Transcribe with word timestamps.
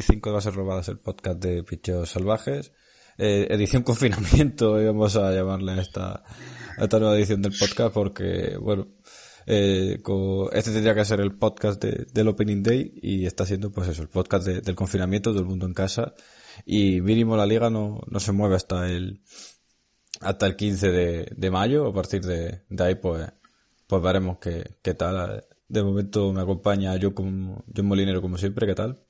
bienvenidos 0.00 0.16
a 0.16 0.16
la 0.16 0.16
edición 0.16 0.20
45 0.20 0.28
de 0.28 0.34
Bases 0.34 0.54
Robadas, 0.54 0.88
el 0.88 0.98
podcast 0.98 1.40
de 1.40 1.62
Pichos 1.62 2.10
Salvajes. 2.10 2.72
Eh, 3.18 3.48
edición 3.50 3.82
confinamiento, 3.82 4.72
vamos 4.86 5.16
a 5.16 5.32
llamarle 5.32 5.72
a 5.72 5.80
esta, 5.80 6.24
esta 6.78 6.98
nueva 6.98 7.16
edición 7.16 7.42
del 7.42 7.52
podcast 7.58 7.92
porque, 7.92 8.56
bueno, 8.58 8.88
eh, 9.46 10.00
este 10.52 10.72
tendría 10.72 10.94
que 10.94 11.04
ser 11.04 11.20
el 11.20 11.36
podcast 11.36 11.82
del 11.84 12.28
Opening 12.28 12.62
Day 12.62 12.92
y 13.02 13.26
está 13.26 13.44
siendo 13.44 13.70
pues 13.70 13.88
eso, 13.88 14.02
el 14.02 14.08
podcast 14.08 14.46
del 14.46 14.74
confinamiento, 14.74 15.34
del 15.34 15.44
mundo 15.44 15.66
en 15.66 15.74
casa 15.74 16.14
y 16.64 17.00
mínimo 17.00 17.36
la 17.36 17.46
liga 17.46 17.68
no, 17.68 18.00
no 18.06 18.20
se 18.20 18.32
mueve 18.32 18.56
hasta 18.56 18.88
el 18.88 19.20
hasta 20.20 20.46
el 20.46 20.56
15 20.56 20.90
de, 20.90 21.32
de 21.34 21.50
mayo, 21.50 21.86
a 21.86 21.92
partir 21.92 22.22
de, 22.22 22.62
de 22.68 22.84
ahí 22.84 22.94
pues 22.94 23.26
pues 23.86 24.02
veremos 24.02 24.38
qué, 24.38 24.76
qué 24.82 24.94
tal 24.94 25.44
de 25.68 25.82
momento 25.82 26.32
me 26.32 26.42
acompaña 26.42 26.96
yo 26.96 27.14
como 27.14 27.64
John 27.74 27.86
Molinero 27.86 28.22
como 28.22 28.38
siempre, 28.38 28.66
¿qué 28.66 28.74
tal? 28.74 29.09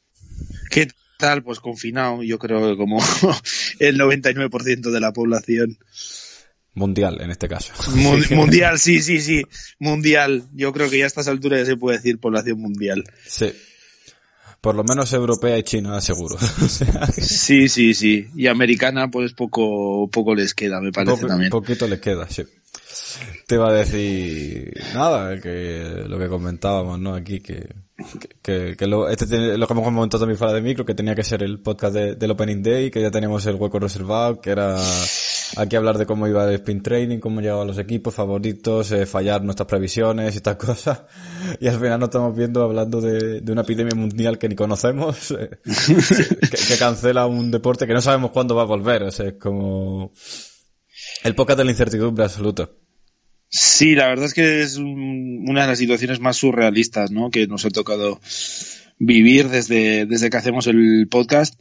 ¿Qué 0.71 0.89
tal? 1.19 1.43
Pues 1.43 1.61
confinado, 1.61 2.23
yo 2.23 2.39
creo 2.39 2.71
que 2.71 2.77
como 2.77 2.99
el 3.79 3.99
99% 3.99 4.91
de 4.91 5.01
la 5.01 5.13
población. 5.13 5.79
Mundial, 6.75 7.21
en 7.21 7.31
este 7.31 7.49
caso. 7.49 7.73
mundial, 8.31 8.79
sí, 8.79 9.03
sí, 9.03 9.21
sí. 9.21 9.43
Mundial. 9.79 10.45
Yo 10.53 10.73
creo 10.73 10.89
que 10.89 10.99
ya 10.99 11.05
a 11.05 11.09
estas 11.09 11.29
alturas 11.29 11.61
ya 11.61 11.67
se 11.67 11.77
puede 11.77 11.99
decir 11.99 12.19
población 12.19 12.61
mundial. 12.61 13.05
Sí. 13.27 13.53
Por 14.61 14.75
lo 14.75 14.85
menos 14.85 15.13
europea 15.13 15.57
y 15.59 15.63
china, 15.63 16.01
seguro. 16.01 16.37
Sí, 17.13 17.69
sí, 17.69 17.95
sí. 17.95 18.29
Y 18.37 18.47
americana, 18.47 19.11
pues 19.11 19.33
poco, 19.33 20.09
poco 20.11 20.35
les 20.35 20.55
queda, 20.55 20.81
me 20.81 20.93
parece 20.93 21.27
también. 21.27 21.51
Poquito 21.51 21.87
les 21.89 22.01
queda, 22.01 22.29
sí. 22.29 22.45
Te 23.47 23.57
iba 23.57 23.69
a 23.69 23.73
decir 23.73 24.73
nada, 24.95 25.41
que 25.41 26.05
lo 26.07 26.19
que 26.19 26.29
comentábamos, 26.29 27.01
¿no? 27.01 27.15
Aquí, 27.15 27.41
que, 27.41 27.69
que, 28.43 28.77
que 28.77 28.87
lo, 28.87 29.09
este 29.09 29.27
lo 29.57 29.67
que 29.67 29.73
hemos 29.73 29.85
comentado 29.85 30.21
también 30.21 30.39
fuera 30.39 30.53
de 30.53 30.61
micro, 30.61 30.85
que 30.85 30.95
tenía 30.95 31.15
que 31.15 31.25
ser 31.25 31.43
el 31.43 31.61
podcast 31.61 31.95
del 31.95 32.31
Opening 32.31 32.63
Day, 32.63 32.91
que 32.91 33.01
ya 33.01 33.11
teníamos 33.11 33.45
el 33.47 33.57
hueco 33.57 33.79
reservado, 33.79 34.41
que 34.41 34.51
era 34.51 34.77
aquí 35.57 35.77
hablar 35.77 35.99
de 35.99 36.07
cómo 36.07 36.27
iba 36.29 36.49
el 36.49 36.55
sprint 36.55 36.83
training, 36.83 37.19
cómo 37.19 37.41
llegaban 37.41 37.67
los 37.67 37.79
equipos 37.79 38.15
favoritos, 38.15 38.93
eh, 38.93 39.07
fallar 39.07 39.43
nuestras 39.43 39.67
previsiones 39.67 40.35
y 40.35 40.37
estas 40.39 40.57
cosas. 40.65 41.03
Y 41.61 41.69
al 41.69 41.79
final 41.79 42.01
nos 42.01 42.09
estamos 42.09 42.37
viendo 42.37 42.63
hablando 42.63 43.01
de, 43.01 43.43
una 43.51 43.63
epidemia 43.63 43.95
mundial 43.95 44.39
que 44.39 44.49
ni 44.49 44.55
conocemos, 44.55 45.31
eh, 45.39 45.51
que, 45.63 46.77
cancela 46.79 47.27
un 47.27 47.51
deporte 47.51 47.87
que 47.87 47.95
no 47.95 48.01
sabemos 48.01 48.31
cuándo 48.31 48.55
va 48.55 48.63
a 48.63 48.67
volver. 48.67 49.03
Es 49.03 49.23
como 49.41 50.13
el 51.25 51.35
podcast 51.35 51.59
de 51.59 51.65
la 51.65 51.71
incertidumbre 51.71 52.25
absoluta. 52.25 52.71
Sí, 53.49 53.97
la 53.97 54.07
verdad 54.07 54.27
es 54.27 54.35
que 54.35 54.63
es 54.63 54.77
una 54.77 55.63
de 55.63 55.67
las 55.67 55.79
situaciones 55.79 56.21
más 56.21 56.37
surrealistas, 56.37 57.11
¿no? 57.11 57.31
Que 57.31 57.49
nos 57.49 57.65
ha 57.65 57.71
tocado 57.71 58.21
vivir 59.01 59.49
desde, 59.49 60.07
desde 60.07 60.31
que 60.31 60.37
hacemos 60.37 60.69
el 60.69 61.09
podcast. 61.11 61.55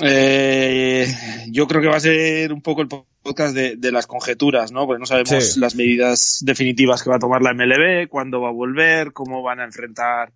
Eh, 0.00 1.06
yo 1.50 1.66
creo 1.68 1.82
que 1.82 1.88
va 1.88 1.96
a 1.96 2.00
ser 2.00 2.52
un 2.52 2.62
poco 2.62 2.82
el 2.82 2.88
podcast 2.88 3.54
de, 3.54 3.76
de 3.76 3.92
las 3.92 4.06
conjeturas, 4.06 4.72
¿no? 4.72 4.86
Porque 4.86 5.00
no 5.00 5.06
sabemos 5.06 5.56
las 5.58 5.74
medidas 5.74 6.38
definitivas 6.42 7.02
que 7.02 7.10
va 7.10 7.16
a 7.16 7.20
tomar 7.20 7.42
la 7.42 7.52
MLB, 7.52 8.08
cuándo 8.08 8.40
va 8.40 8.48
a 8.48 8.52
volver, 8.52 9.12
cómo 9.12 9.42
van 9.42 9.60
a 9.60 9.64
enfrentar 9.64 10.32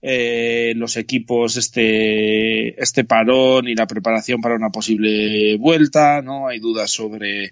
eh, 0.00 0.74
los 0.76 0.96
equipos 0.96 1.56
este, 1.56 2.80
este 2.80 3.02
parón 3.02 3.66
y 3.66 3.74
la 3.74 3.88
preparación 3.88 4.40
para 4.40 4.54
una 4.54 4.70
posible 4.70 5.56
vuelta, 5.56 6.22
¿no? 6.22 6.46
Hay 6.46 6.60
dudas 6.60 6.90
sobre 6.90 7.50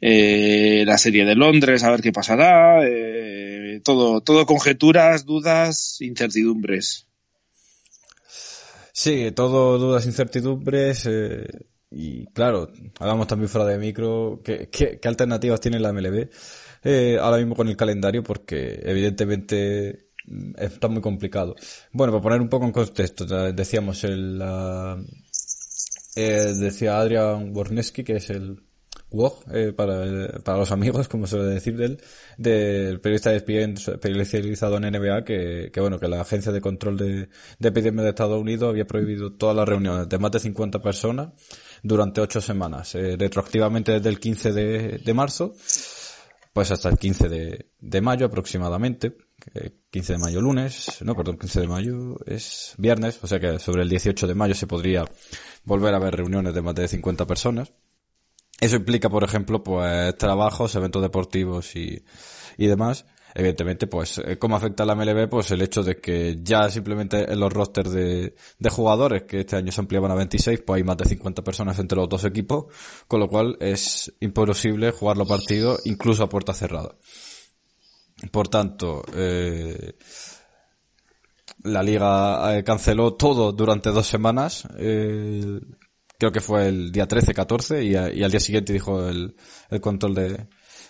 eh, 0.00 0.84
la 0.86 0.98
serie 0.98 1.24
de 1.24 1.34
Londres, 1.34 1.84
a 1.84 1.90
ver 1.90 2.02
qué 2.02 2.12
pasará, 2.12 2.86
eh, 2.86 3.80
todo, 3.82 4.20
todo 4.20 4.44
conjeturas, 4.44 5.24
dudas, 5.24 5.96
incertidumbres. 6.00 7.07
Sí, 9.00 9.30
todo 9.30 9.78
dudas, 9.78 10.06
incertidumbres, 10.06 11.06
eh, 11.06 11.46
y 11.88 12.26
claro, 12.32 12.68
hablamos 12.98 13.28
también 13.28 13.48
fuera 13.48 13.64
de 13.68 13.78
micro, 13.78 14.40
¿qué, 14.42 14.98
alternativas 15.04 15.60
tiene 15.60 15.78
la 15.78 15.92
MLB 15.92 16.28
eh, 16.82 17.16
ahora 17.20 17.36
mismo 17.36 17.54
con 17.54 17.68
el 17.68 17.76
calendario? 17.76 18.24
Porque 18.24 18.80
evidentemente 18.82 20.08
mm, 20.26 20.54
está 20.58 20.88
muy 20.88 21.00
complicado. 21.00 21.54
Bueno, 21.92 22.12
para 22.12 22.22
poner 22.24 22.40
un 22.40 22.48
poco 22.48 22.64
en 22.66 22.72
contexto, 22.72 23.24
decíamos 23.52 24.02
el, 24.02 24.42
eh, 26.16 26.54
decía 26.58 26.98
Adrian 26.98 27.54
Worneski, 27.54 28.02
que 28.02 28.16
es 28.16 28.30
el 28.30 28.60
WOG, 29.10 29.44
eh, 29.52 29.72
para, 29.72 30.40
para 30.42 30.58
los 30.58 30.70
amigos, 30.70 31.08
como 31.08 31.26
suele 31.26 31.46
decir 31.46 31.76
de 31.76 31.98
del 32.36 33.00
periodista 33.00 33.34
especializado 33.34 34.76
en 34.76 34.92
NBA, 34.92 35.24
que, 35.24 35.70
que 35.72 35.80
bueno, 35.80 35.98
que 35.98 36.08
la 36.08 36.20
Agencia 36.20 36.52
de 36.52 36.60
Control 36.60 36.96
de, 36.96 37.28
de 37.58 37.68
Epidemias 37.68 38.04
de 38.04 38.10
Estados 38.10 38.40
Unidos 38.40 38.68
había 38.68 38.86
prohibido 38.86 39.32
todas 39.32 39.56
las 39.56 39.68
reuniones 39.68 40.08
de 40.08 40.18
más 40.18 40.30
de 40.30 40.40
50 40.40 40.80
personas 40.80 41.30
durante 41.82 42.20
ocho 42.20 42.40
semanas, 42.40 42.94
eh, 42.94 43.16
retroactivamente 43.18 43.92
desde 43.92 44.08
el 44.10 44.20
15 44.20 44.52
de, 44.52 44.98
de 44.98 45.14
marzo, 45.14 45.54
pues 46.52 46.70
hasta 46.70 46.88
el 46.88 46.98
15 46.98 47.28
de, 47.28 47.70
de 47.80 48.00
mayo 48.00 48.26
aproximadamente, 48.26 49.16
15 49.90 50.14
de 50.14 50.18
mayo 50.18 50.40
lunes, 50.40 50.98
no, 51.02 51.14
perdón, 51.14 51.38
15 51.38 51.60
de 51.60 51.68
mayo 51.68 52.16
es 52.26 52.74
viernes, 52.76 53.18
o 53.22 53.26
sea 53.26 53.38
que 53.40 53.58
sobre 53.58 53.82
el 53.82 53.88
18 53.88 54.26
de 54.26 54.34
mayo 54.34 54.54
se 54.54 54.66
podría 54.66 55.04
volver 55.64 55.94
a 55.94 55.98
ver 55.98 56.16
reuniones 56.16 56.54
de 56.54 56.62
más 56.62 56.74
de 56.74 56.88
50 56.88 57.26
personas. 57.26 57.72
Eso 58.60 58.76
implica, 58.76 59.08
por 59.08 59.24
ejemplo, 59.24 59.62
pues 59.62 60.16
trabajos, 60.18 60.74
eventos 60.74 61.02
deportivos 61.02 61.76
y, 61.76 62.02
y 62.56 62.66
demás. 62.66 63.06
Evidentemente, 63.34 63.86
pues, 63.86 64.18
eh, 64.18 64.38
¿cómo 64.38 64.56
afecta 64.56 64.84
la 64.84 64.96
MLB? 64.96 65.28
Pues 65.28 65.50
el 65.52 65.62
hecho 65.62 65.82
de 65.82 65.98
que 66.00 66.40
ya 66.42 66.68
simplemente 66.70 67.30
en 67.30 67.38
los 67.38 67.52
rosters 67.52 67.92
de, 67.92 68.34
de 68.58 68.70
jugadores, 68.70 69.24
que 69.24 69.40
este 69.40 69.54
año 69.56 69.70
se 69.70 69.80
ampliaban 69.80 70.10
a 70.10 70.14
26, 70.16 70.62
pues 70.66 70.78
hay 70.78 70.84
más 70.84 70.96
de 70.96 71.04
50 71.04 71.44
personas 71.44 71.78
entre 71.78 71.98
los 71.98 72.08
dos 72.08 72.24
equipos, 72.24 72.66
con 73.06 73.20
lo 73.20 73.28
cual 73.28 73.56
es 73.60 74.12
imposible 74.20 74.90
jugar 74.90 75.18
los 75.18 75.28
partidos 75.28 75.80
incluso 75.84 76.24
a 76.24 76.28
puerta 76.28 76.52
cerrada. 76.52 76.96
Por 78.32 78.48
tanto, 78.48 79.04
eh, 79.14 79.92
la 81.62 81.82
liga 81.82 82.56
eh, 82.56 82.64
canceló 82.64 83.14
todo 83.14 83.52
durante 83.52 83.90
dos 83.90 84.06
semanas. 84.06 84.66
Eh, 84.78 85.60
creo 86.18 86.32
que 86.32 86.40
fue 86.40 86.68
el 86.68 86.90
día 86.90 87.06
13, 87.06 87.32
14, 87.32 87.84
y, 87.84 87.94
al 87.94 88.30
día 88.30 88.40
siguiente 88.40 88.72
dijo 88.72 89.08
el, 89.08 89.34
control 89.80 90.14
de, 90.14 90.28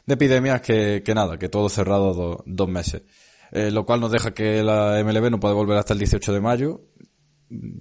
de 0.06 0.14
epidemias 0.14 0.62
que, 0.62 1.02
nada, 1.14 1.38
que 1.38 1.48
todo 1.48 1.68
cerrado 1.68 2.14
do, 2.14 2.42
dos 2.46 2.68
meses. 2.68 3.02
Eh, 3.52 3.70
lo 3.70 3.84
cual 3.86 4.00
nos 4.00 4.10
deja 4.10 4.32
que 4.32 4.62
la 4.62 5.02
MLB 5.02 5.30
no 5.30 5.40
puede 5.40 5.54
volver 5.54 5.78
hasta 5.78 5.92
el 5.92 5.98
18 5.98 6.32
de 6.32 6.40
mayo. 6.40 6.80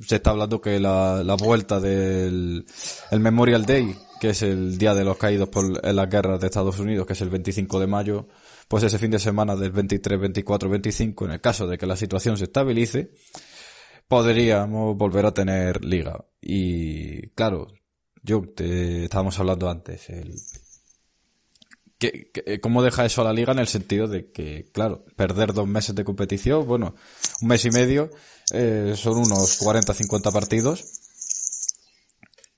Se 0.01 0.15
está 0.17 0.29
hablando 0.31 0.61
que 0.61 0.79
la, 0.79 1.23
la 1.23 1.35
vuelta 1.35 1.79
del 1.79 2.65
el 3.11 3.19
Memorial 3.19 3.65
Day, 3.65 3.95
que 4.19 4.29
es 4.29 4.41
el 4.41 4.77
día 4.77 4.93
de 4.93 5.03
los 5.03 5.17
caídos 5.17 5.49
por 5.49 5.85
en 5.85 5.95
las 5.95 6.09
guerras 6.09 6.39
de 6.39 6.47
Estados 6.47 6.79
Unidos, 6.79 7.05
que 7.05 7.13
es 7.13 7.21
el 7.21 7.29
25 7.29 7.79
de 7.79 7.87
mayo, 7.87 8.27
pues 8.67 8.83
ese 8.83 8.97
fin 8.97 9.11
de 9.11 9.19
semana 9.19 9.57
del 9.57 9.71
23, 9.71 10.19
24, 10.19 10.69
25, 10.69 11.25
en 11.25 11.31
el 11.31 11.41
caso 11.41 11.67
de 11.67 11.77
que 11.77 11.85
la 11.85 11.97
situación 11.97 12.37
se 12.37 12.45
estabilice, 12.45 13.11
podríamos 14.07 14.95
volver 14.97 15.25
a 15.25 15.33
tener 15.33 15.83
liga. 15.83 16.25
Y 16.41 17.29
claro, 17.29 17.67
yo 18.23 18.41
te 18.55 19.05
estábamos 19.05 19.39
hablando 19.39 19.69
antes, 19.69 20.09
el, 20.09 20.35
que, 21.97 22.59
¿cómo 22.61 22.83
deja 22.83 23.05
eso 23.05 23.21
a 23.21 23.25
la 23.25 23.33
liga 23.33 23.53
en 23.53 23.59
el 23.59 23.67
sentido 23.67 24.07
de 24.07 24.31
que, 24.31 24.69
claro, 24.71 25.05
perder 25.15 25.53
dos 25.53 25.67
meses 25.67 25.95
de 25.95 26.03
competición, 26.03 26.67
bueno, 26.67 26.95
un 27.41 27.47
mes 27.47 27.65
y 27.65 27.71
medio, 27.71 28.11
eh, 28.53 28.93
son 28.95 29.17
unos 29.17 29.57
40, 29.57 29.93
50 29.93 30.31
partidos. 30.31 30.85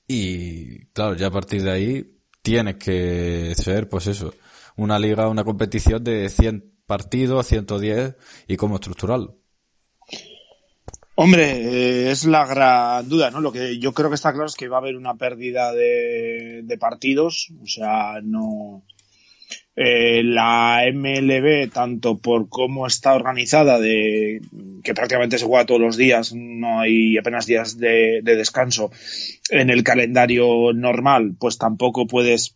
Y 0.07 0.85
claro, 0.87 1.15
ya 1.15 1.27
a 1.27 1.31
partir 1.31 1.63
de 1.63 1.71
ahí 1.71 2.19
tiene 2.41 2.77
que 2.77 3.53
ser, 3.55 3.87
pues 3.87 4.07
eso, 4.07 4.33
una 4.75 4.97
liga, 4.99 5.29
una 5.29 5.43
competición 5.43 6.03
de 6.03 6.29
100 6.29 6.81
partidos, 6.85 7.47
110 7.47 8.15
y 8.47 8.57
cómo 8.57 8.75
estructurarlo. 8.75 9.37
Hombre, 11.21 11.51
eh, 11.51 12.11
es 12.11 12.23
la 12.23 12.45
gran 12.45 13.09
duda, 13.09 13.29
¿no? 13.29 13.41
Lo 13.41 13.51
que 13.51 13.77
yo 13.77 13.93
creo 13.93 14.07
que 14.07 14.15
está 14.15 14.31
claro 14.31 14.45
es 14.45 14.55
que 14.55 14.69
va 14.69 14.77
a 14.77 14.79
haber 14.79 14.95
una 14.95 15.15
pérdida 15.15 15.73
de, 15.73 16.77
partidos, 16.79 17.51
o 17.61 17.67
sea, 17.67 18.21
no. 18.23 18.85
Eh, 19.75 20.23
la 20.23 20.83
MLB, 20.93 21.69
tanto 21.73 22.19
por 22.19 22.47
cómo 22.47 22.87
está 22.87 23.15
organizada, 23.15 23.81
de 23.81 24.39
que 24.81 24.93
prácticamente 24.93 25.37
se 25.37 25.45
juega 25.45 25.65
todos 25.65 25.81
los 25.81 25.97
días, 25.97 26.31
no 26.33 26.79
hay 26.79 27.17
apenas 27.17 27.45
días 27.45 27.77
de, 27.77 28.21
de 28.23 28.35
descanso 28.37 28.89
en 29.49 29.69
el 29.69 29.83
calendario 29.83 30.71
normal, 30.71 31.35
pues 31.37 31.57
tampoco 31.57 32.07
puedes 32.07 32.55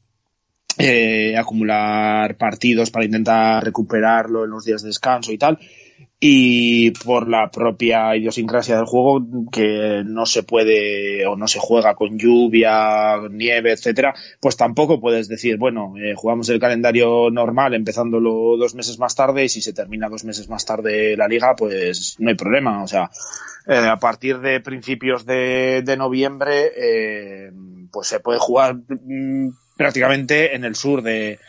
eh, 0.78 1.38
acumular 1.38 2.36
partidos 2.36 2.90
para 2.90 3.06
intentar 3.06 3.64
recuperarlo 3.64 4.46
en 4.46 4.50
los 4.50 4.66
días 4.66 4.82
de 4.82 4.88
descanso 4.88 5.32
y 5.32 5.38
tal. 5.38 5.60
Y 6.26 6.92
por 6.92 7.28
la 7.28 7.50
propia 7.50 8.16
idiosincrasia 8.16 8.78
del 8.78 8.86
juego 8.86 9.22
que 9.52 10.04
no 10.06 10.26
se 10.26 10.44
puede 10.44 11.26
o 11.26 11.36
no 11.36 11.50
se 11.50 11.60
juega 11.60 11.96
con 11.96 12.18
lluvia, 12.18 13.18
nieve, 13.30 13.74
etcétera, 13.74 14.16
pues 14.40 14.56
tampoco 14.56 15.02
puedes 15.02 15.28
decir, 15.28 15.58
bueno, 15.58 15.96
eh, 15.98 16.14
jugamos 16.16 16.48
el 16.48 16.62
calendario 16.62 17.30
normal 17.30 17.74
empezándolo 17.74 18.56
dos 18.56 18.74
meses 18.74 19.00
más 19.00 19.16
tarde 19.16 19.44
y 19.44 19.50
si 19.50 19.62
se 19.62 19.74
termina 19.74 20.08
dos 20.08 20.24
meses 20.24 20.48
más 20.48 20.64
tarde 20.64 21.18
la 21.18 21.28
liga, 21.28 21.58
pues 21.58 22.16
no 22.20 22.30
hay 22.30 22.36
problema. 22.36 22.84
O 22.84 22.88
sea, 22.88 23.12
eh, 23.68 23.76
a 23.76 23.98
partir 23.98 24.40
de 24.40 24.62
principios 24.62 25.26
de, 25.26 25.84
noviembre, 25.98 26.72
eh, 26.78 27.52
pues 27.92 28.08
se 28.08 28.22
puede 28.22 28.40
jugar 28.40 28.76
mm, 28.76 29.50
prácticamente 29.76 30.56
en 30.56 30.64
el 30.64 30.76
sur 30.76 31.02
de, 31.02 31.40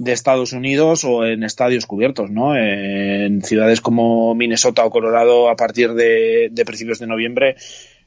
de 0.00 0.12
Estados 0.12 0.54
Unidos 0.54 1.04
o 1.04 1.26
en 1.26 1.44
estadios 1.44 1.84
cubiertos, 1.84 2.30
¿no? 2.30 2.56
En 2.56 3.42
ciudades 3.42 3.82
como 3.82 4.34
Minnesota 4.34 4.82
o 4.86 4.90
Colorado 4.90 5.50
a 5.50 5.56
partir 5.56 5.92
de, 5.92 6.50
principios 6.64 7.00
de 7.00 7.06
noviembre 7.06 7.56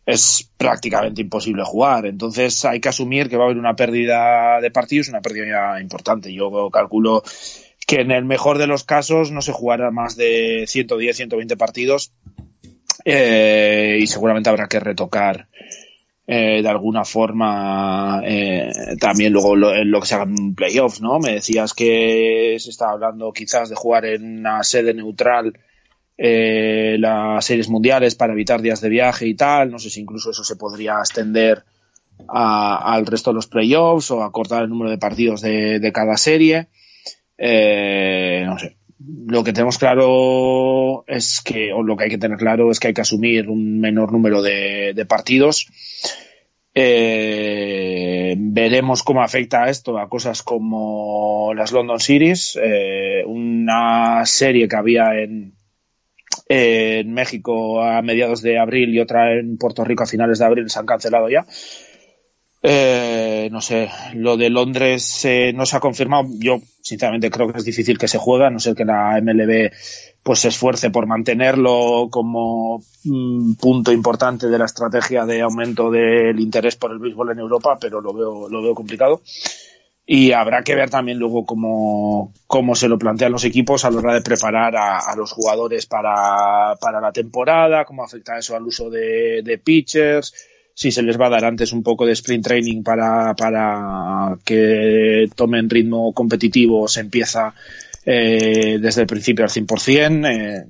es 0.04 0.50
prácticamente 0.58 1.22
imposible 1.22 1.62
jugar. 1.64 2.08
Entonces 2.08 2.66
hay 2.66 2.80
que 2.80 2.90
asumir 2.90 3.30
que 3.30 3.38
va 3.38 3.44
a 3.44 3.46
haber 3.46 3.60
una 3.60 3.76
pérdida 3.76 4.60
de 4.60 4.72
partidos, 4.72 5.10
una 5.10 5.22
pérdida 5.22 5.80
importante. 5.80 6.34
Yo 6.34 6.72
calculo 6.72 7.22
que 7.86 8.02
en 8.02 8.10
el 8.10 8.26
mejor 8.26 8.58
de 8.58 8.66
los 8.66 8.84
casos 8.84 9.30
no 9.30 9.44
se 9.44 9.52
jugará 9.52 9.92
más 9.92 10.16
de 10.16 10.66
110, 10.66 11.16
120 11.16 11.58
partidos 11.58 12.12
eh, 13.06 14.00
y 14.02 14.08
seguramente 14.08 14.50
habrá 14.50 14.68
que 14.68 14.80
retocar 14.80 15.48
eh, 16.26 16.62
de 16.62 16.70
alguna 16.70 17.04
forma 17.04 18.22
eh, 18.24 18.72
también 18.98 19.34
luego 19.34 19.58
lo, 19.58 19.84
lo 19.84 20.00
que 20.00 20.08
se 20.08 20.16
hagan 20.16 20.56
playoffs, 20.56 21.02
¿no? 21.02 21.20
Me 21.20 21.34
decías 21.34 21.74
que 21.74 22.56
se 22.60 22.70
estaba 22.70 22.94
hablando 22.94 23.34
quizás 23.34 23.70
de 23.70 23.76
jugar 23.76 24.06
en 24.06 24.40
una 24.40 24.64
sede 24.64 24.94
neutral 24.94 25.60
eh, 26.18 26.96
las 26.98 27.44
series 27.44 27.68
mundiales 27.68 28.16
para 28.16 28.32
evitar 28.32 28.62
días 28.62 28.80
de 28.80 28.88
viaje 28.88 29.28
y 29.28 29.36
tal. 29.36 29.70
No 29.70 29.80
sé 29.80 29.90
si 29.90 30.00
incluso 30.00 30.32
eso 30.32 30.46
se 30.46 30.56
podría 30.56 31.00
extender 31.00 31.66
al 32.30 33.06
resto 33.06 33.32
de 33.32 33.36
los 33.36 33.48
playoffs 33.48 34.12
o 34.12 34.24
acortar 34.24 34.64
el 34.64 34.70
número 34.70 34.92
de 34.92 34.98
partidos 34.98 35.42
de, 35.42 35.92
cada 35.94 36.16
serie. 36.16 36.70
no 37.38 38.60
sé. 38.60 38.78
Lo 39.06 39.44
que 39.44 39.54
tenemos 39.54 39.78
claro 39.78 41.04
es 41.08 41.42
que, 41.44 41.74
o 41.74 41.84
lo 41.84 41.98
que 41.98 42.06
hay 42.06 42.10
que 42.10 42.18
tener 42.18 42.38
claro 42.38 42.72
es 42.72 42.80
que 42.80 42.88
hay 42.88 42.94
que 42.94 43.02
asumir 43.02 43.50
un 43.50 43.80
menor 43.80 44.12
número 44.12 44.42
de 44.42 45.06
partidos 45.08 45.68
eh, 46.76 48.36
veremos 48.38 49.04
cómo 49.04 49.22
afecta 49.22 49.70
esto 49.70 50.00
a 50.00 50.10
cosas 50.10 50.42
como 50.42 51.54
las 51.54 51.72
London 51.72 52.00
Series, 52.00 52.58
eh, 52.62 53.24
una 53.28 54.26
serie 54.26 54.68
que 54.68 54.76
había 54.76 55.20
en, 55.20 55.54
en 56.48 57.14
México 57.14 57.84
a 57.84 58.02
mediados 58.02 58.42
de 58.42 58.58
abril 58.58 58.94
y 58.94 59.00
otra 59.00 59.34
en 59.34 59.58
Puerto 59.58 59.84
Rico 59.84 60.04
a 60.04 60.08
finales 60.08 60.40
de 60.40 60.46
abril 60.46 60.70
se 60.70 60.80
han 60.80 60.88
cancelado 60.88 61.30
ya. 61.30 61.46
Eh, 62.66 63.50
no 63.52 63.60
sé, 63.60 63.90
lo 64.14 64.38
de 64.38 64.50
Londres 64.50 65.28
no 65.54 65.66
se 65.66 65.76
ha 65.76 65.82
confirmado. 65.82 66.30
Yo, 66.40 66.62
sinceramente, 66.82 67.30
creo 67.30 67.52
que 67.52 67.60
es 67.60 67.66
difícil 67.66 67.98
que 67.98 68.08
se 68.08 68.18
juegue, 68.18 68.50
no 68.50 68.60
ser 68.60 68.74
que 68.74 68.86
la 68.86 69.20
MLB 69.22 69.72
pues 70.24 70.40
se 70.40 70.48
esfuerce 70.48 70.90
por 70.90 71.06
mantenerlo 71.06 72.08
como 72.10 72.82
mm, 73.04 73.56
punto 73.56 73.92
importante 73.92 74.48
de 74.48 74.58
la 74.58 74.64
estrategia 74.64 75.26
de 75.26 75.42
aumento 75.42 75.92
del 75.92 76.40
interés 76.40 76.78
por 76.78 76.92
el 76.92 77.00
béisbol 77.00 77.32
en 77.32 77.40
Europa, 77.40 77.78
pero 77.80 78.00
lo 78.00 78.14
veo, 78.14 78.48
lo 78.48 78.62
veo 78.62 78.74
complicado. 78.74 79.22
Y 80.06 80.32
habrá 80.32 80.64
que 80.64 80.76
ver 80.76 80.90
también 80.90 81.20
luego 81.20 81.46
cómo, 81.46 82.32
cómo 82.48 82.76
se 82.76 82.88
lo 82.88 82.98
plantean 82.98 83.34
los 83.34 83.44
equipos 83.44 83.84
a 83.84 83.92
la 83.92 84.00
hora 84.00 84.14
de 84.14 84.22
preparar 84.22 84.74
a, 84.78 85.14
los 85.18 85.34
jugadores 85.34 85.86
para, 85.86 86.76
para, 86.80 87.02
la 87.02 87.12
temporada, 87.12 87.84
cómo 87.84 88.04
afecta 88.06 88.38
eso 88.38 88.56
al 88.56 88.64
uso 88.64 88.90
de 88.90 89.62
pitchers, 89.64 90.34
si 90.74 90.92
se 90.92 91.04
les 91.04 91.20
va 91.20 91.28
a 91.28 91.32
dar 91.32 91.46
antes 91.46 91.72
un 91.72 91.84
poco 91.84 92.06
de 92.06 92.14
sprint 92.14 92.46
training 92.46 92.84
para, 92.84 93.36
para 93.36 94.38
que 94.44 95.28
tomen 95.36 95.70
ritmo 95.70 96.14
competitivo, 96.14 96.88
se 96.88 97.02
empieza 97.02 97.54
eh, 98.06 98.80
desde 98.82 99.02
el 99.02 99.08
principio 99.08 99.46
al 99.46 99.52
100%. 99.52 100.28
Eh, 100.28 100.66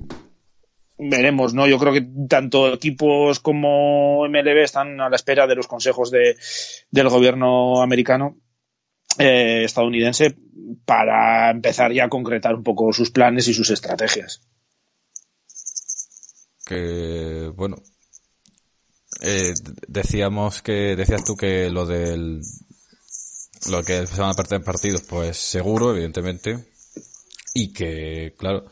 veremos, 0.98 1.54
¿no? 1.54 1.66
Yo 1.66 1.78
creo 1.78 1.92
que 1.92 2.06
tanto 2.28 2.72
equipos 2.72 3.40
como 3.40 4.28
MLB 4.28 4.62
están 4.62 5.00
a 5.00 5.08
la 5.08 5.16
espera 5.16 5.46
de 5.46 5.54
los 5.56 5.66
consejos 5.66 6.10
de, 6.10 6.36
del 6.90 7.08
gobierno 7.08 7.82
americano 7.82 8.36
eh, 9.18 9.62
estadounidense 9.64 10.36
para 10.84 11.50
empezar 11.50 11.92
ya 11.92 12.04
a 12.04 12.08
concretar 12.08 12.54
un 12.54 12.62
poco 12.62 12.92
sus 12.92 13.10
planes 13.10 13.48
y 13.48 13.54
sus 13.54 13.70
estrategias. 13.70 14.42
Que, 16.66 17.50
bueno, 17.54 17.76
eh, 19.24 19.54
decíamos 19.88 20.62
que, 20.62 20.94
decías 20.96 21.24
tú 21.24 21.36
que 21.36 21.70
lo 21.70 21.86
del, 21.86 22.40
lo 23.70 23.82
que 23.82 24.06
se 24.06 24.20
van 24.20 24.30
a 24.30 24.34
perder 24.34 24.62
partidos, 24.62 25.02
pues 25.02 25.36
seguro, 25.36 25.92
evidentemente, 25.92 26.64
y 27.54 27.72
que, 27.72 28.34
claro, 28.36 28.66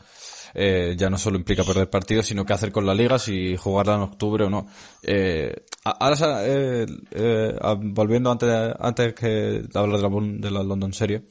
eh, 0.53 0.95
ya 0.97 1.09
no 1.09 1.17
solo 1.17 1.37
implica 1.37 1.63
perder 1.63 1.89
partidos, 1.89 2.27
sino 2.27 2.45
qué 2.45 2.53
hacer 2.53 2.71
con 2.71 2.85
la 2.85 2.93
liga, 2.93 3.17
si 3.17 3.57
jugarla 3.57 3.95
en 3.95 4.01
octubre 4.01 4.45
o 4.45 4.49
no. 4.49 4.67
Eh, 5.01 5.65
ahora, 5.83 6.45
eh, 6.45 6.85
eh, 7.11 7.57
volviendo 7.79 8.31
antes, 8.31 8.49
antes 8.79 9.13
que 9.15 9.63
hablar 9.73 9.99
de 9.99 10.09
la, 10.09 10.37
de 10.39 10.51
la 10.51 10.63
London 10.63 10.93
Serie, 10.93 11.23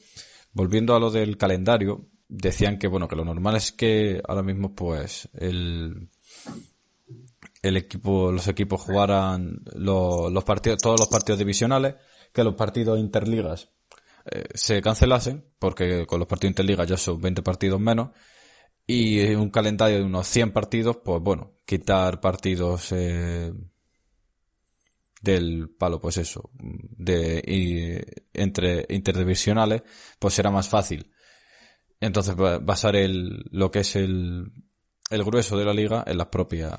volviendo 0.51 0.95
a 0.95 0.99
lo 0.99 1.09
del 1.09 1.37
calendario, 1.37 2.09
decían 2.27 2.77
que, 2.77 2.87
bueno, 2.87 3.07
que 3.07 3.15
lo 3.15 3.23
normal 3.23 3.55
es 3.55 3.71
que 3.71 4.21
ahora 4.27 4.43
mismo, 4.43 4.75
pues, 4.75 5.29
el, 5.35 6.09
el 7.63 7.77
equipo, 7.77 8.31
los 8.31 8.47
equipos 8.47 8.81
jugaran 8.81 9.61
los, 9.73 10.31
los 10.31 10.43
partidos, 10.43 10.79
todos 10.79 10.99
los 10.99 11.09
partidos 11.09 11.39
divisionales, 11.39 11.95
que 12.31 12.43
los 12.43 12.55
partidos 12.55 12.99
interligas 12.99 13.69
eh, 14.29 14.43
se 14.53 14.81
cancelasen, 14.81 15.45
porque 15.57 16.05
con 16.05 16.19
los 16.19 16.27
partidos 16.27 16.51
interligas 16.51 16.87
ya 16.87 16.97
son 16.97 17.21
20 17.21 17.41
partidos 17.41 17.79
menos, 17.79 18.09
y 18.85 19.33
un 19.33 19.49
calendario 19.49 19.97
de 19.97 20.03
unos 20.03 20.27
100 20.27 20.51
partidos, 20.51 20.97
pues 21.03 21.21
bueno, 21.21 21.53
quitar 21.65 22.19
partidos 22.19 22.91
eh, 22.91 23.53
del 25.21 25.69
palo, 25.69 26.01
pues 26.01 26.17
eso, 26.17 26.49
de 26.59 27.41
y, 27.47 27.97
entre 28.33 28.85
interdivisionales, 28.89 29.83
pues 30.19 30.33
será 30.33 30.51
más 30.51 30.67
fácil. 30.67 31.13
Entonces 32.01 32.35
basar 32.35 32.97
el, 32.97 33.45
lo 33.51 33.71
que 33.71 33.79
es 33.79 33.95
el, 33.95 34.51
el 35.09 35.23
grueso 35.23 35.57
de 35.57 35.63
la 35.63 35.73
liga 35.73 36.03
en 36.05 36.17
las 36.17 36.27
propias, 36.27 36.77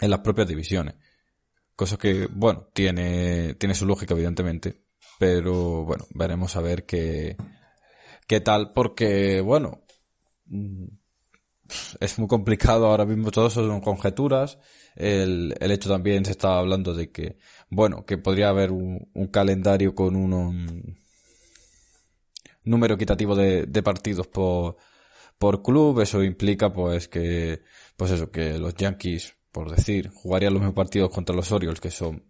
en 0.00 0.10
las 0.10 0.20
propias 0.20 0.48
divisiones. 0.48 0.94
Cosa 1.74 1.96
que, 1.96 2.26
bueno, 2.30 2.68
tiene, 2.72 3.54
tiene 3.54 3.74
su 3.74 3.86
lógica, 3.86 4.14
evidentemente. 4.14 4.84
Pero 5.18 5.84
bueno, 5.84 6.06
veremos 6.14 6.56
a 6.56 6.60
ver 6.60 6.84
qué, 6.86 7.36
qué 8.26 8.40
tal, 8.40 8.72
porque 8.72 9.40
bueno, 9.40 9.82
mm, 10.46 10.86
es 12.00 12.18
muy 12.18 12.28
complicado 12.28 12.86
ahora 12.86 13.06
mismo, 13.06 13.30
todo 13.30 13.48
eso 13.48 13.66
son 13.66 13.80
conjeturas. 13.80 14.58
El, 14.94 15.54
el 15.60 15.70
hecho 15.70 15.88
también 15.88 16.24
se 16.24 16.32
estaba 16.32 16.58
hablando 16.58 16.94
de 16.94 17.10
que, 17.10 17.38
bueno, 17.70 18.04
que 18.04 18.18
podría 18.18 18.48
haber 18.50 18.72
un 18.72 19.28
calendario 19.30 19.94
con 19.94 20.16
un, 20.16 20.96
número 22.66 22.94
equitativo 22.94 23.34
de, 23.34 23.64
de 23.66 23.82
partidos 23.82 24.26
por, 24.26 24.76
por 25.38 25.62
club. 25.62 26.00
Eso 26.00 26.22
implica 26.22 26.72
pues 26.72 27.08
que, 27.08 27.62
pues 27.96 28.10
eso, 28.10 28.30
que 28.30 28.58
los 28.58 28.74
Yankees, 28.74 29.34
por 29.56 29.74
decir, 29.74 30.10
jugarían 30.10 30.52
los 30.52 30.60
mismos 30.60 30.74
partidos 30.74 31.08
contra 31.08 31.34
los 31.34 31.50
Orioles, 31.50 31.80
que 31.80 31.90
son 31.90 32.24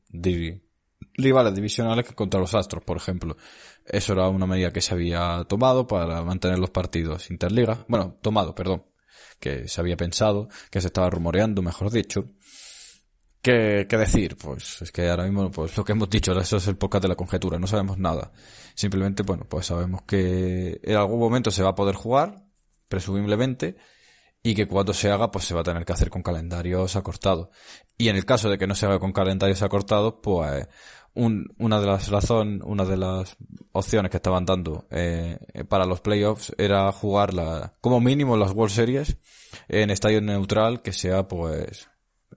rivales 1.14 1.54
divisionales 1.56 2.06
que 2.06 2.14
contra 2.14 2.38
los 2.38 2.54
Astros, 2.54 2.84
por 2.84 2.98
ejemplo. 2.98 3.36
Eso 3.84 4.12
era 4.12 4.28
una 4.28 4.46
medida 4.46 4.72
que 4.72 4.80
se 4.80 4.94
había 4.94 5.42
tomado 5.48 5.88
para 5.88 6.22
mantener 6.22 6.60
los 6.60 6.70
partidos 6.70 7.28
interliga. 7.32 7.84
Bueno, 7.88 8.16
tomado, 8.22 8.54
perdón. 8.54 8.84
Que 9.40 9.66
se 9.66 9.80
había 9.80 9.96
pensado, 9.96 10.48
que 10.70 10.80
se 10.80 10.86
estaba 10.86 11.10
rumoreando, 11.10 11.62
mejor 11.62 11.90
dicho. 11.90 12.26
¿Qué, 13.42 13.88
qué 13.88 13.96
decir? 13.96 14.36
Pues 14.36 14.82
es 14.82 14.92
que 14.92 15.08
ahora 15.08 15.24
mismo, 15.24 15.50
pues 15.50 15.76
lo 15.76 15.84
que 15.84 15.92
hemos 15.92 16.08
dicho, 16.08 16.30
eso 16.38 16.58
es 16.58 16.68
el 16.68 16.76
podcast 16.76 17.02
de 17.02 17.08
la 17.08 17.16
conjetura, 17.16 17.58
no 17.58 17.66
sabemos 17.66 17.98
nada. 17.98 18.30
Simplemente, 18.76 19.24
bueno, 19.24 19.46
pues 19.48 19.66
sabemos 19.66 20.02
que 20.02 20.78
en 20.80 20.96
algún 20.96 21.18
momento 21.18 21.50
se 21.50 21.64
va 21.64 21.70
a 21.70 21.74
poder 21.74 21.96
jugar, 21.96 22.44
presumiblemente, 22.86 23.76
y 24.42 24.54
que 24.54 24.66
cuando 24.66 24.92
se 24.92 25.10
haga, 25.10 25.30
pues 25.30 25.44
se 25.44 25.54
va 25.54 25.60
a 25.60 25.64
tener 25.64 25.84
que 25.84 25.92
hacer 25.92 26.10
con 26.10 26.22
calendarios 26.22 26.96
acortados. 26.96 27.48
Y 27.98 28.08
en 28.08 28.16
el 28.16 28.24
caso 28.24 28.48
de 28.48 28.58
que 28.58 28.66
no 28.66 28.74
se 28.74 28.86
haga 28.86 28.98
con 28.98 29.12
calendarios 29.12 29.62
acortados, 29.62 30.16
pues 30.22 30.68
una 31.16 31.80
de 31.80 31.86
las 31.86 32.08
razones, 32.08 32.60
una 32.64 32.84
de 32.84 32.98
las 32.98 33.36
opciones 33.72 34.10
que 34.10 34.18
estaban 34.18 34.44
dando 34.44 34.86
eh, 34.90 35.38
para 35.68 35.86
los 35.86 36.02
playoffs 36.02 36.54
era 36.58 36.92
jugar 36.92 37.32
la, 37.32 37.74
como 37.80 38.00
mínimo 38.00 38.36
las 38.36 38.52
World 38.52 38.74
Series 38.74 39.16
en 39.68 39.90
estadio 39.90 40.20
neutral 40.20 40.82
que 40.82 40.92
sea 40.92 41.26
pues 41.26 41.88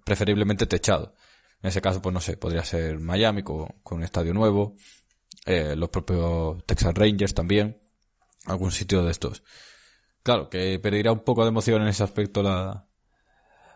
preferiblemente 0.05 0.65
techado. 0.65 1.13
En 1.61 1.69
ese 1.69 1.81
caso, 1.81 2.01
pues 2.01 2.13
no 2.13 2.21
sé, 2.21 2.37
podría 2.37 2.63
ser 2.63 2.99
Miami 2.99 3.43
con, 3.43 3.67
con 3.83 3.97
un 3.97 4.05
estadio 4.05 4.33
nuevo, 4.33 4.77
eh, 5.45 5.75
los 5.75 5.89
propios 5.89 6.63
Texas 6.65 6.93
Rangers 6.93 7.33
también, 7.33 7.81
algún 8.45 8.71
sitio 8.71 9.03
de 9.03 9.11
estos. 9.11 9.43
Claro, 10.23 10.49
que 10.49 10.79
perderá 10.79 11.11
un 11.11 11.23
poco 11.23 11.43
de 11.43 11.49
emoción 11.49 11.81
en 11.81 11.89
ese 11.89 12.03
aspecto 12.03 12.43
la, 12.43 12.89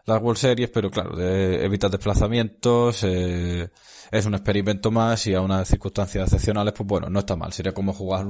las 0.06 0.22
World 0.22 0.38
Series, 0.38 0.70
pero 0.70 0.92
claro, 0.92 1.16
de, 1.16 1.64
evitar 1.64 1.90
desplazamientos, 1.90 3.04
eh, 3.04 3.70
es 4.12 4.26
un 4.26 4.34
experimento 4.34 4.92
más 4.92 5.26
y 5.28 5.34
a 5.34 5.42
unas 5.42 5.68
circunstancias 5.68 6.26
excepcionales, 6.26 6.74
pues 6.74 6.88
bueno, 6.88 7.10
no 7.10 7.20
está 7.20 7.36
mal. 7.36 7.54
Sería 7.54 7.74
como 7.74 7.94
jugar, 7.94 8.26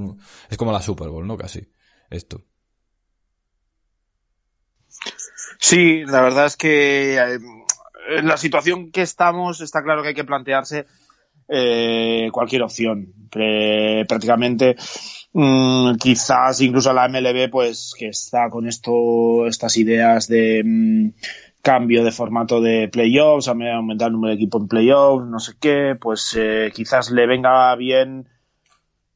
es 0.49 0.57
como 0.57 0.71
la 0.71 0.81
Super 0.81 1.09
Bowl, 1.09 1.25
¿no? 1.25 1.37
Casi, 1.37 1.67
esto. 2.09 2.43
Sí, 5.59 6.03
la 6.05 6.21
verdad 6.21 6.45
es 6.45 6.57
que 6.57 7.17
eh, 7.17 7.39
en 8.09 8.27
la 8.27 8.37
situación 8.37 8.91
que 8.91 9.01
estamos 9.01 9.61
está 9.61 9.81
claro 9.81 10.01
que 10.01 10.09
hay 10.09 10.13
que 10.13 10.23
plantearse 10.23 10.85
eh, 11.47 12.29
cualquier 12.31 12.61
opción. 12.63 13.13
prácticamente 13.29 14.75
mm, 15.33 15.95
quizás 15.95 16.61
incluso 16.61 16.93
la 16.93 17.07
MLB 17.07 17.49
pues 17.49 17.93
que 17.97 18.07
está 18.07 18.49
con 18.49 18.67
esto 18.67 19.45
estas 19.47 19.77
ideas 19.77 20.27
de 20.27 20.63
mm, 20.63 21.09
cambio 21.61 22.03
de 22.03 22.11
formato 22.11 22.61
de 22.61 22.89
playoffs, 22.89 23.47
aumentar 23.47 24.07
el 24.07 24.13
número 24.13 24.31
de 24.31 24.35
equipos 24.35 24.61
en 24.61 24.67
playoffs, 24.67 25.25
no 25.27 25.39
sé 25.39 25.53
qué, 25.59 25.95
pues 25.99 26.35
eh, 26.37 26.71
quizás 26.75 27.11
le 27.11 27.25
venga 27.25 27.73
bien 27.75 28.27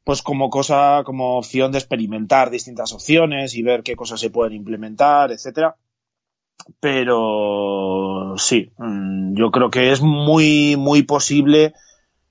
pues 0.08 0.22
como 0.22 0.48
cosa, 0.48 1.02
como 1.04 1.36
opción 1.36 1.70
de 1.70 1.76
experimentar 1.76 2.48
distintas 2.48 2.94
opciones 2.94 3.54
y 3.54 3.62
ver 3.62 3.82
qué 3.82 3.94
cosas 3.94 4.18
se 4.18 4.30
pueden 4.30 4.54
implementar, 4.54 5.30
etcétera. 5.30 5.76
Pero 6.80 8.32
sí, 8.38 8.72
mm, 8.78 9.36
yo 9.36 9.50
creo 9.50 9.68
que 9.70 9.92
es 9.92 10.00
muy, 10.00 10.76
muy 10.78 11.02
posible, 11.02 11.74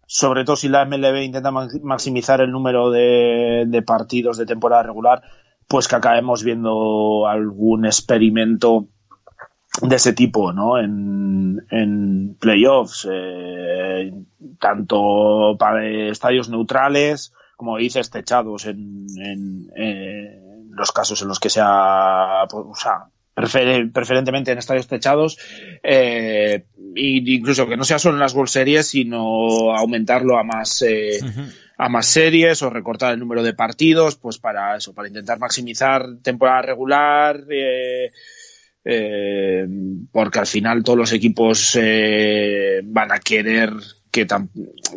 sobre 0.07 0.45
todo 0.45 0.55
si 0.55 0.69
la 0.69 0.85
MLB 0.85 1.21
intenta 1.21 1.51
maximizar 1.51 2.41
el 2.41 2.51
número 2.51 2.89
de, 2.89 3.65
de 3.67 3.81
partidos 3.83 4.37
de 4.37 4.45
temporada 4.45 4.83
regular, 4.83 5.21
pues 5.67 5.87
que 5.87 5.97
acabemos 5.97 6.43
viendo 6.43 7.27
algún 7.27 7.85
experimento 7.85 8.87
de 9.81 9.95
ese 9.95 10.13
tipo, 10.13 10.53
¿no? 10.53 10.79
En, 10.79 11.65
en 11.69 12.35
playoffs, 12.39 13.07
eh, 13.11 14.13
tanto 14.59 15.57
para 15.59 15.85
estadios 15.85 16.49
neutrales, 16.49 17.33
como 17.57 17.77
dices, 17.77 18.09
techados 18.09 18.65
en, 18.65 19.05
en, 19.19 19.67
los 20.71 20.91
casos 20.91 21.21
en 21.21 21.27
los 21.27 21.39
que 21.39 21.49
sea, 21.49 22.45
pues, 22.49 22.65
o 22.65 22.75
sea, 22.75 23.09
preferentemente 23.37 24.51
en 24.51 24.57
estadios 24.57 24.87
techados, 24.87 25.37
eh, 25.83 26.65
incluso 26.95 27.67
que 27.67 27.77
no 27.77 27.83
sea 27.83 27.99
solo 27.99 28.15
en 28.15 28.21
las 28.21 28.33
World 28.33 28.49
Series, 28.49 28.87
sino 28.87 29.75
aumentarlo 29.75 30.39
a 30.39 30.43
más, 30.43 30.81
eh, 30.81 31.19
a 31.77 31.89
más 31.89 32.07
series 32.07 32.61
o 32.63 32.69
recortar 32.69 33.13
el 33.13 33.19
número 33.19 33.43
de 33.43 33.53
partidos, 33.53 34.15
pues 34.15 34.39
para 34.39 34.75
eso, 34.75 34.93
para 34.93 35.07
intentar 35.07 35.37
maximizar 35.37 36.17
temporada 36.23 36.63
regular, 36.63 37.43
eh, 37.51 38.11
eh, 38.83 39.67
porque 40.11 40.39
al 40.39 40.47
final 40.47 40.83
todos 40.83 40.97
los 40.97 41.13
equipos 41.13 41.77
eh, 41.79 42.81
van 42.83 43.11
a 43.11 43.19
querer 43.19 43.71
que, 44.09 44.25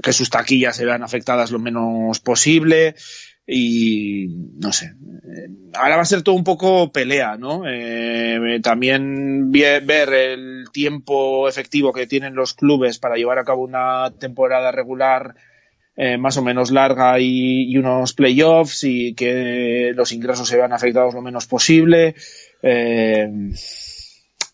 que 0.02 0.12
sus 0.14 0.30
taquillas 0.30 0.76
se 0.76 0.86
vean 0.86 1.02
afectadas 1.02 1.50
lo 1.50 1.58
menos 1.58 2.20
posible 2.20 2.94
y 3.52 4.28
no 4.58 4.72
sé. 4.72 4.94
Ahora 5.74 5.96
va 5.96 6.02
a 6.02 6.06
ser 6.06 6.22
todo 6.22 6.36
un 6.36 6.44
poco 6.44 6.92
pelea, 6.92 7.36
¿no? 7.36 7.62
Eh, 7.66 8.60
también 8.62 9.50
ver 9.50 10.12
el 10.12 10.66
tiempo 10.72 11.48
efectivo 11.48 11.92
que 11.92 12.06
tienen 12.06 12.34
los 12.34 12.54
clubes 12.54 12.98
para 12.98 13.16
llevar 13.16 13.38
a 13.38 13.44
cabo 13.44 13.62
una 13.62 14.12
temporada 14.18 14.70
regular 14.70 15.34
eh, 15.96 16.16
más 16.16 16.36
o 16.36 16.42
menos 16.42 16.70
larga 16.70 17.18
y, 17.18 17.76
unos 17.76 18.14
playoffs 18.14 18.84
y 18.84 19.14
que 19.14 19.92
los 19.94 20.12
ingresos 20.12 20.48
se 20.48 20.56
vean 20.56 20.72
afectados 20.72 21.14
lo 21.14 21.20
menos 21.20 21.46
posible. 21.46 22.14
Eh, 22.62 23.28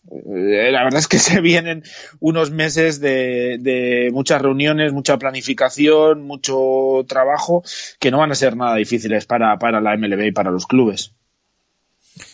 la 0.09 0.83
verdad 0.83 0.99
es 0.99 1.07
que 1.07 1.19
se 1.19 1.41
vienen 1.41 1.83
unos 2.19 2.51
meses 2.51 2.99
de, 2.99 3.57
de, 3.59 4.09
muchas 4.11 4.41
reuniones, 4.41 4.93
mucha 4.93 5.17
planificación, 5.17 6.23
mucho 6.23 7.05
trabajo, 7.07 7.63
que 7.99 8.11
no 8.11 8.19
van 8.19 8.31
a 8.31 8.35
ser 8.35 8.55
nada 8.55 8.75
difíciles 8.75 9.25
para, 9.25 9.57
para 9.59 9.81
la 9.81 9.95
MLB 9.97 10.27
y 10.27 10.31
para 10.31 10.51
los 10.51 10.65
clubes. 10.65 11.13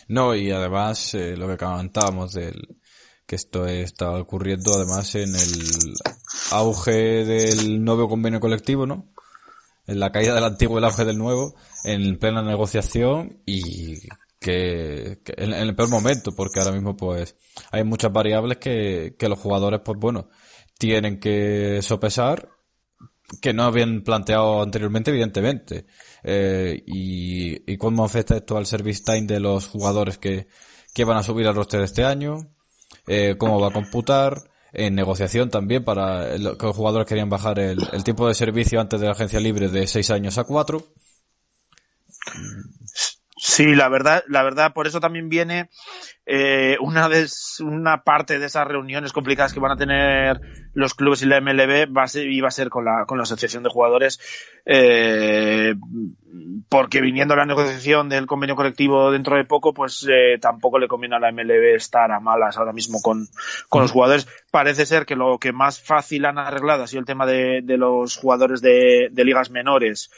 No, 0.08 0.34
y 0.34 0.50
además 0.50 1.14
eh, 1.14 1.36
lo 1.36 1.48
que 1.48 1.56
comentábamos 1.56 2.32
del 2.32 2.76
que 3.26 3.36
esto 3.36 3.66
está 3.66 4.10
ocurriendo 4.10 4.74
además 4.74 5.14
en 5.14 5.34
el 5.34 5.94
auge 6.50 7.24
del 7.24 7.82
nuevo 7.82 8.08
convenio 8.08 8.38
colectivo, 8.38 8.86
¿no? 8.86 9.08
En 9.86 9.98
la 9.98 10.12
caída 10.12 10.34
del 10.34 10.44
antiguo 10.44 10.76
y 10.76 10.78
el 10.78 10.84
auge 10.84 11.04
del 11.04 11.18
nuevo, 11.18 11.54
en 11.84 12.18
plena 12.18 12.42
negociación 12.42 13.40
y 13.46 13.98
que, 14.44 15.22
en, 15.38 15.54
el 15.54 15.74
peor 15.74 15.88
momento, 15.88 16.34
porque 16.34 16.60
ahora 16.60 16.72
mismo 16.72 16.94
pues 16.94 17.34
hay 17.70 17.82
muchas 17.82 18.12
variables 18.12 18.58
que, 18.58 19.16
que 19.18 19.28
los 19.30 19.38
jugadores 19.38 19.80
pues 19.82 19.98
bueno, 19.98 20.28
tienen 20.78 21.18
que 21.18 21.80
sopesar 21.80 22.50
que 23.40 23.54
no 23.54 23.62
habían 23.64 24.02
planteado 24.02 24.62
anteriormente, 24.62 25.10
evidentemente. 25.10 25.86
Eh, 26.22 26.82
y, 26.86 27.72
y 27.72 27.78
cómo 27.78 28.04
afecta 28.04 28.36
esto 28.36 28.58
al 28.58 28.66
service 28.66 29.02
time 29.02 29.22
de 29.22 29.40
los 29.40 29.66
jugadores 29.66 30.18
que, 30.18 30.46
que 30.92 31.04
van 31.04 31.16
a 31.16 31.22
subir 31.22 31.46
al 31.46 31.54
roster 31.54 31.80
este 31.80 32.04
año, 32.04 32.54
eh, 33.06 33.36
cómo 33.38 33.58
va 33.58 33.68
a 33.68 33.72
computar, 33.72 34.50
en 34.74 34.94
negociación 34.94 35.48
también 35.48 35.84
para 35.84 36.34
que 36.34 36.66
los 36.66 36.76
jugadores 36.76 37.08
querían 37.08 37.30
bajar 37.30 37.60
el, 37.60 37.78
el 37.92 38.04
tiempo 38.04 38.28
de 38.28 38.34
servicio 38.34 38.80
antes 38.80 39.00
de 39.00 39.06
la 39.06 39.12
agencia 39.12 39.40
libre 39.40 39.68
de 39.68 39.86
seis 39.86 40.10
años 40.10 40.36
a 40.36 40.44
cuatro. 40.44 40.92
Sí, 43.46 43.74
la 43.74 43.90
verdad, 43.90 44.24
la 44.26 44.42
verdad, 44.42 44.72
por 44.72 44.86
eso 44.86 45.00
también 45.00 45.28
viene 45.28 45.68
eh, 46.24 46.78
una, 46.80 47.10
de, 47.10 47.26
una 47.60 48.02
parte 48.02 48.38
de 48.38 48.46
esas 48.46 48.66
reuniones 48.66 49.12
complicadas 49.12 49.52
que 49.52 49.60
van 49.60 49.72
a 49.72 49.76
tener 49.76 50.40
los 50.72 50.94
clubes 50.94 51.20
y 51.20 51.26
la 51.26 51.42
MLB 51.42 51.94
va 51.94 52.04
a 52.04 52.08
ser, 52.08 52.26
iba 52.26 52.48
a 52.48 52.50
ser 52.50 52.70
con 52.70 52.86
la, 52.86 53.04
con 53.06 53.18
la 53.18 53.24
asociación 53.24 53.62
de 53.62 53.68
jugadores, 53.68 54.18
eh, 54.64 55.74
porque 56.70 57.02
viniendo 57.02 57.36
la 57.36 57.44
negociación 57.44 58.08
del 58.08 58.24
convenio 58.24 58.56
colectivo 58.56 59.12
dentro 59.12 59.36
de 59.36 59.44
poco, 59.44 59.74
pues 59.74 60.08
eh, 60.08 60.38
tampoco 60.40 60.78
le 60.78 60.88
conviene 60.88 61.16
a 61.16 61.20
la 61.20 61.30
MLB 61.30 61.74
estar 61.74 62.12
a 62.12 62.20
malas 62.20 62.56
ahora 62.56 62.72
mismo 62.72 63.02
con, 63.02 63.28
con 63.68 63.82
los 63.82 63.92
jugadores. 63.92 64.26
Parece 64.50 64.86
ser 64.86 65.04
que 65.04 65.16
lo 65.16 65.38
que 65.38 65.52
más 65.52 65.82
fácil 65.82 66.24
han 66.24 66.38
arreglado 66.38 66.84
ha 66.84 66.86
sido 66.86 67.00
el 67.00 67.06
tema 67.06 67.26
de, 67.26 67.60
de 67.62 67.76
los 67.76 68.16
jugadores 68.16 68.62
de, 68.62 69.10
de 69.12 69.24
ligas 69.24 69.50
menores 69.50 70.10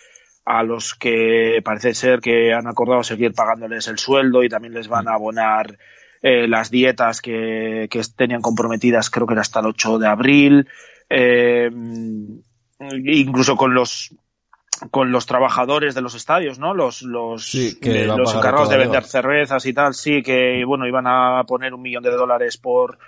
a 0.47 0.62
los 0.62 0.95
que 0.95 1.61
parece 1.65 1.93
ser 1.93 2.21
que 2.21 2.55
han 2.55 2.69
acordado 2.69 3.03
seguir 3.03 3.35
pagándoles 3.35 3.88
el 3.88 3.99
sueldo 3.99 4.45
y 4.45 4.49
también 4.49 4.75
les 4.75 4.87
van 4.87 5.09
a 5.09 5.15
abonar 5.15 5.76
eh, 6.23 6.47
las 6.47 6.71
dietas 6.71 7.21
que, 7.21 7.88
que, 7.91 8.00
tenían 8.17 8.43
comprometidas, 8.43 9.11
creo 9.11 9.26
que 9.26 9.35
era 9.35 9.43
hasta 9.43 9.59
el 9.59 9.67
8 9.67 9.99
de 9.99 10.07
abril, 10.07 10.69
eh, 11.11 11.69
incluso 12.81 13.57
con 13.57 13.75
los 13.75 14.15
con 14.91 15.11
los 15.11 15.26
trabajadores 15.26 15.95
de 15.95 16.03
los 16.03 16.15
estadios, 16.15 16.59
¿no? 16.59 16.75
Los 16.75 17.03
los, 17.03 17.53
los 17.55 18.35
encargados 18.35 18.69
de 18.69 18.76
vender 18.76 19.05
cervezas 19.05 19.67
y 19.67 19.73
tal, 19.73 19.95
sí, 19.95 20.23
que 20.23 20.65
bueno, 20.65 20.87
iban 20.87 21.07
a 21.09 21.43
poner 21.45 21.75
un 21.75 21.83
millón 21.83 22.05
de 22.05 22.11
dólares 22.11 22.57
por 22.57 22.99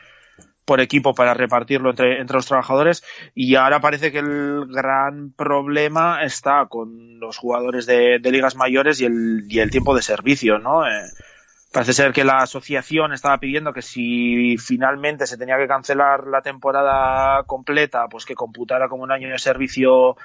por 0.68 0.82
equipo 0.82 1.14
para 1.14 1.32
repartirlo 1.32 1.88
entre, 1.88 2.20
entre 2.20 2.36
los 2.36 2.44
trabajadores 2.44 3.02
y 3.34 3.54
ahora 3.54 3.80
parece 3.80 4.12
que 4.12 4.18
el 4.18 4.66
gran 4.68 5.32
problema 5.32 6.22
está 6.22 6.66
con 6.66 7.18
los 7.18 7.38
jugadores 7.38 7.86
de, 7.86 8.18
ligas 8.18 8.54
mayores 8.54 9.00
y 9.00 9.06
el, 9.06 9.46
y 9.48 9.60
el 9.60 9.70
tiempo 9.70 9.96
de 9.96 10.02
servicio, 10.02 10.58
¿no? 10.58 10.86
Eh, 10.86 11.04
parece 11.72 11.94
ser 11.94 12.12
que 12.12 12.22
la 12.22 12.42
asociación 12.42 13.14
estaba 13.14 13.38
pidiendo 13.38 13.72
que 13.72 13.80
si 13.80 14.58
finalmente 14.58 15.26
se 15.26 15.38
tenía 15.38 15.56
que 15.56 15.66
cancelar 15.66 16.26
la 16.26 16.42
temporada 16.42 17.44
completa, 17.44 18.06
pues 18.10 18.26
que 18.26 18.34
computara 18.34 18.90
como 18.90 19.04
un 19.04 19.10
año 19.10 19.30
de 19.30 19.38
servicio 19.38 20.18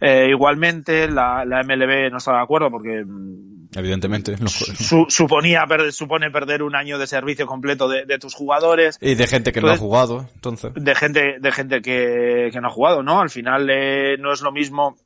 eh, 0.00 0.28
igualmente, 0.30 1.08
la, 1.08 1.44
la, 1.44 1.62
MLB 1.62 2.10
no 2.10 2.18
estaba 2.18 2.38
de 2.38 2.44
acuerdo 2.44 2.70
porque 2.70 3.04
mm, 3.04 3.70
evidentemente 3.76 4.36
su, 4.48 5.06
suponía 5.08 5.64
supone 5.90 6.30
perder 6.30 6.62
un 6.62 6.74
año 6.74 6.98
de 6.98 7.06
servicio 7.06 7.46
completo 7.46 7.88
de, 7.88 8.04
de 8.04 8.18
tus 8.18 8.34
jugadores. 8.34 8.98
Y 9.00 9.14
de 9.14 9.26
gente 9.26 9.52
que 9.52 9.60
no 9.60 9.70
ha 9.70 9.76
jugado, 9.76 10.28
entonces. 10.34 10.72
de 10.74 10.94
gente 10.94 11.36
de 11.40 11.52
gente 11.52 11.80
que, 11.80 12.50
que 12.52 12.60
no 12.60 12.68
ha 12.68 12.72
jugado, 12.72 13.02
¿no? 13.02 13.20
Al 13.20 13.30
final 13.30 13.68
eh, 13.70 14.16
no 14.18 14.32
es 14.32 14.42
lo 14.42 14.52
mismo 14.52 14.96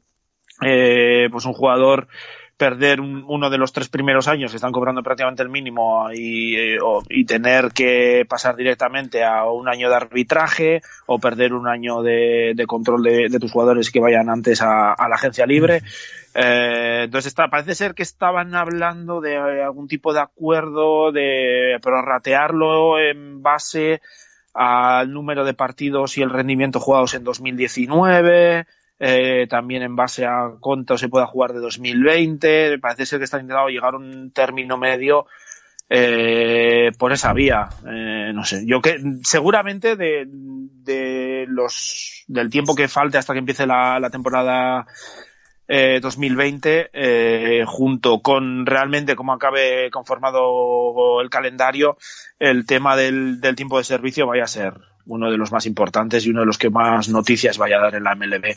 eh, 0.65 1.29
pues 1.31 1.45
un 1.45 1.53
jugador 1.53 2.09
perder 2.59 3.01
un, 3.01 3.25
uno 3.29 3.51
de 3.51 3.57
los 3.57 3.73
tres 3.73 3.89
primeros 3.89 4.27
años 4.27 4.51
que 4.51 4.57
están 4.57 4.73
cobrando 4.73 5.03
prácticamente 5.03 5.45
el 5.45 5.49
mínimo 5.49 6.11
y, 6.13 6.57
eh, 6.57 6.79
y, 7.09 7.25
tener 7.25 7.71
que 7.71 8.27
pasar 8.29 8.57
directamente 8.57 9.25
a 9.25 9.45
un 9.45 9.69
año 9.69 9.89
de 9.89 9.95
arbitraje 9.95 10.83
o 11.07 11.21
perder 11.21 11.53
un 11.53 11.69
año 11.69 12.03
de, 12.03 12.55
de 12.57 12.67
control 12.67 13.05
de, 13.05 13.29
de, 13.31 13.39
tus 13.39 13.53
jugadores 13.53 13.93
que 13.93 14.01
vayan 14.01 14.29
antes 14.29 14.61
a, 14.61 14.93
a 14.93 15.09
la 15.09 15.15
agencia 15.15 15.47
libre. 15.47 15.83
Eh, 16.35 17.03
entonces 17.05 17.29
está, 17.29 17.49
parece 17.49 17.77
ser 17.77 17.95
que 17.95 18.03
estaban 18.03 18.53
hablando 18.57 19.21
de 19.21 19.37
algún 19.63 19.87
tipo 19.87 20.13
de 20.13 20.21
acuerdo 20.21 21.13
de 21.13 21.79
prorratearlo 21.81 22.99
en 22.99 23.41
base 23.41 24.01
al 24.53 25.13
número 25.13 25.45
de 25.45 25.55
partidos 25.55 26.19
y 26.19 26.23
el 26.23 26.31
rendimiento 26.31 26.81
jugados 26.81 27.15
en 27.15 27.23
2019 27.23 28.67
eh, 28.99 29.47
también 29.49 29.83
en 29.83 29.97
base 29.97 30.27
a 30.27 30.53
cuánto 30.61 30.99
se 30.99 31.09
pueda 31.09 31.27
jugar 31.27 31.53
de 31.53 31.61
2020. 31.61 32.79
Parece 32.79 33.07
ser 33.07 33.19
que 33.19 33.25
están 33.25 33.43
intentando 33.43 33.69
llegar 33.69 33.95
a 33.95 33.99
un 33.99 34.31
término 34.33 34.77
medio 34.77 35.27
eh, 35.89 36.91
por 36.99 37.13
esa 37.13 37.33
vía. 37.33 37.69
Eh, 37.87 38.33
no 38.35 38.45
sé, 38.45 38.65
yo 38.67 38.81
que 38.81 38.99
seguramente 39.23 39.97
de, 39.97 40.27
de 40.27 41.47
los 41.49 42.25
del 42.27 42.51
tiempo 42.51 42.75
que 42.75 42.89
falte 42.89 43.19
hasta 43.19 43.33
que 43.33 43.39
empiece 43.39 43.67
la, 43.67 43.99
la 44.01 44.11
temporada 44.11 44.87
eh, 45.67 46.01
2020, 46.01 46.91
eh, 46.93 47.65
junto 47.67 48.21
con 48.21 48.65
realmente 48.65 49.17
cómo 49.17 49.35
acabe 49.35 49.91
conformado 49.91 51.21
el 51.21 51.29
calendario, 51.29 51.99
el 52.39 52.67
tema 52.67 52.97
del, 52.97 53.41
del 53.41 53.55
tiempo 53.55 53.79
de 53.79 53.85
servicio 53.85 54.27
vaya 54.27 54.45
a 54.45 54.49
ser 54.49 54.75
uno 55.09 55.31
de 55.31 55.37
los 55.37 55.51
más 55.51 55.67
importantes 55.67 56.25
y 56.25 56.31
uno 56.31 56.41
de 56.41 56.47
los 56.47 56.59
que 56.59 56.71
más 56.71 57.09
noticias 57.09 57.59
vaya 57.59 57.79
a 57.79 57.83
dar 57.83 57.95
en 57.97 58.05
la 58.05 58.15
MLB 58.15 58.57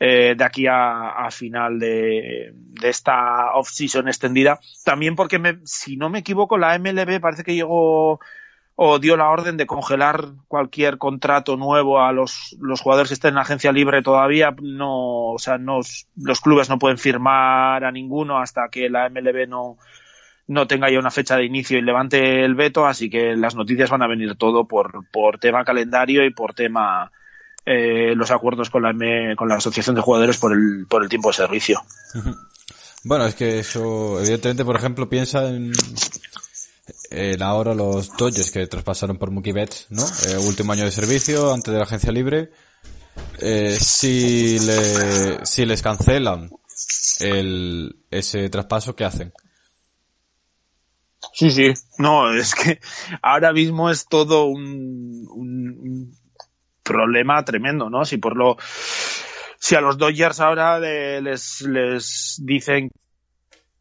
eh, 0.00 0.34
de 0.36 0.44
aquí 0.44 0.66
a, 0.68 1.28
final 1.30 1.78
de, 1.78 2.52
esta 2.82 3.54
off-season 3.54 4.08
extendida. 4.08 4.58
También 4.84 5.14
porque, 5.14 5.38
me, 5.38 5.58
si 5.64 5.96
no 5.96 6.10
me 6.10 6.18
equivoco, 6.18 6.58
la 6.58 6.76
MLB 6.78 7.20
parece 7.20 7.44
que 7.44 7.54
llegó 7.54 8.20
o 8.74 8.98
dio 8.98 9.16
la 9.16 9.28
orden 9.28 9.56
de 9.56 9.66
congelar 9.66 10.30
cualquier 10.48 10.98
contrato 10.98 11.56
nuevo 11.56 12.00
a 12.00 12.10
los, 12.12 12.56
los 12.60 12.80
jugadores 12.80 13.10
que 13.10 13.14
estén 13.14 13.34
en 13.34 13.38
agencia 13.38 13.70
libre 13.70 14.02
todavía. 14.02 14.54
No, 14.60 15.28
o 15.34 15.38
sea, 15.38 15.58
no, 15.58 15.80
los 16.16 16.40
clubes 16.40 16.68
no 16.68 16.80
pueden 16.80 16.98
firmar 16.98 17.84
a 17.84 17.92
ninguno 17.92 18.38
hasta 18.38 18.68
que 18.70 18.90
la 18.90 19.08
MLB 19.08 19.46
no, 19.48 19.78
no 20.52 20.66
tenga 20.66 20.90
ya 20.90 20.98
una 20.98 21.10
fecha 21.10 21.36
de 21.36 21.44
inicio 21.44 21.78
y 21.78 21.82
levante 21.82 22.44
el 22.44 22.54
veto, 22.54 22.86
así 22.86 23.08
que 23.08 23.36
las 23.36 23.54
noticias 23.54 23.90
van 23.90 24.02
a 24.02 24.06
venir 24.06 24.36
todo 24.36 24.66
por, 24.66 25.06
por 25.10 25.38
tema 25.38 25.64
calendario 25.64 26.24
y 26.24 26.30
por 26.30 26.54
tema 26.54 27.10
eh, 27.64 28.14
los 28.14 28.30
acuerdos 28.30 28.70
con 28.70 28.82
la, 28.82 28.92
con 29.36 29.48
la 29.48 29.56
Asociación 29.56 29.96
de 29.96 30.02
Jugadores 30.02 30.38
por 30.38 30.52
el, 30.52 30.86
por 30.88 31.02
el 31.02 31.08
tiempo 31.08 31.30
de 31.30 31.34
servicio. 31.34 31.82
Bueno, 33.04 33.26
es 33.26 33.34
que 33.34 33.58
eso, 33.58 34.20
evidentemente, 34.20 34.64
por 34.64 34.76
ejemplo, 34.76 35.08
piensa 35.08 35.48
en, 35.48 35.72
en 37.10 37.42
ahora 37.42 37.74
los 37.74 38.16
Dodgers 38.16 38.52
que 38.52 38.68
traspasaron 38.68 39.18
por 39.18 39.32
Mookie 39.32 39.50
Betts, 39.50 39.86
¿no? 39.90 40.04
Eh, 40.28 40.36
último 40.46 40.72
año 40.72 40.84
de 40.84 40.92
servicio, 40.92 41.52
antes 41.52 41.72
de 41.72 41.78
la 41.78 41.84
agencia 41.84 42.12
libre. 42.12 42.52
Eh, 43.40 43.76
si, 43.80 44.60
le, 44.60 45.44
si 45.44 45.66
les 45.66 45.82
cancelan 45.82 46.50
el, 47.18 47.96
ese 48.08 48.48
traspaso, 48.48 48.94
¿qué 48.94 49.04
hacen? 49.04 49.32
Sí, 51.32 51.50
sí. 51.50 51.72
No, 51.98 52.32
es 52.32 52.54
que 52.54 52.78
ahora 53.22 53.52
mismo 53.52 53.90
es 53.90 54.06
todo 54.06 54.44
un, 54.44 55.26
un 55.30 56.16
problema 56.82 57.44
tremendo, 57.44 57.88
¿no? 57.88 58.04
Si 58.04 58.18
por 58.18 58.36
lo, 58.36 58.56
si 59.58 59.74
a 59.74 59.80
los 59.80 59.96
Dodgers 59.96 60.40
ahora 60.40 60.78
les, 60.78 61.62
les 61.62 62.40
dicen 62.42 62.90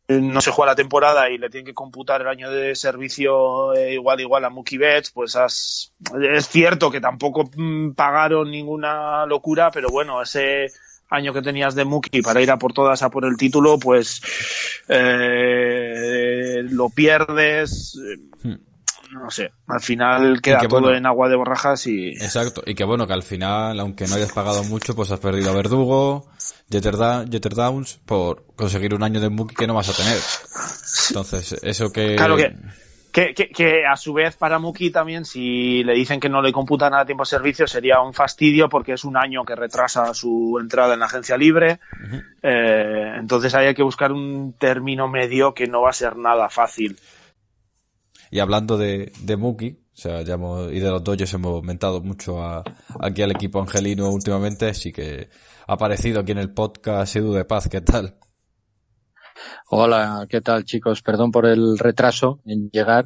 no 0.08 0.42
se 0.42 0.52
juega 0.52 0.74
la 0.74 0.76
temporada 0.76 1.30
y 1.30 1.38
le 1.38 1.50
tienen 1.50 1.66
que 1.66 1.74
computar 1.74 2.22
el 2.22 2.28
año 2.28 2.52
de 2.52 2.76
servicio 2.76 3.74
eh, 3.74 3.94
igual 3.94 4.20
igual 4.20 4.44
a 4.46 4.50
Mookie 4.50 4.78
Betts, 4.78 5.12
pues 5.12 5.36
es 5.36 6.48
cierto 6.48 6.92
que 6.92 7.00
tampoco 7.00 7.50
mm, 7.56 7.94
pagaron 7.94 8.52
ninguna 8.52 9.26
locura, 9.26 9.72
pero 9.72 9.90
bueno, 9.90 10.22
ese 10.22 10.68
año 11.12 11.34
que 11.34 11.42
tenías 11.42 11.76
de 11.76 11.86
Mookie 11.86 12.22
para 12.22 12.42
ir 12.42 12.50
a 12.50 12.58
por 12.58 12.74
todas 12.74 13.04
a 13.04 13.12
por 13.12 13.26
el 13.26 13.38
título, 13.38 13.78
pues 13.78 14.22
eh, 14.88 16.64
lo 16.64 16.90
pierdes. 16.90 18.00
Hmm. 18.42 18.56
No 19.12 19.30
sé, 19.30 19.52
al 19.68 19.82
final 19.82 20.42
queda 20.42 20.60
todo 20.60 20.80
bueno, 20.82 20.98
en 20.98 21.06
agua 21.06 21.28
de 21.28 21.36
borrajas 21.36 21.86
y... 21.86 22.12
Exacto, 22.12 22.64
y 22.66 22.76
que 22.76 22.86
bueno, 22.86 23.06
que 23.06 23.12
al 23.12 23.24
final, 23.24 23.78
aunque 23.82 24.08
no 24.08 24.16
hayas 24.16 24.32
pagado 24.32 24.64
mucho, 24.64 24.96
pues 24.96 25.12
has 25.12 25.20
perdido 25.20 25.52
a 25.52 25.54
Verdugo, 25.54 26.32
Jeter, 26.72 26.96
da 26.96 27.26
Jeter 27.30 27.54
Downs, 27.54 28.00
por 28.06 28.46
conseguir 28.56 28.94
un 28.94 29.04
año 29.04 29.20
de 29.20 29.30
Mookie 29.30 29.54
que 29.54 29.68
no 29.68 29.74
vas 29.74 29.90
a 29.90 29.94
tener. 29.94 30.18
Entonces, 31.10 31.58
eso 31.62 31.92
que... 31.92 32.16
Claro 32.16 32.38
que... 32.38 32.56
Que, 33.12 33.34
que, 33.34 33.50
que, 33.50 33.86
a 33.86 33.98
su 33.98 34.14
vez 34.14 34.38
para 34.38 34.58
Muki 34.58 34.90
también, 34.90 35.26
si 35.26 35.84
le 35.84 35.94
dicen 35.94 36.20
que 36.20 36.30
no 36.30 36.42
le 36.42 36.54
computan 36.54 36.94
a 36.94 37.06
tiempo 37.06 37.24
de 37.24 37.30
servicio, 37.30 37.68
sería 37.68 38.02
un 38.02 38.14
fastidio 38.14 38.70
porque 38.70 38.94
es 38.94 39.04
un 39.04 39.18
año 39.18 39.44
que 39.44 39.56
retrasa 39.56 40.14
su 40.14 40.58
entrada 40.62 40.94
en 40.94 41.02
la 41.02 41.08
agencia 41.08 41.38
libre. 41.38 41.80
Uh 41.92 42.08
-huh. 42.08 42.24
eh, 42.44 43.14
entonces 43.20 43.54
ahí 43.54 43.68
hay 43.68 43.76
que 43.76 43.84
buscar 43.84 44.12
un 44.12 44.54
término 44.58 45.08
medio 45.08 45.54
que 45.54 45.68
no 45.68 45.82
va 45.82 45.90
a 45.90 45.94
ser 45.94 46.16
nada 46.16 46.50
fácil. 46.50 46.98
Y 48.30 48.40
hablando 48.40 48.78
de, 48.78 49.12
de 49.20 49.36
Muki, 49.36 49.78
o 49.94 49.98
sea, 49.98 50.22
ya 50.22 50.36
hemos, 50.36 50.72
y 50.72 50.80
de 50.80 50.90
los 50.90 51.04
Dodgers 51.04 51.34
hemos 51.34 51.54
aumentado 51.54 52.02
mucho 52.02 52.42
a, 52.42 52.64
aquí 53.02 53.22
al 53.22 53.32
equipo 53.32 53.60
angelino 53.60 54.10
últimamente, 54.10 54.70
así 54.70 54.94
que 54.94 55.30
ha 55.68 55.74
aparecido 55.74 56.22
aquí 56.22 56.32
en 56.32 56.38
el 56.38 56.54
podcast 56.54 57.16
Edu 57.18 57.34
de 57.34 57.44
Paz, 57.44 57.68
¿qué 57.70 57.82
tal? 57.82 58.16
Hola, 59.70 60.26
¿qué 60.30 60.42
tal 60.42 60.66
chicos? 60.66 61.02
Perdón 61.02 61.32
por 61.32 61.46
el 61.46 61.78
retraso 61.78 62.42
en 62.46 62.70
llegar. 62.70 63.06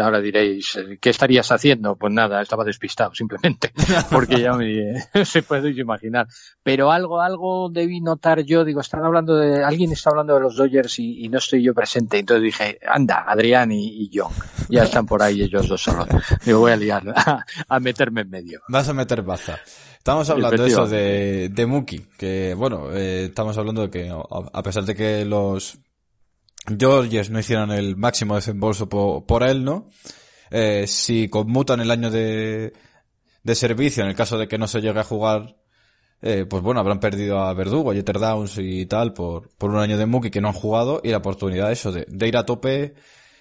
Ahora 0.00 0.20
diréis, 0.20 0.78
¿qué 1.00 1.10
estarías 1.10 1.50
haciendo? 1.50 1.96
Pues 1.96 2.12
nada, 2.12 2.40
estaba 2.40 2.64
despistado 2.64 3.14
simplemente, 3.14 3.72
porque 4.10 4.40
ya 4.40 4.52
me, 4.52 4.94
se 5.24 5.42
puede 5.42 5.70
imaginar. 5.70 6.26
Pero 6.62 6.92
algo, 6.92 7.20
algo 7.20 7.68
debí 7.70 8.00
notar 8.00 8.42
yo, 8.44 8.64
digo, 8.64 8.80
están 8.80 9.04
hablando 9.04 9.36
de, 9.36 9.64
alguien 9.64 9.92
está 9.92 10.10
hablando 10.10 10.34
de 10.34 10.40
los 10.40 10.56
Dodgers 10.56 10.98
y, 10.98 11.24
y 11.24 11.28
no 11.28 11.38
estoy 11.38 11.62
yo 11.62 11.74
presente. 11.74 12.18
Entonces 12.18 12.44
dije, 12.44 12.78
anda, 12.86 13.24
Adrián 13.26 13.72
y, 13.72 14.04
y 14.04 14.10
John, 14.12 14.32
ya 14.68 14.84
están 14.84 15.06
por 15.06 15.22
ahí 15.22 15.42
ellos 15.42 15.68
dos 15.68 15.82
solos. 15.82 16.08
Digo, 16.44 16.60
voy 16.60 16.72
a 16.72 16.76
liar, 16.76 17.02
a, 17.16 17.44
a 17.68 17.80
meterme 17.80 18.22
en 18.22 18.30
medio. 18.30 18.60
Vas 18.68 18.88
a 18.88 18.94
meter 18.94 19.22
baza. 19.22 19.58
Estamos 20.04 20.28
hablando 20.28 20.62
de 20.62 20.68
eso, 20.68 20.86
de, 20.86 21.48
de 21.48 21.64
Muki, 21.64 22.00
que 22.18 22.52
bueno, 22.52 22.92
eh, 22.92 23.24
estamos 23.24 23.56
hablando 23.56 23.80
de 23.80 23.90
que 23.90 24.10
a 24.10 24.62
pesar 24.62 24.84
de 24.84 24.94
que 24.94 25.24
los 25.24 25.78
Georges 26.78 27.30
no 27.30 27.38
hicieran 27.38 27.70
el 27.70 27.96
máximo 27.96 28.34
desembolso 28.34 28.86
por, 28.86 29.24
por 29.24 29.42
él, 29.42 29.64
¿no? 29.64 29.88
Eh, 30.50 30.84
si 30.86 31.30
conmutan 31.30 31.80
el 31.80 31.90
año 31.90 32.10
de, 32.10 32.74
de 33.42 33.54
servicio, 33.54 34.02
en 34.02 34.10
el 34.10 34.14
caso 34.14 34.36
de 34.36 34.46
que 34.46 34.58
no 34.58 34.68
se 34.68 34.82
llegue 34.82 35.00
a 35.00 35.04
jugar, 35.04 35.56
eh, 36.20 36.44
pues 36.44 36.62
bueno, 36.62 36.80
habrán 36.80 37.00
perdido 37.00 37.38
a 37.38 37.54
Verdugo, 37.54 37.90
a 37.90 37.94
Jeter 37.94 38.18
Downs 38.18 38.58
y 38.58 38.84
tal 38.84 39.14
por, 39.14 39.56
por 39.56 39.70
un 39.70 39.78
año 39.78 39.96
de 39.96 40.04
Muki 40.04 40.30
que 40.30 40.42
no 40.42 40.48
han 40.48 40.54
jugado 40.54 41.00
y 41.02 41.12
la 41.12 41.16
oportunidad 41.16 41.72
eso 41.72 41.92
de, 41.92 42.04
de 42.06 42.28
ir 42.28 42.36
a 42.36 42.44
tope 42.44 42.94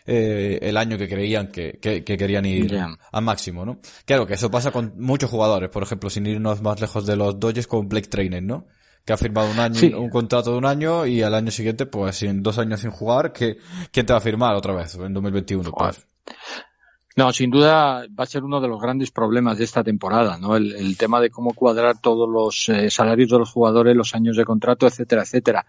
eh, 0.06 0.60
el 0.62 0.78
año 0.78 0.98
que 0.98 1.08
creían 1.08 1.48
que, 1.48 1.80
que, 1.82 2.04
que 2.04 2.18
querían 2.18 2.46
ir 2.46 2.70
yeah. 2.70 2.98
al 3.12 3.24
máximo, 3.24 3.66
¿no? 3.66 3.80
Claro 4.06 4.26
que 4.26 4.34
eso 4.34 4.52
pasa 4.52 4.72
con 4.72 4.94
muchos 4.98 5.30
jugadores, 5.30 5.70
por 5.70 5.84
ejemplo, 5.84 6.10
sin 6.10 6.26
irnos 6.26 6.62
más 6.62 6.82
lejos 6.82 7.06
de 7.06 7.16
los 7.16 7.40
Dodgers 7.40 7.68
con 7.68 7.88
Blake 7.88 8.10
Trainer, 8.10 8.44
¿no? 8.44 8.68
que 9.06 9.14
ha 9.14 9.18
firmado 9.18 9.52
un 9.52 9.60
año, 9.60 9.76
sí. 9.76 9.94
un 9.94 10.10
contrato 10.10 10.52
de 10.52 10.58
un 10.58 10.66
año 10.66 11.06
y 11.06 11.22
al 11.22 11.36
año 11.36 11.52
siguiente, 11.52 11.86
pues 11.86 12.24
en 12.24 12.42
dos 12.42 12.58
años 12.58 12.80
sin 12.80 12.92
jugar, 12.92 13.34
que 13.34 13.58
¿quién 13.92 14.06
te 14.06 14.14
va 14.14 14.20
a 14.20 14.22
firmar 14.22 14.56
otra 14.56 14.74
vez 14.74 14.96
en 14.96 15.14
2021? 15.14 15.72
Pues. 15.72 16.06
No, 17.16 17.32
sin 17.32 17.52
duda 17.52 18.06
va 18.18 18.24
a 18.24 18.26
ser 18.26 18.44
uno 18.44 18.60
de 18.60 18.68
los 18.68 18.82
grandes 18.82 19.12
problemas 19.12 19.58
de 19.58 19.66
esta 19.66 19.84
temporada, 19.84 20.38
¿no? 20.38 20.56
El, 20.56 20.74
el 20.74 20.98
tema 20.98 21.20
de 21.20 21.30
cómo 21.30 21.54
cuadrar 21.54 22.00
todos 22.00 22.28
los 22.30 22.70
eh, 22.70 22.90
salarios 22.90 23.30
de 23.30 23.40
los 23.40 23.52
jugadores, 23.52 23.96
los 23.96 24.16
años 24.16 24.38
de 24.38 24.46
contrato, 24.46 24.88
etcétera, 24.88 25.24
etcétera. 25.24 25.66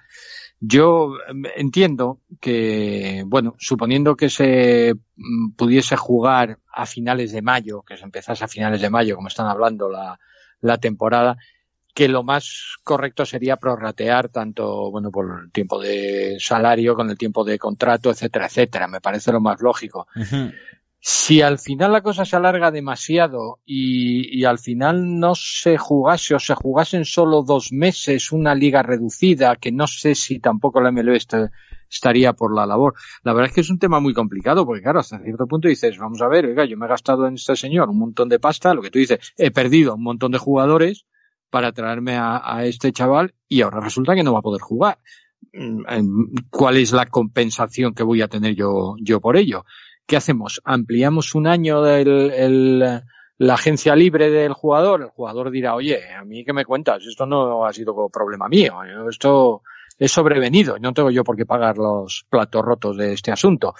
Yo 0.60 1.14
entiendo 1.56 2.20
que, 2.40 3.22
bueno, 3.26 3.54
suponiendo 3.58 4.16
que 4.16 4.30
se 4.30 4.94
mm, 5.16 5.52
pudiese 5.52 5.96
jugar 5.96 6.58
a 6.72 6.86
finales 6.86 7.32
de 7.32 7.42
mayo, 7.42 7.82
que 7.82 7.96
se 7.96 8.04
empezase 8.04 8.44
a 8.44 8.48
finales 8.48 8.80
de 8.80 8.90
mayo, 8.90 9.16
como 9.16 9.28
están 9.28 9.46
hablando 9.46 9.88
la, 9.90 10.18
la 10.60 10.78
temporada, 10.78 11.36
que 11.94 12.08
lo 12.08 12.24
más 12.24 12.76
correcto 12.82 13.24
sería 13.24 13.56
prorratear 13.56 14.28
tanto, 14.28 14.90
bueno, 14.90 15.10
por 15.12 15.42
el 15.44 15.52
tiempo 15.52 15.80
de 15.80 16.36
salario, 16.40 16.96
con 16.96 17.08
el 17.08 17.16
tiempo 17.16 17.44
de 17.44 17.58
contrato, 17.58 18.10
etcétera, 18.10 18.46
etcétera. 18.46 18.88
Me 18.88 19.00
parece 19.00 19.30
lo 19.30 19.40
más 19.40 19.60
lógico. 19.60 20.08
Si 21.06 21.42
al 21.42 21.58
final 21.58 21.92
la 21.92 22.00
cosa 22.00 22.24
se 22.24 22.34
alarga 22.34 22.70
demasiado 22.70 23.60
y, 23.66 24.42
al 24.44 24.58
final 24.58 25.18
no 25.18 25.34
se 25.34 25.76
jugase 25.76 26.34
o 26.34 26.38
se 26.38 26.54
jugasen 26.54 27.04
solo 27.04 27.42
dos 27.42 27.72
meses 27.72 28.32
una 28.32 28.54
liga 28.54 28.82
reducida, 28.82 29.54
que 29.56 29.70
no 29.70 29.86
sé 29.86 30.14
si 30.14 30.40
tampoco 30.40 30.80
la 30.80 30.90
MLB 30.90 31.18
estaría 31.90 32.32
por 32.32 32.56
la 32.56 32.64
labor. 32.64 32.94
La 33.22 33.34
verdad 33.34 33.50
es 33.50 33.54
que 33.54 33.60
es 33.60 33.68
un 33.68 33.78
tema 33.78 34.00
muy 34.00 34.14
complicado, 34.14 34.64
porque 34.64 34.80
claro, 34.80 35.00
hasta 35.00 35.18
cierto 35.18 35.46
punto 35.46 35.68
dices, 35.68 35.98
vamos 35.98 36.22
a 36.22 36.28
ver, 36.28 36.46
oiga, 36.46 36.64
yo 36.64 36.78
me 36.78 36.86
he 36.86 36.88
gastado 36.88 37.26
en 37.26 37.34
este 37.34 37.54
señor 37.54 37.90
un 37.90 37.98
montón 37.98 38.30
de 38.30 38.40
pasta, 38.40 38.72
lo 38.72 38.80
que 38.80 38.90
tú 38.90 38.98
dices, 38.98 39.34
he 39.36 39.50
perdido 39.50 39.96
un 39.96 40.04
montón 40.04 40.32
de 40.32 40.38
jugadores, 40.38 41.04
para 41.50 41.72
traerme 41.72 42.16
a, 42.16 42.40
a, 42.42 42.64
este 42.64 42.92
chaval 42.92 43.34
y 43.46 43.60
ahora 43.60 43.80
resulta 43.80 44.14
que 44.14 44.22
no 44.22 44.32
va 44.32 44.38
a 44.38 44.42
poder 44.42 44.62
jugar. 44.62 44.98
¿Cuál 46.50 46.78
es 46.78 46.92
la 46.92 47.06
compensación 47.06 47.94
que 47.94 48.02
voy 48.02 48.22
a 48.22 48.28
tener 48.28 48.54
yo, 48.54 48.96
yo 49.00 49.20
por 49.20 49.36
ello? 49.36 49.64
¿Qué 50.06 50.16
hacemos? 50.16 50.60
¿Ampliamos 50.64 51.34
un 51.34 51.46
año 51.46 51.86
el, 51.86 52.30
el, 52.30 52.78
la 53.38 53.54
agencia 53.54 53.96
libre 53.96 54.30
del 54.30 54.52
jugador? 54.52 55.02
El 55.02 55.08
jugador 55.08 55.50
dirá, 55.50 55.74
oye, 55.74 56.00
a 56.14 56.24
mí 56.24 56.44
qué 56.44 56.52
me 56.52 56.64
cuentas, 56.64 57.02
esto 57.06 57.24
no 57.24 57.64
ha 57.64 57.72
sido 57.72 58.08
problema 58.10 58.48
mío, 58.48 58.74
esto 59.08 59.62
es 59.98 60.12
sobrevenido, 60.12 60.78
no 60.78 60.92
tengo 60.92 61.10
yo 61.10 61.24
por 61.24 61.36
qué 61.36 61.46
pagar 61.46 61.78
los 61.78 62.26
platos 62.28 62.62
rotos 62.62 62.96
de 62.96 63.12
este 63.12 63.32
asunto. 63.32 63.74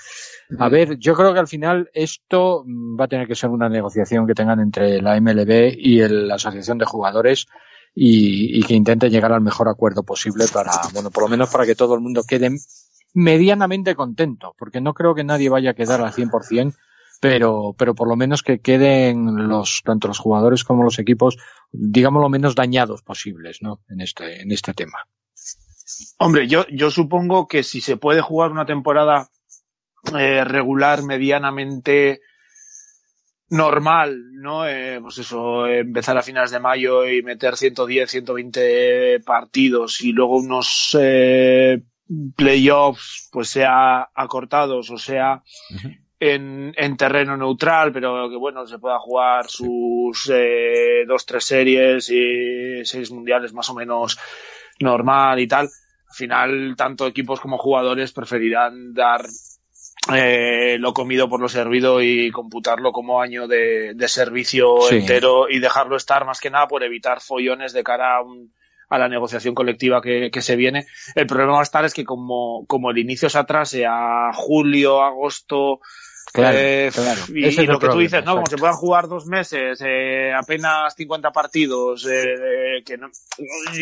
A 0.59 0.69
ver, 0.69 0.97
yo 0.99 1.15
creo 1.15 1.33
que 1.35 1.41
al 1.41 1.49
final 1.49 1.91
esto 1.93 2.65
va 2.99 3.05
a 3.05 3.09
tener 3.09 3.27
que 3.27 3.35
ser 3.35 3.51
una 3.51 3.69
negociación 3.69 4.27
que 4.27 4.35
tengan 4.35 4.61
entre 4.61 5.03
la 5.03 5.21
MLB 5.21 5.75
y 5.77 6.01
el, 6.01 6.29
la 6.29 6.37
Asociación 6.37 6.79
de 6.79 6.85
Jugadores 6.85 7.47
y, 7.95 8.59
y, 8.59 8.63
que 8.63 8.75
intenten 8.75 9.11
llegar 9.11 9.33
al 9.33 9.41
mejor 9.41 9.69
acuerdo 9.69 10.03
posible 10.03 10.47
para, 10.53 10.73
bueno, 10.93 11.11
por 11.11 11.25
lo 11.25 11.29
menos 11.29 11.51
para 11.51 11.65
que 11.65 11.77
todo 11.77 11.95
el 11.95 12.01
mundo 12.01 12.23
quede 12.27 12.51
medianamente 13.15 13.95
contento, 13.95 14.55
porque 14.59 14.81
no 14.81 14.93
creo 14.93 15.15
que 15.15 15.25
nadie 15.25 15.49
vaya 15.49 15.71
a 15.71 15.75
quedar 15.75 16.01
al 16.01 16.13
100%, 16.13 16.75
pero, 17.21 17.75
pero 17.79 17.95
por 17.95 18.09
lo 18.09 18.17
menos 18.17 18.43
que 18.43 18.59
queden 18.59 19.49
los, 19.49 19.83
tanto 19.85 20.09
los 20.09 20.19
jugadores 20.19 20.65
como 20.65 20.83
los 20.83 20.99
equipos, 20.99 21.39
digamos, 21.73 22.21
lo 22.21 22.29
menos 22.29 22.55
dañados 22.55 23.03
posibles, 23.03 23.63
¿no? 23.63 23.81
En 23.89 24.01
este, 24.01 24.43
en 24.43 24.51
este 24.53 24.75
tema. 24.75 24.99
Hombre, 26.19 26.49
yo, 26.49 26.67
yo 26.69 26.91
supongo 26.91 27.47
que 27.47 27.63
si 27.63 27.81
se 27.81 27.97
puede 27.97 28.21
jugar 28.21 28.51
una 28.51 28.67
temporada 28.67 29.31
eh, 30.19 30.45
regular 30.45 31.03
medianamente 31.03 32.21
normal, 33.49 34.33
¿no? 34.33 34.67
Eh, 34.67 34.99
pues 35.01 35.19
eso, 35.19 35.67
empezar 35.67 36.19
a 36.19 36.23
finales 36.23 36.51
de 36.51 36.61
mayo 36.61 37.07
y 37.09 37.23
meter 37.23 37.57
110, 37.57 38.11
120 38.11 39.21
partidos 39.21 40.01
y 40.01 40.13
luego 40.13 40.39
unos 40.39 40.97
eh, 41.01 41.81
playoffs, 42.37 43.29
pues 43.33 43.49
sea 43.49 44.11
acortados 44.15 44.91
o 44.91 44.99
sea 44.99 45.43
en, 46.21 46.75
en, 46.77 46.97
terreno 46.97 47.37
neutral, 47.37 47.93
pero 47.93 48.31
que 48.31 48.37
bueno, 48.37 48.67
se 48.67 48.79
pueda 48.79 48.99
jugar 48.99 49.47
sus 49.49 50.31
eh, 50.33 51.05
dos, 51.07 51.27
tres 51.27 51.45
series 51.45 52.09
y 52.11 52.85
seis 52.85 53.11
mundiales 53.11 53.53
más 53.53 53.69
o 53.71 53.75
menos 53.75 54.19
normal 54.81 55.41
y 55.41 55.47
tal. 55.47 55.67
Al 55.67 56.17
final, 56.17 56.75
tanto 56.77 57.07
equipos 57.07 57.41
como 57.41 57.59
jugadores 57.59 58.13
preferirán 58.13 58.95
dar 58.95 59.27
eh, 60.15 60.77
lo 60.79 60.93
comido 60.93 61.29
por 61.29 61.41
lo 61.41 61.49
servido 61.49 62.03
y 62.03 62.31
computarlo 62.31 62.93
como 62.93 63.21
año 63.21 63.49
de, 63.49 63.95
de 63.95 64.09
servicio 64.09 64.91
entero 64.91 65.49
y 65.49 65.59
dejarlo 65.59 65.97
estar 65.97 66.25
más 66.25 66.41
que 66.41 66.51
nada 66.51 66.69
por 66.69 66.85
evitar 66.85 67.21
follones 67.21 67.73
de 67.73 67.83
cara 67.83 68.17
a, 68.17 68.23
un, 68.23 68.53
a 68.95 68.99
la 68.99 69.09
negociación 69.09 69.55
colectiva 69.55 70.01
que, 70.01 70.31
que, 70.31 70.43
se 70.43 70.57
viene. 70.57 70.87
El 71.15 71.27
problema 71.27 71.53
va 71.53 71.61
a 71.61 71.63
estar 71.63 71.85
es 71.85 71.95
que 71.95 72.05
como, 72.05 72.65
como 72.67 72.91
el 72.91 72.99
inicio 72.99 73.29
se 73.29 73.39
atrase 73.39 73.85
a 73.87 74.31
julio, 74.35 75.03
agosto, 75.03 75.81
Claro, 76.33 76.59
eh, 76.59 76.91
claro. 76.93 77.21
Y, 77.29 77.47
y 77.47 77.67
lo 77.67 77.79
que 77.79 77.89
tú 77.89 77.99
dices, 78.01 78.25
¿no? 78.25 78.35
Como 78.35 78.47
se 78.47 78.57
puedan 78.57 78.75
jugar 78.75 79.07
dos 79.07 79.27
meses, 79.27 79.81
eh, 79.85 80.33
apenas 80.35 80.93
50 80.97 81.31
partidos, 81.31 82.09
eh, 82.11 82.83
que, 82.85 82.99
no, 82.99 83.09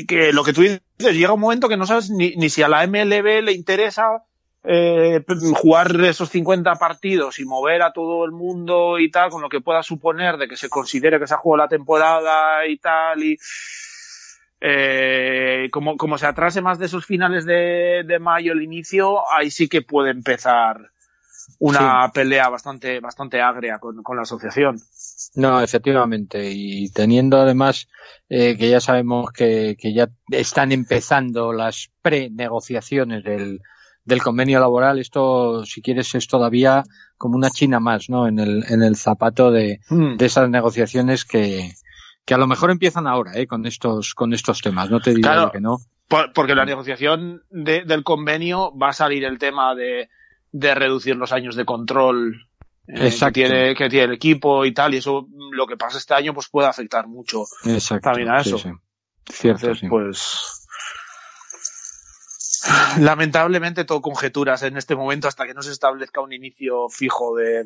que 0.07 0.35
lo 0.35 0.45
que 0.45 0.53
tú 0.53 0.61
dices, 0.61 0.83
llega 0.99 1.33
un 1.33 1.41
momento 1.41 1.67
que 1.67 1.79
no 1.79 1.87
sabes 1.87 2.11
ni, 2.11 2.37
ni 2.37 2.51
si 2.51 2.63
a 2.63 2.69
la 2.69 2.87
MLB 2.87 3.43
le 3.43 3.53
interesa 3.53 4.23
eh, 4.65 5.25
jugar 5.57 5.99
esos 6.05 6.29
50 6.29 6.75
partidos 6.75 7.39
y 7.41 7.45
mover 7.45 7.83
a 7.83 7.93
todo 7.93 8.25
el 8.25 8.33
mundo 8.33 8.99
y 8.99 9.11
tal, 9.11 9.31
con 9.31 9.43
lo 9.43 9.49
que 9.49 9.61
pueda 9.61 9.83
suponer 9.83 10.37
de 10.37 10.47
que 10.47 10.57
se 10.57 10.69
considere 10.69 11.19
que 11.19 11.27
se 11.27 11.35
ha 11.35 11.39
jugado 11.39 11.65
la 11.65 11.69
temporada 11.69 12.67
y 12.67 12.77
tal, 12.79 13.23
y 13.25 13.39
eh, 14.65 15.69
como, 15.73 15.97
como 15.97 16.17
se 16.19 16.27
atrase 16.27 16.61
más 16.61 16.79
de 16.79 16.87
esos 16.87 17.05
finales 17.05 17.45
de, 17.45 18.05
de 18.07 18.19
mayo 18.21 18.53
el 18.53 18.63
inicio, 18.63 19.19
ahí 19.37 19.51
sí 19.51 19.69
que 19.69 19.83
puede 19.83 20.13
empezar 20.13 20.93
una 21.59 22.07
sí. 22.07 22.13
pelea 22.15 22.49
bastante, 22.49 23.01
bastante 23.01 23.41
agria 23.41 23.81
con, 23.81 24.05
con, 24.05 24.15
la 24.15 24.23
asociación. 24.23 24.79
No, 25.35 25.61
efectivamente. 25.61 26.49
Y 26.53 26.91
teniendo 26.91 27.39
además 27.41 27.89
eh, 28.29 28.57
que 28.57 28.71
ya 28.71 28.81
sabemos 28.81 29.33
que, 29.33 29.77
que, 29.77 29.93
ya 29.93 30.09
están 30.31 30.71
empezando 30.71 31.53
las 31.53 31.91
pre-negociaciones 32.01 33.25
del, 33.25 33.63
del 34.05 34.23
convenio 34.23 34.61
laboral, 34.61 35.01
esto, 35.01 35.67
si 35.67 35.83
quieres, 35.83 36.15
es 36.15 36.29
todavía 36.29 36.85
como 37.19 37.35
una 37.35 37.51
china 37.51 37.81
más, 37.81 38.09
¿no? 38.09 38.29
En 38.29 38.39
el, 38.39 38.65
en 38.69 38.85
el 38.85 38.95
zapato 38.95 39.51
de, 39.51 39.81
mm. 39.89 40.19
de 40.19 40.27
esas 40.27 40.49
negociaciones 40.49 41.25
que, 41.25 41.73
que 42.25 42.35
a 42.35 42.39
lo 42.39 42.47
mejor 42.47 42.71
empiezan 42.71 43.07
ahora, 43.07 43.33
¿eh? 43.35 43.47
Con 43.47 43.67
estos, 43.67 44.15
con 44.15 44.33
estos 44.33 44.61
temas. 44.61 44.91
No 44.91 45.01
te 45.01 45.11
digo 45.11 45.23
claro, 45.23 45.51
que 45.51 45.61
no. 45.61 45.79
Por, 46.09 46.33
porque 46.33 46.55
la 46.55 46.65
negociación 46.65 47.43
de, 47.51 47.85
del 47.85 48.05
convenio 48.05 48.77
va 48.77 48.91
a 48.91 48.93
salir 48.93 49.25
el 49.25 49.39
tema 49.39 49.75
de, 49.75 50.09
de 50.53 50.75
reducir 50.75 51.17
los 51.17 51.33
años 51.33 51.57
de 51.57 51.65
control 51.65 52.47
eh, 52.87 53.15
que, 53.19 53.33
tiene, 53.33 53.75
que 53.75 53.89
tiene 53.89 54.05
el 54.05 54.13
equipo 54.13 54.65
y 54.65 54.73
tal, 54.73 54.95
y 54.95 54.99
eso 54.99 55.27
lo 55.53 55.67
que 55.67 55.77
pasa 55.77 55.99
este 55.99 56.15
año 56.15 56.35
pues 56.35 56.49
puede 56.49 56.69
afectar 56.69 57.07
mucho 57.07 57.45
Exacto, 57.65 58.11
también 58.11 58.29
a 58.29 58.41
eso. 58.41 58.59
Sí, 58.59 58.69
sí. 58.69 58.75
Cierto, 59.35 59.67
Entonces, 59.67 59.81
sí. 59.81 59.89
pues 59.89 60.69
lamentablemente 62.99 63.85
todo 63.85 64.03
conjeturas 64.03 64.63
en 64.63 64.77
este 64.77 64.95
momento 64.95 65.29
hasta 65.29 65.47
que 65.47 65.55
no 65.55 65.63
se 65.63 65.73
establezca 65.73 66.21
un 66.21 66.33
inicio 66.33 66.89
fijo 66.89 67.37
de, 67.37 67.65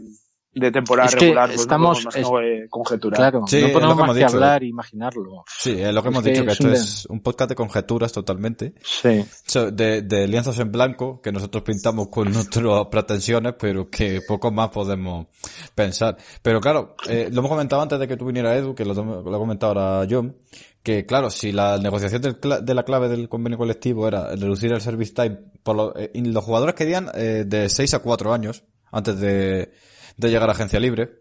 de 0.60 0.70
temporada 0.72 1.08
es 1.08 1.14
que 1.14 1.20
regular, 1.26 1.48
pues 1.48 1.60
estamos 1.60 2.04
no 2.04 2.10
podemos 2.10 2.32
más 2.32 2.42
es, 2.42 2.60
que 2.62 2.68
conjeturar. 2.70 3.16
Claro, 3.18 3.46
Sí, 3.46 3.60
no 3.60 3.66
es 3.66 3.72
podemos 3.72 3.96
lo 3.96 4.02
que 4.02 4.06
más 4.08 4.16
que 4.16 4.24
dicho. 4.24 4.34
hablar 4.36 4.62
e 4.62 4.66
imaginarlo. 4.66 5.44
Sí, 5.58 5.70
es 5.80 5.94
lo 5.94 6.02
que 6.02 6.08
Es 6.08 6.12
hemos 6.14 6.24
que 6.24 6.30
dicho, 6.30 6.44
que 6.44 6.50
es 6.50 6.54
esto 6.54 6.66
un 6.68 6.74
es 6.74 7.06
un 7.06 7.20
podcast 7.20 7.48
de 7.50 7.54
conjeturas 7.56 8.12
totalmente. 8.12 8.74
Sí. 8.82 9.24
So, 9.46 9.70
De, 9.70 10.02
de 10.02 10.26
lienzos 10.28 10.58
en 10.58 10.72
blanco 10.72 11.20
que 11.20 11.32
nosotros 11.32 11.62
pintamos 11.62 12.08
con 12.08 12.32
nuestras 12.32 12.86
pretensiones, 12.90 13.54
pero 13.58 13.90
que 13.90 14.20
poco 14.26 14.50
más 14.50 14.70
podemos 14.70 15.26
pensar. 15.74 16.16
Pero 16.42 16.60
claro, 16.60 16.96
eh, 17.08 17.28
lo 17.32 17.40
hemos 17.40 17.50
comentado 17.50 17.82
antes 17.82 17.98
de 17.98 18.08
que 18.08 18.16
tú 18.16 18.26
vinieras, 18.26 18.56
Edu, 18.56 18.74
que 18.74 18.84
lo, 18.84 18.94
lo 18.94 19.34
ha 19.34 19.38
comentado 19.38 19.78
ahora 19.80 20.06
John, 20.10 20.36
que 20.82 21.04
claro, 21.04 21.30
si 21.30 21.52
la 21.52 21.78
negociación 21.78 22.22
del 22.22 22.40
cla- 22.40 22.60
de 22.60 22.74
la 22.74 22.84
clave 22.84 23.08
del 23.08 23.28
convenio 23.28 23.58
colectivo 23.58 24.06
era 24.06 24.30
reducir 24.36 24.72
el 24.72 24.80
service 24.80 25.12
time, 25.12 25.38
por 25.62 25.76
lo- 25.76 25.96
eh, 25.98 26.10
y 26.14 26.22
los 26.22 26.44
jugadores 26.44 26.74
querían 26.74 27.10
eh, 27.14 27.44
de 27.46 27.68
6 27.68 27.94
a 27.94 27.98
4 27.98 28.32
años 28.32 28.62
antes 28.92 29.18
de, 29.18 29.72
de 30.16 30.30
llegar 30.30 30.48
a 30.48 30.52
agencia 30.52 30.80
libre, 30.80 31.20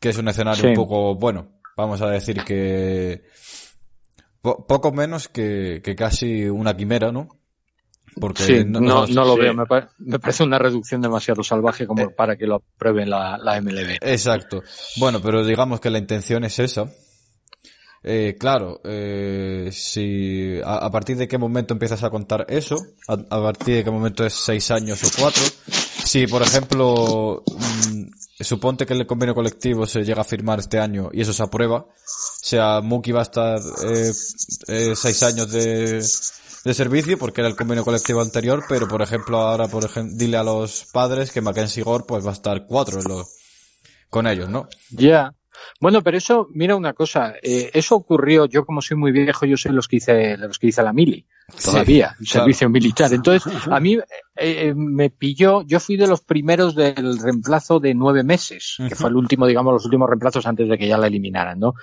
que 0.00 0.10
es 0.10 0.18
un 0.18 0.28
escenario 0.28 0.60
Sí. 0.62 0.68
un 0.68 0.74
poco, 0.74 1.14
bueno, 1.14 1.58
vamos 1.76 2.00
a 2.02 2.10
decir 2.10 2.42
que 2.44 3.24
po- 4.40 4.66
poco 4.66 4.92
menos 4.92 5.28
que, 5.28 5.80
que 5.82 5.94
casi 5.94 6.44
una 6.48 6.76
quimera, 6.76 7.10
¿no? 7.12 7.28
Porque 8.18 8.42
Sí, 8.42 8.64
no, 8.66 8.80
no, 8.80 9.06
lo 9.06 9.34
sí. 9.34 9.40
veo. 9.40 9.52
Me, 9.54 9.64
me 9.98 10.18
parece 10.18 10.42
una 10.42 10.58
reducción 10.58 11.02
demasiado 11.02 11.42
salvaje 11.42 11.86
como 11.86 12.02
Eh. 12.02 12.08
para 12.16 12.36
que 12.36 12.46
lo 12.46 12.56
aprueben 12.56 13.10
la, 13.10 13.36
la 13.36 13.60
MLB. 13.60 13.98
Exacto. 14.00 14.62
Bueno, 14.96 15.20
pero 15.20 15.44
digamos 15.44 15.80
que 15.80 15.90
la 15.90 15.98
intención 15.98 16.42
es 16.44 16.58
esa. 16.58 16.90
Eh, 18.02 18.36
claro, 18.38 18.80
eh, 18.84 19.68
si 19.72 20.58
a, 20.64 20.76
a 20.86 20.90
partir 20.90 21.16
de 21.16 21.26
qué 21.28 21.36
momento 21.38 21.74
empiezas 21.74 22.04
a 22.04 22.10
contar 22.10 22.46
eso, 22.48 22.76
a, 23.08 23.14
a 23.14 23.42
partir 23.42 23.74
de 23.76 23.84
qué 23.84 23.90
momento 23.90 24.24
es 24.24 24.32
seis 24.32 24.70
años 24.70 25.02
o 25.04 25.08
cuatro, 25.20 25.42
si 26.06 26.26
por 26.26 26.42
ejemplo 26.42 27.42
mm, 27.46 28.04
suponte 28.40 28.86
que 28.86 28.94
el 28.94 29.06
convenio 29.06 29.34
colectivo 29.34 29.86
se 29.86 30.04
llega 30.04 30.20
a 30.20 30.24
firmar 30.24 30.60
este 30.60 30.78
año 30.78 31.10
y 31.12 31.22
eso 31.22 31.32
se 31.32 31.42
aprueba, 31.42 31.78
o 31.78 31.88
sea, 32.42 32.80
Muki 32.80 33.12
va 33.12 33.20
a 33.20 33.22
estar 33.22 33.58
eh, 33.84 34.12
eh, 34.68 34.92
seis 34.94 35.22
años 35.24 35.50
de, 35.50 36.00
de 36.64 36.74
servicio 36.74 37.18
porque 37.18 37.40
era 37.40 37.48
el 37.48 37.56
convenio 37.56 37.84
colectivo 37.84 38.20
anterior, 38.20 38.64
pero 38.68 38.86
por 38.86 39.02
ejemplo 39.02 39.38
ahora, 39.38 39.66
por 39.68 39.84
ejemplo, 39.84 40.16
dile 40.16 40.36
a 40.36 40.44
los 40.44 40.86
padres 40.92 41.32
que 41.32 41.40
Mackenzie 41.40 41.82
Gore 41.82 42.04
pues 42.06 42.24
va 42.24 42.30
a 42.30 42.34
estar 42.34 42.66
cuatro 42.66 43.00
con 44.08 44.26
ellos, 44.26 44.48
¿no? 44.48 44.68
Ya. 44.90 45.32
Bueno, 45.80 46.02
pero 46.02 46.16
eso, 46.16 46.48
mira 46.52 46.76
una 46.76 46.92
cosa, 46.92 47.34
eh, 47.42 47.70
eso 47.74 47.96
ocurrió, 47.96 48.46
yo 48.46 48.64
como 48.64 48.80
soy 48.80 48.96
muy 48.96 49.12
viejo, 49.12 49.46
yo 49.46 49.56
soy 49.56 49.72
los 49.72 49.88
que 49.88 49.96
hice, 49.96 50.36
los 50.36 50.58
que 50.58 50.68
hice 50.68 50.82
la 50.82 50.92
mili, 50.92 51.26
todavía, 51.62 52.14
claro. 52.16 52.24
servicio 52.26 52.70
militar. 52.70 53.12
Entonces, 53.12 53.52
a 53.70 53.80
mí 53.80 53.94
eh, 53.94 54.02
eh, 54.36 54.74
me 54.74 55.10
pilló, 55.10 55.62
yo 55.62 55.80
fui 55.80 55.96
de 55.96 56.06
los 56.06 56.20
primeros 56.20 56.74
del 56.74 57.18
reemplazo 57.18 57.80
de 57.80 57.94
nueve 57.94 58.22
meses, 58.22 58.76
que 58.88 58.94
fue 58.94 59.10
el 59.10 59.16
último, 59.16 59.46
digamos, 59.46 59.72
los 59.72 59.84
últimos 59.84 60.08
reemplazos 60.08 60.46
antes 60.46 60.68
de 60.68 60.78
que 60.78 60.88
ya 60.88 60.98
la 60.98 61.06
eliminaran, 61.06 61.58
¿no? 61.58 61.74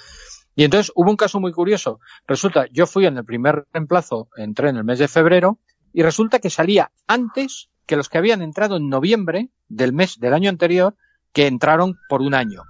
Y 0.56 0.64
entonces 0.64 0.92
hubo 0.96 1.10
un 1.10 1.18
caso 1.18 1.40
muy 1.40 1.52
curioso. 1.52 2.00
Resulta, 2.28 2.68
yo 2.72 2.86
fui 2.86 3.06
en 3.06 3.18
el 3.18 3.26
primer 3.26 3.66
reemplazo, 3.74 4.30
entré 4.38 4.70
en 4.70 4.78
el 4.78 4.84
mes 4.84 5.00
de 5.00 5.08
febrero, 5.08 5.58
y 5.94 6.04
resulta 6.04 6.40
que 6.40 6.50
salía 6.50 6.92
antes 7.08 7.70
que 7.86 7.96
los 7.96 8.10
que 8.10 8.18
habían 8.18 8.42
entrado 8.42 8.78
en 8.78 8.90
noviembre 8.90 9.50
del 9.68 9.94
mes 9.94 10.20
del 10.20 10.34
año 10.34 10.50
anterior, 10.50 10.96
que 11.32 11.48
entraron 11.48 11.98
por 12.08 12.22
un 12.22 12.34
año. 12.34 12.64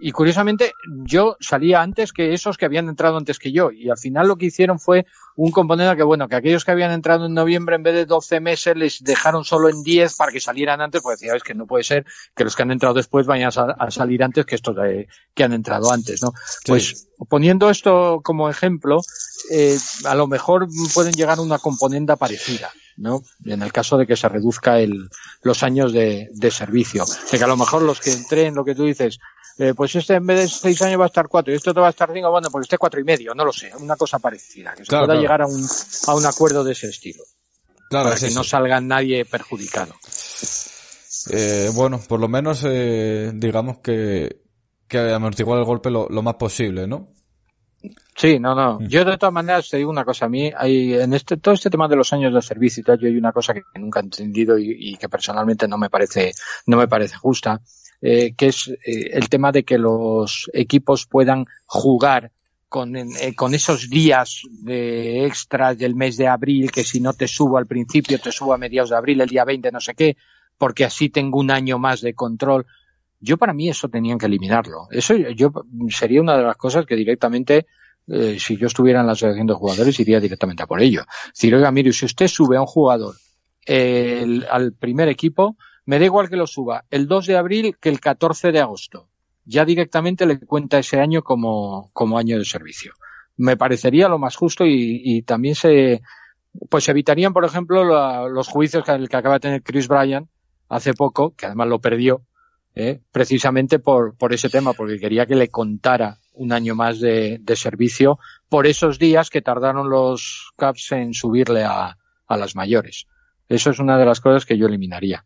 Y 0.00 0.12
curiosamente, 0.12 0.74
yo 1.04 1.36
salía 1.40 1.82
antes 1.82 2.12
que 2.12 2.32
esos 2.32 2.56
que 2.56 2.64
habían 2.66 2.88
entrado 2.88 3.16
antes 3.16 3.38
que 3.38 3.50
yo. 3.52 3.70
Y 3.72 3.90
al 3.90 3.98
final 3.98 4.28
lo 4.28 4.36
que 4.36 4.46
hicieron 4.46 4.78
fue 4.78 5.06
un 5.34 5.50
componente 5.50 5.96
que, 5.96 6.02
bueno, 6.04 6.28
que 6.28 6.36
aquellos 6.36 6.64
que 6.64 6.70
habían 6.70 6.92
entrado 6.92 7.26
en 7.26 7.34
noviembre 7.34 7.76
en 7.76 7.82
vez 7.82 7.94
de 7.94 8.06
12 8.06 8.40
meses 8.40 8.76
les 8.76 9.02
dejaron 9.02 9.44
solo 9.44 9.68
en 9.68 9.82
10 9.82 10.14
para 10.16 10.30
que 10.32 10.40
salieran 10.40 10.80
antes, 10.80 11.00
porque 11.02 11.16
decía, 11.16 11.34
es 11.36 11.42
que 11.42 11.54
no 11.54 11.66
puede 11.66 11.82
ser 11.84 12.04
que 12.36 12.44
los 12.44 12.54
que 12.54 12.62
han 12.62 12.70
entrado 12.70 12.94
después 12.94 13.26
vayan 13.26 13.50
a 13.56 13.90
salir 13.90 14.22
antes 14.22 14.46
que 14.46 14.54
estos 14.54 14.76
de- 14.76 15.08
que 15.34 15.44
han 15.44 15.52
entrado 15.52 15.90
antes, 15.92 16.22
¿no? 16.22 16.32
Pues 16.64 17.08
poniendo 17.28 17.68
esto 17.70 18.20
como 18.22 18.48
ejemplo, 18.48 19.00
eh, 19.50 19.78
a 20.04 20.14
lo 20.14 20.26
mejor 20.28 20.68
pueden 20.94 21.12
llegar 21.14 21.38
a 21.38 21.42
una 21.42 21.58
componenda 21.58 22.16
parecida, 22.16 22.70
¿no? 22.96 23.22
En 23.44 23.62
el 23.62 23.72
caso 23.72 23.96
de 23.98 24.06
que 24.06 24.16
se 24.16 24.28
reduzca 24.28 24.78
el, 24.80 25.08
los 25.42 25.62
años 25.62 25.92
de, 25.92 26.28
de 26.32 26.50
servicio. 26.50 27.04
De 27.32 27.38
que 27.38 27.44
a 27.44 27.48
lo 27.48 27.56
mejor 27.56 27.82
los 27.82 28.00
que 28.00 28.12
entren, 28.12 28.54
lo 28.54 28.64
que 28.64 28.74
tú 28.74 28.84
dices, 28.84 29.18
eh, 29.58 29.74
pues 29.74 29.94
este 29.96 30.14
en 30.14 30.26
vez 30.26 30.38
de 30.40 30.48
seis 30.48 30.80
años 30.82 31.00
va 31.00 31.04
a 31.04 31.08
estar 31.08 31.28
cuatro 31.28 31.52
y 31.52 31.56
este 31.56 31.70
otro 31.70 31.82
va 31.82 31.88
a 31.88 31.90
estar 31.90 32.10
cinco, 32.12 32.30
bueno, 32.30 32.48
pues 32.50 32.64
este 32.64 32.78
cuatro 32.78 33.00
y 33.00 33.04
medio, 33.04 33.34
no 33.34 33.44
lo 33.44 33.52
sé, 33.52 33.70
una 33.78 33.96
cosa 33.96 34.18
parecida, 34.18 34.72
que 34.74 34.84
se 34.84 34.88
Claro, 34.88 35.06
pueda 35.06 35.18
claro. 35.18 35.20
llegar 35.20 35.42
a 35.42 35.46
un, 35.46 35.66
a 36.06 36.14
un 36.14 36.26
acuerdo 36.26 36.64
de 36.64 36.72
ese 36.72 36.88
estilo, 36.88 37.22
Claro, 37.90 38.04
para 38.04 38.14
es 38.16 38.20
que 38.20 38.26
eso. 38.28 38.38
no 38.38 38.44
salga 38.44 38.80
nadie 38.80 39.24
perjudicado. 39.24 39.94
Eh, 41.30 41.70
bueno, 41.74 42.00
por 42.08 42.20
lo 42.20 42.28
menos 42.28 42.62
eh, 42.66 43.32
digamos 43.34 43.78
que, 43.78 44.42
que 44.86 45.12
amortiguar 45.12 45.58
el 45.58 45.64
golpe 45.64 45.90
lo, 45.90 46.08
lo 46.08 46.22
más 46.22 46.34
posible, 46.36 46.86
¿no? 46.86 47.08
Sí, 48.16 48.40
no, 48.40 48.54
no. 48.54 48.80
Mm. 48.80 48.86
Yo 48.88 49.04
de 49.04 49.16
todas 49.18 49.32
maneras 49.32 49.68
te 49.68 49.76
digo 49.76 49.90
una 49.90 50.04
cosa. 50.04 50.26
A 50.26 50.28
mí 50.28 50.50
hay, 50.56 50.94
en 50.94 51.12
este, 51.14 51.36
todo 51.36 51.54
este 51.54 51.70
tema 51.70 51.86
de 51.86 51.94
los 51.96 52.12
años 52.12 52.34
de 52.34 52.42
servicio 52.42 52.80
y 52.80 52.84
tal, 52.84 52.98
yo 52.98 53.06
hay 53.06 53.16
una 53.16 53.32
cosa 53.32 53.54
que 53.54 53.62
nunca 53.76 54.00
he 54.00 54.02
entendido 54.02 54.58
y, 54.58 54.96
que 54.96 55.08
personalmente 55.08 55.68
no 55.68 55.78
me 55.78 55.88
parece, 55.88 56.32
no 56.66 56.76
me 56.76 56.88
parece 56.88 57.16
justa, 57.16 57.60
eh, 58.00 58.34
que 58.36 58.46
es 58.48 58.68
eh, 58.68 59.10
el 59.12 59.28
tema 59.28 59.52
de 59.52 59.64
que 59.64 59.78
los 59.78 60.50
equipos 60.52 61.06
puedan 61.06 61.46
jugar 61.66 62.30
con, 62.68 62.94
eh, 62.96 63.34
con 63.34 63.54
esos 63.54 63.88
días 63.88 64.42
de 64.50 65.24
extras 65.24 65.78
del 65.78 65.94
mes 65.94 66.16
de 66.16 66.28
abril, 66.28 66.70
que 66.70 66.84
si 66.84 67.00
no 67.00 67.12
te 67.14 67.26
subo 67.26 67.58
al 67.58 67.66
principio, 67.66 68.18
te 68.18 68.30
subo 68.30 68.52
a 68.52 68.58
mediados 68.58 68.90
de 68.90 68.96
abril, 68.96 69.20
el 69.20 69.28
día 69.28 69.44
20, 69.44 69.72
no 69.72 69.80
sé 69.80 69.94
qué, 69.94 70.16
porque 70.58 70.84
así 70.84 71.08
tengo 71.08 71.38
un 71.38 71.50
año 71.50 71.78
más 71.78 72.00
de 72.00 72.14
control. 72.14 72.66
Yo 73.20 73.36
para 73.36 73.52
mí 73.52 73.68
eso 73.68 73.88
tenían 73.88 74.18
que 74.18 74.26
eliminarlo. 74.26 74.86
Eso 74.90 75.14
yo 75.16 75.50
sería 75.88 76.20
una 76.20 76.36
de 76.36 76.44
las 76.44 76.56
cosas 76.56 76.86
que 76.86 76.94
directamente 76.94 77.66
eh, 78.06 78.38
si 78.38 78.56
yo 78.56 78.66
estuviera 78.66 79.00
en 79.00 79.06
la 79.06 79.12
asociación 79.12 79.46
de 79.46 79.54
jugadores, 79.54 79.98
iría 80.00 80.20
directamente 80.20 80.62
a 80.62 80.66
por 80.66 80.80
ello. 80.80 81.04
Si 81.32 81.52
oiga, 81.52 81.72
mire, 81.72 81.92
si 81.92 82.04
usted 82.04 82.28
sube 82.28 82.56
a 82.56 82.60
un 82.60 82.66
jugador 82.66 83.14
al 84.50 84.72
primer 84.72 85.08
equipo, 85.08 85.56
me 85.88 85.98
da 85.98 86.04
igual 86.04 86.28
que 86.28 86.36
lo 86.36 86.46
suba 86.46 86.84
el 86.90 87.08
2 87.08 87.28
de 87.28 87.38
abril 87.38 87.76
que 87.80 87.88
el 87.88 87.98
14 87.98 88.52
de 88.52 88.60
agosto. 88.60 89.08
Ya 89.46 89.64
directamente 89.64 90.26
le 90.26 90.38
cuenta 90.38 90.78
ese 90.78 91.00
año 91.00 91.22
como, 91.22 91.88
como 91.94 92.18
año 92.18 92.36
de 92.36 92.44
servicio. 92.44 92.92
Me 93.38 93.56
parecería 93.56 94.06
lo 94.06 94.18
más 94.18 94.36
justo 94.36 94.66
y, 94.66 95.00
y 95.02 95.22
también 95.22 95.54
se, 95.54 96.02
pues 96.68 96.90
evitarían, 96.90 97.32
por 97.32 97.46
ejemplo, 97.46 98.28
los 98.28 98.48
juicios 98.48 98.84
que, 98.84 99.08
que 99.08 99.16
acaba 99.16 99.36
de 99.36 99.40
tener 99.40 99.62
Chris 99.62 99.88
Bryan 99.88 100.28
hace 100.68 100.92
poco, 100.92 101.34
que 101.34 101.46
además 101.46 101.68
lo 101.68 101.80
perdió, 101.80 102.20
¿eh? 102.74 103.00
precisamente 103.10 103.78
por, 103.78 104.14
por 104.14 104.34
ese 104.34 104.50
tema, 104.50 104.74
porque 104.74 104.98
quería 104.98 105.24
que 105.24 105.36
le 105.36 105.48
contara 105.48 106.18
un 106.34 106.52
año 106.52 106.74
más 106.74 107.00
de, 107.00 107.38
de, 107.40 107.56
servicio 107.56 108.18
por 108.50 108.66
esos 108.66 108.98
días 108.98 109.30
que 109.30 109.40
tardaron 109.40 109.88
los 109.88 110.52
Caps 110.58 110.92
en 110.92 111.14
subirle 111.14 111.64
a, 111.64 111.96
a 112.26 112.36
las 112.36 112.54
mayores. 112.54 113.06
Eso 113.48 113.70
es 113.70 113.78
una 113.78 113.96
de 113.96 114.04
las 114.04 114.20
cosas 114.20 114.44
que 114.44 114.58
yo 114.58 114.66
eliminaría. 114.66 115.24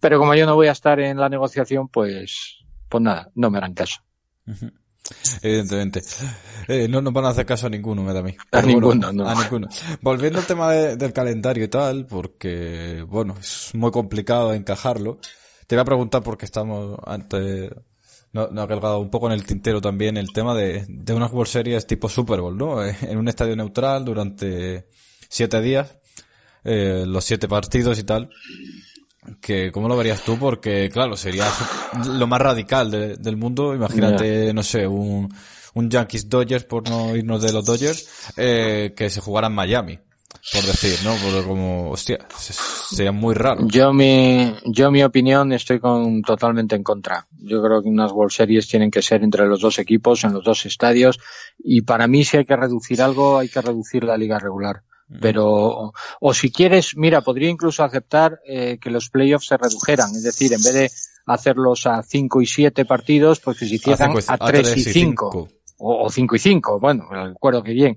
Pero 0.00 0.18
como 0.18 0.34
yo 0.34 0.46
no 0.46 0.54
voy 0.54 0.68
a 0.68 0.72
estar 0.72 1.00
en 1.00 1.18
la 1.18 1.28
negociación, 1.28 1.88
pues, 1.88 2.58
pues 2.88 3.02
nada, 3.02 3.30
no 3.34 3.50
me 3.50 3.58
harán 3.58 3.74
caso. 3.74 4.00
Evidentemente. 5.42 6.02
Eh, 6.66 6.86
no 6.88 7.00
nos 7.00 7.12
van 7.12 7.24
a 7.24 7.28
hacer 7.30 7.46
caso 7.46 7.66
a 7.66 7.70
ninguno, 7.70 8.02
me 8.02 8.12
da 8.12 8.20
a 8.20 8.22
mí. 8.22 8.36
A 8.52 8.62
ninguno, 8.62 9.12
no. 9.12 9.28
A 9.28 9.34
ninguno. 9.34 9.68
Volviendo 10.02 10.38
al 10.38 10.46
tema 10.46 10.70
del 10.72 11.12
calendario 11.12 11.64
y 11.64 11.68
tal, 11.68 12.06
porque, 12.06 13.04
bueno, 13.08 13.34
es 13.40 13.70
muy 13.74 13.90
complicado 13.90 14.52
encajarlo. 14.52 15.18
Te 15.66 15.76
voy 15.76 15.82
a 15.82 15.86
preguntar 15.86 16.22
porque 16.22 16.44
estamos 16.44 16.98
antes, 17.06 17.70
no, 18.32 18.48
no 18.48 18.62
ha 18.62 18.68
colgado 18.68 18.98
un 19.00 19.10
poco 19.10 19.26
en 19.26 19.32
el 19.32 19.44
tintero 19.44 19.80
también 19.80 20.16
el 20.16 20.32
tema 20.32 20.54
de, 20.54 20.84
de 20.88 21.14
unas 21.14 21.32
World 21.32 21.50
Series 21.50 21.86
tipo 21.86 22.08
Super 22.08 22.40
Bowl, 22.40 22.56
¿no? 22.56 22.84
Eh, 22.84 22.96
en 23.02 23.18
un 23.18 23.28
estadio 23.28 23.56
neutral 23.56 24.04
durante 24.04 24.88
siete 25.28 25.60
días, 25.60 25.98
eh, 26.64 27.04
los 27.06 27.24
siete 27.24 27.48
partidos 27.48 27.98
y 27.98 28.04
tal. 28.04 28.30
Que, 29.40 29.70
¿cómo 29.72 29.88
lo 29.88 29.96
verías 29.96 30.22
tú? 30.22 30.38
Porque, 30.38 30.88
claro, 30.92 31.16
sería 31.16 31.46
lo 32.06 32.26
más 32.26 32.40
radical 32.40 32.90
del 32.90 33.36
mundo. 33.36 33.74
Imagínate, 33.74 34.52
no 34.52 34.62
sé, 34.62 34.86
un, 34.86 35.28
un 35.74 35.90
Yankees 35.90 36.28
Dodgers, 36.28 36.64
por 36.64 36.88
no 36.88 37.14
irnos 37.16 37.42
de 37.42 37.52
los 37.52 37.64
Dodgers, 37.64 38.08
eh, 38.36 38.92
que 38.96 39.10
se 39.10 39.20
jugara 39.20 39.48
en 39.48 39.54
Miami 39.54 39.98
por 40.52 40.62
decir, 40.62 40.98
¿no? 41.04 41.14
Porque 41.22 41.46
como, 41.46 41.90
hostia, 41.90 42.18
sería 42.90 43.12
muy 43.12 43.34
raro. 43.34 43.66
Yo 43.66 43.92
mi, 43.92 44.54
yo 44.64 44.90
mi 44.90 45.02
opinión 45.02 45.52
estoy 45.52 45.78
con, 45.78 46.22
totalmente 46.22 46.74
en 46.74 46.82
contra. 46.82 47.26
Yo 47.38 47.62
creo 47.62 47.82
que 47.82 47.88
unas 47.88 48.12
World 48.12 48.32
Series 48.32 48.68
tienen 48.68 48.90
que 48.90 49.02
ser 49.02 49.22
entre 49.22 49.46
los 49.46 49.60
dos 49.60 49.78
equipos, 49.78 50.24
en 50.24 50.32
los 50.32 50.44
dos 50.44 50.64
estadios, 50.64 51.18
y 51.58 51.82
para 51.82 52.06
mí 52.06 52.24
si 52.24 52.38
hay 52.38 52.44
que 52.44 52.56
reducir 52.56 53.02
algo, 53.02 53.38
hay 53.38 53.48
que 53.48 53.60
reducir 53.60 54.04
la 54.04 54.16
liga 54.16 54.38
regular. 54.38 54.82
Pero, 55.20 55.92
o, 56.20 56.34
si 56.34 56.52
quieres, 56.52 56.94
mira, 56.96 57.22
podría 57.22 57.48
incluso 57.48 57.82
aceptar 57.82 58.40
eh, 58.46 58.78
que 58.78 58.90
los 58.90 59.08
playoffs 59.08 59.46
se 59.46 59.56
redujeran, 59.56 60.10
es 60.10 60.22
decir, 60.22 60.52
en 60.52 60.62
vez 60.62 60.74
de 60.74 60.90
hacerlos 61.26 61.86
a 61.86 62.02
5 62.02 62.42
y 62.42 62.46
7 62.46 62.84
partidos, 62.84 63.40
pues 63.40 63.58
que 63.58 63.66
se 63.66 63.76
hicieran 63.76 64.12
a 64.26 64.38
3 64.38 64.76
y 64.76 64.82
5. 64.82 65.48
O 65.78 66.10
5 66.10 66.36
y 66.36 66.38
5, 66.38 66.80
bueno, 66.80 67.08
recuerdo 67.10 67.62
que 67.62 67.72
bien. 67.72 67.96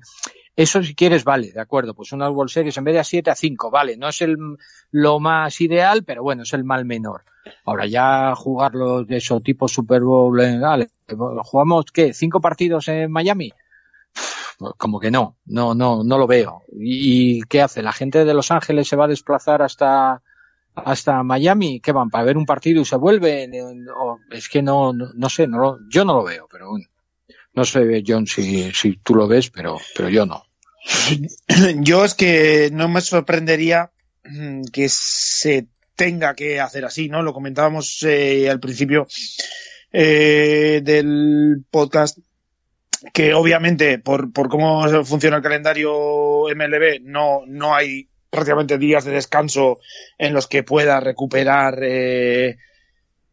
Eso 0.56 0.84
si 0.84 0.94
quieres, 0.96 1.24
vale, 1.24 1.52
de 1.52 1.62
acuerdo, 1.62 1.94
pues 1.94 2.12
unas 2.12 2.32
World 2.32 2.52
Series 2.52 2.78
en 2.78 2.84
vez 2.84 2.94
de 2.94 3.00
a 3.00 3.04
7 3.04 3.32
a 3.32 3.36
5, 3.36 3.72
vale, 3.72 3.98
no 3.98 4.10
es 4.10 4.22
el, 4.22 4.38
lo 4.92 5.20
más 5.20 5.60
ideal, 5.62 6.04
pero 6.04 6.24
bueno, 6.24 6.44
es 6.44 6.54
el 6.54 6.64
mal 6.64 6.86
menor. 6.86 7.24
Ahora 7.66 7.88
ya 7.88 8.36
jugarlos 8.36 9.08
de 9.08 9.18
eso 9.18 9.40
tipo 9.40 9.68
Super 9.68 10.02
Bowl, 10.02 10.40
eh, 10.40 10.60
vale, 10.60 10.90
jugamos 11.44 11.86
qué, 11.92 12.14
cinco 12.14 12.40
partidos 12.42 12.88
en 12.90 13.12
Miami, 13.12 13.52
como 14.78 15.00
que 15.00 15.12
no, 15.12 15.38
no, 15.46 15.74
no, 15.74 16.04
no 16.04 16.18
lo 16.18 16.28
veo. 16.28 16.64
¿Y, 16.72 17.42
qué 17.44 17.62
hace? 17.62 17.82
¿La 17.82 17.94
gente 17.94 18.26
de 18.26 18.34
Los 18.34 18.52
Ángeles 18.52 18.88
se 18.88 18.96
va 18.96 19.06
a 19.06 19.10
desplazar 19.10 19.62
hasta, 19.62 20.22
hasta 20.76 21.24
Miami? 21.24 21.80
¿Qué 21.80 21.92
van? 21.92 22.10
¿Para 22.10 22.26
ver 22.26 22.38
un 22.38 22.46
partido 22.46 22.82
y 22.82 22.86
se 22.86 22.96
vuelven? 22.96 23.54
es 24.32 24.50
que 24.50 24.62
no, 24.62 24.94
no, 24.94 25.10
no 25.14 25.30
sé, 25.30 25.48
no 25.48 25.78
yo 25.90 26.06
no 26.06 26.14
lo 26.14 26.24
veo, 26.24 26.48
pero 26.52 26.70
bueno. 26.70 26.86
No 27.54 27.66
sé, 27.66 28.04
John, 28.06 28.28
si, 28.28 28.72
si 28.72 28.98
tú 28.98 29.14
lo 29.14 29.28
ves, 29.28 29.50
pero, 29.50 29.78
pero 29.96 30.10
yo 30.10 30.26
no. 30.26 30.44
Yo 31.82 32.04
es 32.06 32.16
que 32.16 32.70
no 32.72 32.88
me 32.88 33.02
sorprendería 33.02 33.92
mm, 34.24 34.64
que 34.72 34.88
se 34.90 35.68
tenga 35.96 36.34
que 36.34 36.60
hacer 36.60 36.86
así, 36.86 37.10
¿no? 37.10 37.22
Lo 37.22 37.34
comentábamos 37.34 38.02
eh, 38.04 38.50
al 38.50 38.60
principio 38.60 39.06
eh, 39.92 40.82
del 40.84 41.64
podcast 41.70 42.18
que 43.14 43.34
obviamente 43.34 44.00
por, 44.00 44.32
por 44.32 44.50
cómo 44.50 44.88
funciona 45.04 45.38
el 45.38 45.44
calendario 45.44 46.48
MLB 46.56 47.02
no, 47.02 47.42
no 47.48 47.74
hay 47.74 48.08
prácticamente 48.30 48.78
días 48.78 49.04
de 49.04 49.12
descanso 49.12 49.80
en 50.18 50.34
los 50.34 50.48
que 50.48 50.64
pueda 50.64 51.00
recuperar 51.00 51.80
eh, 51.82 52.58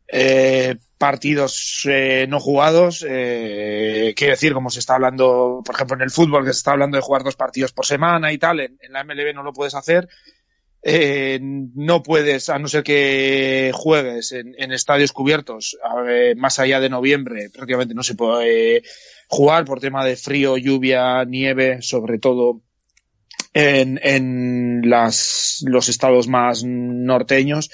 eh, 0.09 0.77
partidos 0.97 1.83
eh, 1.89 2.27
no 2.29 2.41
jugados. 2.41 3.05
Eh, 3.09 4.15
quiero 4.17 4.33
decir, 4.33 4.53
como 4.53 4.71
se 4.71 4.81
está 4.81 4.95
hablando, 4.95 5.63
por 5.65 5.75
ejemplo, 5.75 5.97
en 5.97 6.03
el 6.03 6.11
fútbol, 6.11 6.45
que 6.45 6.53
se 6.53 6.59
está 6.59 6.73
hablando 6.73 6.97
de 6.97 7.03
jugar 7.03 7.23
dos 7.23 7.37
partidos 7.37 7.73
por 7.73 7.87
semana 7.87 8.33
y 8.33 8.39
tal, 8.39 8.61
en, 8.61 8.79
la 8.89 9.05
MLB 9.05 9.35
no 9.35 9.43
lo 9.43 9.53
puedes 9.53 9.75
hacer. 9.75 10.09
Eh, 10.91 11.39
no 11.43 12.03
puedes, 12.03 12.49
a 12.49 12.59
no 12.59 12.67
ser 12.67 12.83
que 12.83 13.73
juegues 13.75 14.33
en, 14.33 14.73
estadios 14.73 15.13
cubiertos, 15.13 15.77
más 16.37 16.59
allá 16.59 16.81
de 16.81 16.89
noviembre, 16.89 17.51
prácticamente 17.51 17.93
no 17.93 18.03
se 18.03 18.15
puede 18.15 18.83
jugar 19.29 19.67
por 19.67 19.81
tema 19.81 20.03
de 20.03 20.17
frío, 20.17 20.57
lluvia, 20.57 21.27
nieve, 21.27 21.83
sobre 21.83 22.19
todo 22.19 22.63
en, 23.53 24.81
los 24.89 25.89
estados 25.91 26.27
más 26.27 26.65
norteños. 26.65 27.71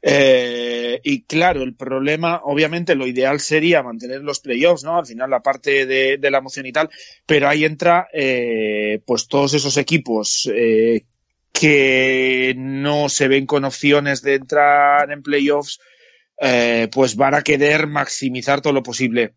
Eh, 0.00 1.00
y 1.02 1.24
claro, 1.24 1.64
el 1.64 1.74
problema, 1.74 2.40
obviamente, 2.44 2.94
lo 2.94 3.08
ideal 3.08 3.40
sería 3.40 3.82
mantener 3.82 4.20
los 4.20 4.38
playoffs, 4.38 4.84
¿no? 4.84 4.96
Al 4.96 5.06
final, 5.06 5.28
la 5.28 5.40
parte 5.40 5.86
de, 5.86 6.30
la 6.30 6.38
emoción 6.38 6.66
y 6.66 6.72
tal, 6.72 6.88
pero 7.26 7.48
ahí 7.48 7.64
entra, 7.64 8.06
eh, 8.12 9.00
pues 9.04 9.26
todos 9.26 9.54
esos 9.54 9.76
equipos 9.76 10.48
eh, 10.54 11.06
que 11.54 12.52
no 12.56 13.08
se 13.08 13.28
ven 13.28 13.46
con 13.46 13.64
opciones 13.64 14.22
de 14.22 14.34
entrar 14.34 15.10
en 15.12 15.22
playoffs, 15.22 15.78
eh, 16.40 16.88
pues 16.92 17.14
van 17.14 17.34
a 17.34 17.42
querer 17.42 17.86
maximizar 17.86 18.60
todo 18.60 18.72
lo 18.72 18.82
posible 18.82 19.34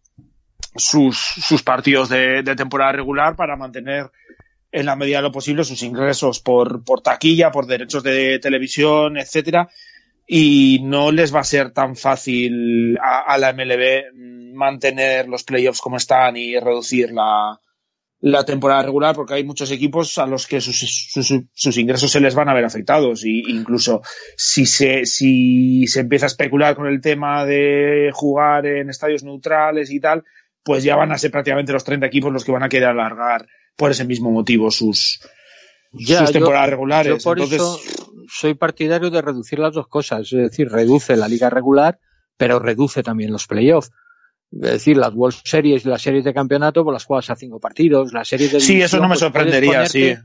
sus, 0.76 1.16
sus 1.18 1.62
partidos 1.62 2.10
de, 2.10 2.42
temporada 2.58 2.92
regular 2.92 3.36
para 3.36 3.56
mantener 3.56 4.10
en 4.72 4.88
la 4.88 4.96
medida 4.96 5.18
de 5.18 5.24
lo 5.24 5.32
posible 5.32 5.64
sus 5.64 5.84
ingresos 5.84 6.40
por, 6.40 6.84
por 6.84 7.02
taquilla, 7.02 7.52
por 7.52 7.68
derechos 7.68 8.02
de 8.02 8.40
televisión, 8.40 9.18
etcétera. 9.18 9.70
Y 10.26 10.80
no 10.84 11.12
les 11.12 11.34
va 11.34 11.42
a 11.42 11.46
ser 11.46 11.72
tan 11.72 11.96
fácil 11.96 12.98
a, 13.00 13.38
la 13.38 13.54
MLB 13.54 14.56
mantener 14.56 15.28
los 15.28 15.44
playoffs 15.44 15.82
como 15.82 15.98
están 15.98 16.36
y 16.36 16.60
reducir 16.60 17.12
la, 17.12 17.62
la 18.20 18.44
temporada 18.44 18.82
regular 18.82 19.16
porque 19.16 19.36
hay 19.36 19.44
muchos 19.44 19.70
equipos 19.72 20.18
a 20.18 20.26
los 20.26 20.48
que 20.48 20.60
sus, 20.60 20.80
sus, 20.80 21.34
sus, 21.54 21.78
ingresos 21.78 22.12
se 22.12 22.20
les 22.20 22.34
van 22.34 22.50
a 22.50 22.54
ver 22.54 22.66
afectados 22.66 23.24
y 23.24 23.44
incluso 23.48 24.02
si 24.36 24.66
se, 24.66 25.06
si 25.06 25.86
se 25.88 26.00
empieza 26.00 26.26
a 26.26 26.28
especular 26.28 26.76
con 26.76 26.88
el 26.88 27.00
tema 27.00 27.46
de 27.46 28.10
jugar 28.14 28.66
en 28.66 28.90
estadios 28.90 29.24
neutrales 29.24 29.92
y 29.92 30.00
tal, 30.00 30.24
pues 30.64 30.84
ya 30.84 30.96
van 30.96 31.12
a 31.12 31.18
ser 31.18 31.32
prácticamente 31.32 31.74
los 31.74 31.84
30 31.84 32.08
equipos 32.08 32.34
los 32.34 32.44
que 32.44 32.52
van 32.52 32.64
a 32.64 32.70
querer 32.70 32.90
alargar 32.90 33.48
por 33.76 33.92
ese 33.92 34.04
mismo 34.04 34.32
motivo 34.32 34.72
sus, 34.72 35.22
sus 35.94 36.32
temporadas 36.32 36.72
regulares. 36.72 37.24
por 37.24 37.38
Entonces, 37.40 37.62
eso 37.62 37.80
soy 38.28 38.56
partidario 38.56 39.10
de 39.10 39.22
reducir 39.22 39.60
las 39.60 39.74
dos 39.74 39.88
cosas, 39.88 40.22
es 40.22 40.32
decir, 40.32 40.70
reduce 40.70 41.16
la 41.16 41.28
liga 41.28 41.50
regular, 41.50 42.00
pero 42.36 42.60
reduce 42.60 43.04
también 43.04 43.32
los 43.32 43.48
playoffs. 43.48 43.92
Es 44.52 44.72
decir, 44.72 44.98
las 44.98 45.14
World 45.14 45.38
Series 45.44 45.86
y 45.86 45.90
las 45.90 46.02
series 46.02 46.24
de 46.24 46.34
campeonato, 46.34 46.84
pues 46.84 46.94
las 46.94 47.06
juegas 47.06 47.30
a 47.30 47.36
cinco 47.36 47.60
partidos, 47.60 48.14
las 48.14 48.28
series 48.28 48.54
de 48.54 48.60
Sí, 48.60 48.82
eso 48.82 48.98
no 48.98 49.04
me 49.04 49.10
pues, 49.10 49.20
sorprendería, 49.20 49.86
sí. 49.88 50.16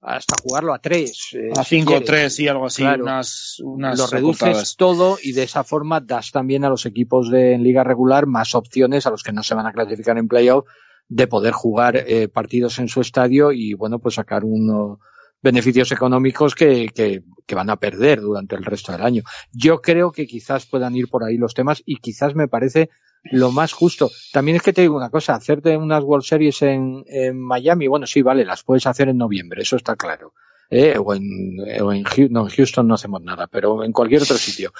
Hasta 0.00 0.34
jugarlo 0.42 0.74
a 0.74 0.80
tres. 0.80 1.28
Eh, 1.32 1.50
a 1.56 1.62
cinco 1.62 2.00
tres, 2.00 2.34
sí, 2.34 2.48
algo 2.48 2.66
así, 2.66 2.82
claro, 2.82 3.04
unas, 3.04 3.60
unas 3.60 3.98
Lo 3.98 4.06
reduces 4.08 4.74
todo 4.76 5.16
y 5.22 5.32
de 5.32 5.44
esa 5.44 5.62
forma 5.62 6.00
das 6.00 6.32
también 6.32 6.64
a 6.64 6.68
los 6.68 6.86
equipos 6.86 7.30
de 7.30 7.52
en 7.52 7.62
liga 7.62 7.84
regular 7.84 8.26
más 8.26 8.56
opciones 8.56 9.06
a 9.06 9.10
los 9.10 9.22
que 9.22 9.32
no 9.32 9.44
se 9.44 9.54
van 9.54 9.66
a 9.66 9.72
clasificar 9.72 10.18
en 10.18 10.26
playoff 10.26 10.66
de 11.08 11.26
poder 11.28 11.52
jugar 11.52 11.96
eh, 11.96 12.28
partidos 12.28 12.78
en 12.78 12.88
su 12.88 13.00
estadio 13.00 13.52
y, 13.52 13.74
bueno, 13.74 14.00
pues 14.00 14.16
sacar 14.16 14.44
unos 14.44 14.98
beneficios 15.40 15.92
económicos 15.92 16.54
que, 16.54 16.88
que, 16.88 17.22
que, 17.46 17.54
van 17.54 17.70
a 17.70 17.76
perder 17.76 18.20
durante 18.20 18.56
el 18.56 18.64
resto 18.64 18.92
del 18.92 19.02
año. 19.02 19.22
Yo 19.52 19.82
creo 19.82 20.10
que 20.10 20.26
quizás 20.26 20.66
puedan 20.66 20.96
ir 20.96 21.08
por 21.08 21.24
ahí 21.24 21.36
los 21.36 21.54
temas 21.54 21.82
y 21.84 21.96
quizás 21.96 22.34
me 22.34 22.48
parece 22.48 22.90
lo 23.24 23.50
más 23.52 23.72
justo. 23.72 24.10
También 24.32 24.56
es 24.56 24.62
que 24.62 24.72
te 24.72 24.82
digo 24.82 24.96
una 24.96 25.10
cosa, 25.10 25.34
hacerte 25.34 25.76
unas 25.76 26.02
World 26.02 26.24
Series 26.24 26.62
en, 26.62 27.04
Miami, 27.34 27.86
bueno, 27.86 28.06
sí, 28.06 28.22
vale, 28.22 28.44
las 28.44 28.62
puedes 28.62 28.86
hacer 28.86 29.08
en 29.08 29.18
noviembre, 29.18 29.62
eso 29.62 29.76
está 29.76 29.96
claro. 29.96 30.34
Eh, 30.70 30.96
o 30.98 31.14
en, 31.14 31.58
o 31.82 31.92
en 31.92 32.02
Houston 32.02 32.88
no 32.88 32.94
hacemos 32.94 33.22
nada, 33.22 33.46
pero 33.46 33.84
en 33.84 33.92
cualquier 33.92 34.22
otro 34.22 34.38
sitio, 34.38 34.72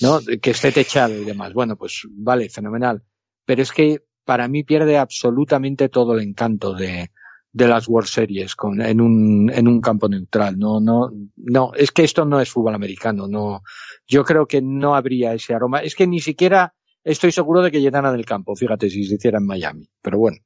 ¿no? 0.00 0.20
Que 0.40 0.50
esté 0.52 0.70
techado 0.70 1.14
y 1.14 1.24
demás. 1.24 1.52
Bueno, 1.52 1.76
pues 1.76 2.06
vale, 2.08 2.48
fenomenal. 2.48 3.02
Pero 3.44 3.62
es 3.62 3.72
que 3.72 4.04
para 4.24 4.46
mí 4.46 4.62
pierde 4.62 4.96
absolutamente 4.96 5.88
todo 5.88 6.14
el 6.14 6.20
encanto 6.20 6.72
de, 6.72 7.10
de 7.52 7.66
las 7.66 7.88
World 7.88 8.08
Series 8.08 8.54
con, 8.54 8.80
en 8.80 9.00
un, 9.00 9.50
en 9.52 9.66
un 9.66 9.80
campo 9.80 10.08
neutral. 10.08 10.56
No, 10.56 10.80
no, 10.80 11.10
no, 11.36 11.72
es 11.74 11.90
que 11.90 12.04
esto 12.04 12.24
no 12.24 12.40
es 12.40 12.50
fútbol 12.50 12.74
americano, 12.74 13.26
no, 13.26 13.62
yo 14.06 14.24
creo 14.24 14.46
que 14.46 14.62
no 14.62 14.94
habría 14.94 15.34
ese 15.34 15.54
aroma. 15.54 15.80
Es 15.80 15.94
que 15.94 16.06
ni 16.06 16.20
siquiera 16.20 16.74
estoy 17.04 17.32
seguro 17.32 17.62
de 17.62 17.70
que 17.70 17.80
llenaran 17.80 18.14
el 18.14 18.26
campo, 18.26 18.56
fíjate 18.56 18.90
si 18.90 19.04
se 19.04 19.14
hiciera 19.14 19.38
en 19.38 19.46
Miami, 19.46 19.88
pero 20.02 20.18
bueno. 20.18 20.38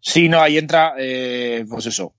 Sí, 0.00 0.28
no, 0.28 0.40
ahí 0.40 0.56
entra, 0.58 0.94
eh, 0.96 1.66
pues 1.68 1.86
eso, 1.86 2.14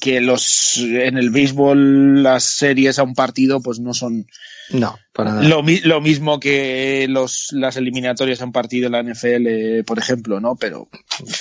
que 0.00 0.20
los 0.20 0.78
en 0.78 1.16
el 1.16 1.30
béisbol 1.30 2.22
las 2.22 2.44
series 2.44 2.98
a 2.98 3.02
un 3.02 3.14
partido 3.14 3.60
pues 3.60 3.78
no 3.78 3.94
son 3.94 4.26
no 4.70 4.98
para 5.12 5.30
nada. 5.34 5.48
Lo, 5.48 5.62
lo, 5.84 6.00
mismo 6.00 6.40
que 6.40 7.06
los 7.08 7.48
las 7.52 7.76
eliminatorias 7.76 8.40
a 8.40 8.44
un 8.44 8.52
partido 8.52 8.86
en 8.86 8.92
la 8.92 9.02
NFL 9.02 9.84
por 9.86 9.98
ejemplo 9.98 10.40
no 10.40 10.56
pero 10.56 10.88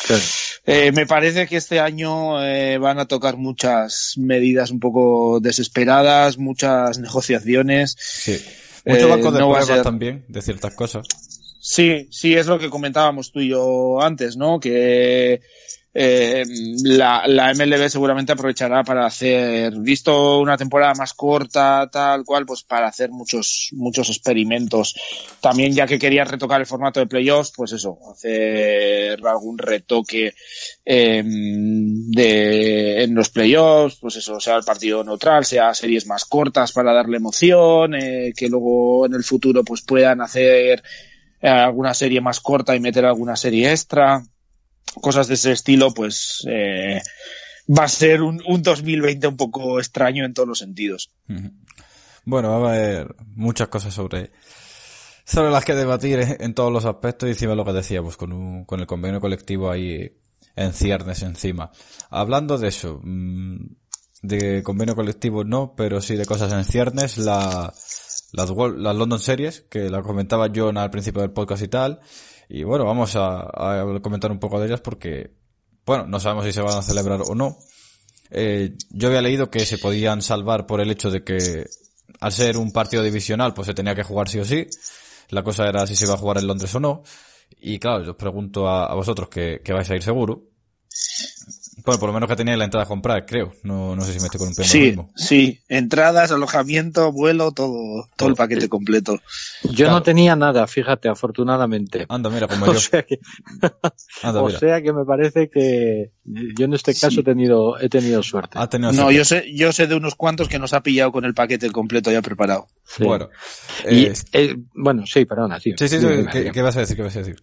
claro. 0.05 0.23
eh, 0.65 0.91
me 0.91 1.07
parece 1.07 1.47
que 1.47 1.57
este 1.57 1.79
año 1.79 2.43
eh, 2.43 2.77
van 2.77 2.99
a 2.99 3.05
tocar 3.05 3.37
muchas 3.37 4.13
medidas 4.17 4.71
un 4.71 4.79
poco 4.79 5.39
desesperadas 5.39 6.37
muchas 6.37 6.99
negociaciones 6.99 7.95
sí 7.99 8.39
mucho 8.85 9.09
banco 9.09 9.31
de 9.31 9.39
no 9.39 9.49
pruebas 9.49 9.67
ser... 9.67 9.83
también 9.83 10.25
de 10.27 10.41
ciertas 10.41 10.73
cosas. 10.75 11.05
Sí 11.59 12.07
sí 12.11 12.35
es 12.35 12.47
lo 12.47 12.57
que 12.57 12.69
comentábamos 12.69 13.31
tú 13.31 13.39
y 13.39 13.49
yo 13.49 14.01
antes 14.01 14.35
no 14.35 14.59
que 14.59 15.41
eh, 15.93 16.45
la, 16.83 17.23
la, 17.27 17.53
MLB 17.53 17.89
seguramente 17.89 18.31
aprovechará 18.31 18.81
para 18.83 19.05
hacer, 19.05 19.73
visto 19.79 20.39
una 20.39 20.55
temporada 20.55 20.93
más 20.93 21.13
corta, 21.13 21.89
tal 21.91 22.23
cual, 22.23 22.45
pues 22.45 22.63
para 22.63 22.87
hacer 22.87 23.09
muchos, 23.11 23.69
muchos 23.73 24.09
experimentos. 24.09 24.95
También 25.41 25.73
ya 25.73 25.85
que 25.85 25.99
quería 25.99 26.23
retocar 26.23 26.61
el 26.61 26.67
formato 26.67 27.01
de 27.01 27.07
playoffs, 27.07 27.51
pues 27.55 27.73
eso, 27.73 27.97
hacer 28.09 29.19
algún 29.27 29.57
retoque 29.57 30.33
eh, 30.85 31.23
de, 31.25 33.03
en 33.03 33.13
los 33.13 33.29
playoffs, 33.29 33.97
pues 33.99 34.15
eso, 34.15 34.39
sea 34.39 34.55
el 34.55 34.63
partido 34.63 35.03
neutral, 35.03 35.43
sea 35.43 35.73
series 35.73 36.07
más 36.07 36.23
cortas 36.23 36.71
para 36.71 36.93
darle 36.93 37.17
emoción, 37.17 37.95
eh, 37.95 38.31
que 38.35 38.47
luego 38.47 39.05
en 39.05 39.13
el 39.13 39.25
futuro 39.25 39.63
pues 39.65 39.81
puedan 39.81 40.21
hacer 40.21 40.81
alguna 41.41 41.93
serie 41.93 42.21
más 42.21 42.39
corta 42.39 42.75
y 42.75 42.79
meter 42.79 43.03
alguna 43.03 43.35
serie 43.35 43.71
extra 43.71 44.23
cosas 45.01 45.27
de 45.27 45.35
ese 45.35 45.51
estilo, 45.51 45.93
pues 45.93 46.45
eh, 46.49 47.01
va 47.67 47.83
a 47.85 47.89
ser 47.89 48.21
un, 48.21 48.41
un 48.47 48.61
2020 48.61 49.27
un 49.27 49.37
poco 49.37 49.79
extraño 49.79 50.25
en 50.25 50.33
todos 50.33 50.47
los 50.47 50.59
sentidos. 50.59 51.11
Bueno, 52.25 52.49
va 52.49 52.69
a 52.69 52.73
haber 52.73 53.15
muchas 53.35 53.67
cosas 53.69 53.93
sobre, 53.93 54.31
sobre 55.25 55.51
las 55.51 55.65
que 55.65 55.75
debatir 55.75 56.37
en 56.39 56.53
todos 56.53 56.71
los 56.71 56.85
aspectos 56.85 57.27
y 57.27 57.31
encima 57.31 57.55
lo 57.55 57.65
que 57.65 57.73
decíamos, 57.73 58.17
con, 58.17 58.33
un, 58.33 58.65
con 58.65 58.79
el 58.79 58.87
convenio 58.87 59.19
colectivo 59.19 59.71
ahí 59.71 60.17
en 60.55 60.73
ciernes 60.73 61.21
encima. 61.23 61.71
Hablando 62.09 62.57
de 62.57 62.67
eso, 62.67 62.99
mm, 63.03 63.65
de 64.21 64.61
convenio 64.63 64.95
colectivo 64.95 65.43
no, 65.43 65.73
pero 65.75 66.01
sí 66.01 66.15
de 66.15 66.25
cosas 66.25 66.51
en 66.53 66.65
ciernes, 66.65 67.17
la, 67.17 67.73
las, 68.33 68.49
las 68.51 68.95
London 68.95 69.19
Series, 69.19 69.61
que 69.61 69.89
la 69.89 70.03
comentaba 70.03 70.51
John 70.53 70.77
al 70.77 70.91
principio 70.91 71.21
del 71.21 71.31
podcast 71.31 71.63
y 71.63 71.67
tal, 71.67 71.99
y 72.53 72.63
bueno, 72.63 72.83
vamos 72.83 73.15
a, 73.15 73.85
comentar 74.01 74.29
un 74.29 74.39
poco 74.39 74.59
de 74.59 74.67
ellas 74.67 74.81
porque, 74.81 75.31
bueno, 75.85 76.05
no 76.05 76.19
sabemos 76.19 76.45
si 76.45 76.51
se 76.51 76.61
van 76.61 76.77
a 76.77 76.81
celebrar 76.81 77.21
o 77.25 77.33
no. 77.33 77.57
Eh, 78.29 78.75
yo 78.89 79.07
había 79.07 79.21
leído 79.21 79.49
que 79.49 79.65
se 79.65 79.77
podían 79.77 80.21
salvar 80.21 80.65
por 80.65 80.81
el 80.81 80.91
hecho 80.91 81.09
de 81.09 81.23
que 81.23 81.65
al 82.19 82.31
ser 82.33 82.57
un 82.57 82.73
partido 82.73 83.03
divisional 83.03 83.53
pues 83.53 83.67
se 83.67 83.73
tenía 83.73 83.95
que 83.95 84.03
jugar 84.03 84.27
sí 84.27 84.39
o 84.39 84.45
sí. 84.45 84.67
La 85.29 85.43
cosa 85.43 85.65
era 85.65 85.87
si 85.87 85.95
se 85.95 86.03
iba 86.03 86.15
a 86.15 86.17
jugar 86.17 86.39
en 86.39 86.47
Londres 86.47 86.75
o 86.75 86.81
no. 86.81 87.03
Y 87.61 87.79
claro, 87.79 88.03
yo 88.03 88.11
os 88.11 88.17
pregunto 88.17 88.67
a, 88.67 88.93
vosotros 88.95 89.29
que 89.29 89.61
vais 89.69 89.89
a 89.89 89.95
ir 89.95 90.03
seguro. 90.03 90.51
Bueno, 91.85 91.99
por 91.99 92.09
lo 92.09 92.13
menos 92.13 92.29
que 92.29 92.35
tenéis 92.35 92.57
la 92.57 92.65
entrada 92.65 92.85
a 92.85 92.87
comprar, 92.87 93.25
creo. 93.25 93.53
No, 93.63 93.95
no 93.95 94.01
sé 94.03 94.13
si 94.13 94.19
me 94.19 94.25
estoy 94.25 94.39
columpiando 94.39 94.71
sí, 94.71 94.79
mismo. 94.79 95.11
Sí, 95.15 95.61
entradas, 95.67 96.31
alojamiento, 96.31 97.11
vuelo, 97.11 97.51
todo, 97.51 98.07
todo 98.15 98.29
el 98.29 98.35
paquete 98.35 98.69
completo. 98.69 99.19
Yo 99.63 99.85
claro. 99.85 99.91
no 99.93 100.03
tenía 100.03 100.35
nada, 100.35 100.67
fíjate, 100.67 101.09
afortunadamente. 101.09 102.05
Anda, 102.09 102.29
mira, 102.29 102.47
como 102.47 102.65
o 102.67 102.73
yo. 102.73 102.79
Sea 102.79 103.03
que, 103.03 103.19
Anda, 104.23 104.41
o 104.41 104.47
mira. 104.47 104.59
sea 104.59 104.81
que 104.81 104.93
me 104.93 105.05
parece 105.05 105.49
que 105.49 106.11
yo 106.23 106.65
en 106.65 106.73
este 106.73 106.93
caso 106.93 107.09
sí. 107.11 107.19
he 107.21 107.23
tenido, 107.23 107.79
he 107.79 107.89
tenido 107.89 108.21
suerte. 108.21 108.57
Ha 108.59 108.67
tenido 108.67 108.91
no, 108.91 109.03
suerte. 109.03 109.15
yo 109.15 109.25
sé, 109.25 109.45
yo 109.53 109.71
sé 109.73 109.87
de 109.87 109.95
unos 109.95 110.15
cuantos 110.15 110.47
que 110.47 110.59
nos 110.59 110.73
ha 110.73 110.81
pillado 110.83 111.11
con 111.11 111.25
el 111.25 111.33
paquete 111.33 111.71
completo 111.71 112.11
ya 112.11 112.21
preparado. 112.21 112.67
Sí. 112.85 113.03
Bueno. 113.03 113.29
Y, 113.89 114.05
eh, 114.05 114.13
eh, 114.33 114.55
bueno, 114.75 115.05
sí, 115.05 115.25
perdona, 115.25 115.59
tío. 115.59 115.75
sí, 115.77 115.87
sí, 115.87 115.99
sí. 115.99 116.07
¿Qué, 116.31 116.51
¿Qué 116.51 116.61
vas 116.61 116.75
a 116.77 116.81
decir? 116.81 116.95
¿Qué 116.95 117.03
vas 117.03 117.15
a 117.15 117.19
decir? 117.19 117.37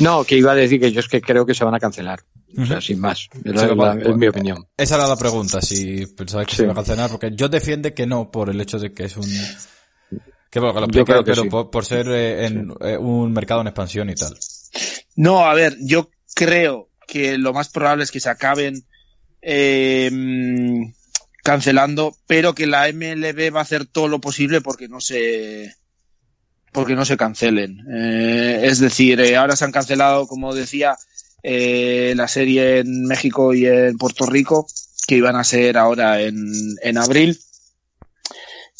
No, 0.00 0.24
que 0.24 0.36
iba 0.36 0.52
a 0.52 0.54
decir 0.54 0.80
que 0.80 0.92
yo 0.92 1.00
es 1.00 1.08
que 1.08 1.20
creo 1.20 1.46
que 1.46 1.54
se 1.54 1.64
van 1.64 1.74
a 1.74 1.80
cancelar. 1.80 2.20
O 2.58 2.66
sea, 2.66 2.80
sin 2.80 3.00
más. 3.00 3.28
Es, 3.32 3.40
Sí, 3.60 3.66
la- 3.66 3.74
bueno, 3.74 3.94
la- 3.94 4.10
es 4.10 4.16
mi 4.16 4.26
opinión. 4.28 4.66
Esa 4.76 4.96
era 4.96 5.06
la 5.08 5.16
pregunta, 5.16 5.60
si 5.62 6.06
pensabais 6.06 6.46
que 6.46 6.52
Sí. 6.52 6.56
se 6.58 6.62
iba 6.64 6.72
a 6.72 6.76
cancelar, 6.76 7.10
porque 7.10 7.30
yo 7.34 7.48
defiende 7.48 7.94
que 7.94 8.06
no, 8.06 8.30
por 8.30 8.50
el 8.50 8.60
hecho 8.60 8.78
de 8.78 8.92
que 8.92 9.04
es 9.04 9.16
un... 9.16 9.28
Que 10.50 10.58
bueno, 10.58 10.74
que 10.74 10.80
lo 10.80 10.86
Yo 10.88 11.00
explique, 11.00 11.04
creo 11.12 11.24
que 11.24 11.30
pero 11.30 11.42
sí. 11.44 11.48
por, 11.48 11.70
por 11.70 11.84
ser 11.84 12.08
eh, 12.08 12.46
en 12.46 12.74
eh, 12.80 12.96
un 12.98 13.32
mercado 13.32 13.60
en 13.60 13.68
expansión 13.68 14.10
y 14.10 14.14
tal. 14.16 14.36
No, 15.14 15.44
a 15.44 15.54
ver, 15.54 15.76
yo 15.80 16.10
creo 16.34 16.88
que 17.06 17.38
lo 17.38 17.52
más 17.52 17.68
probable 17.68 18.02
es 18.04 18.10
que 18.10 18.18
se 18.20 18.30
acaben 18.30 18.84
eh, 19.42 20.10
cancelando, 21.42 22.16
pero 22.26 22.54
que 22.54 22.66
la 22.66 22.88
MLB 22.88 23.54
va 23.54 23.60
a 23.60 23.62
hacer 23.62 23.86
todo 23.86 24.08
lo 24.08 24.20
posible 24.20 24.60
porque 24.60 24.88
no 24.88 25.00
se 25.00 25.74
porque 26.72 26.94
no 26.94 27.04
se 27.04 27.16
cancelen. 27.16 27.78
Eh, 27.92 28.60
es 28.64 28.78
decir, 28.78 29.20
eh, 29.20 29.36
ahora 29.36 29.56
se 29.56 29.64
han 29.64 29.72
cancelado, 29.72 30.26
como 30.28 30.54
decía, 30.54 30.96
eh, 31.42 32.12
la 32.16 32.28
serie 32.28 32.80
en 32.80 33.04
México 33.04 33.54
y 33.54 33.66
en 33.66 33.96
Puerto 33.96 34.26
Rico, 34.26 34.66
que 35.06 35.16
iban 35.16 35.36
a 35.36 35.44
ser 35.44 35.78
ahora 35.78 36.20
en, 36.20 36.36
en 36.82 36.98
abril. 36.98 37.38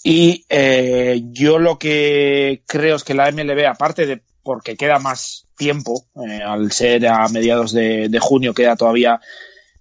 Y 0.03 0.47
eh, 0.49 1.23
yo 1.27 1.59
lo 1.59 1.79
que 1.79 2.63
creo 2.67 2.97
es 2.97 3.05
que 3.05 3.15
la 3.15 3.31
MLB, 3.31 3.67
aparte 3.67 4.07
de 4.07 4.23
porque 4.43 4.77
queda 4.77 4.99
más 4.99 5.47
tiempo, 5.57 6.07
eh, 6.27 6.41
al 6.43 6.73
ser 6.73 7.07
a 7.07 7.29
mediados 7.29 7.73
de, 7.73 8.09
de 8.09 8.19
junio, 8.19 8.55
queda 8.55 8.77
todavía, 8.77 9.21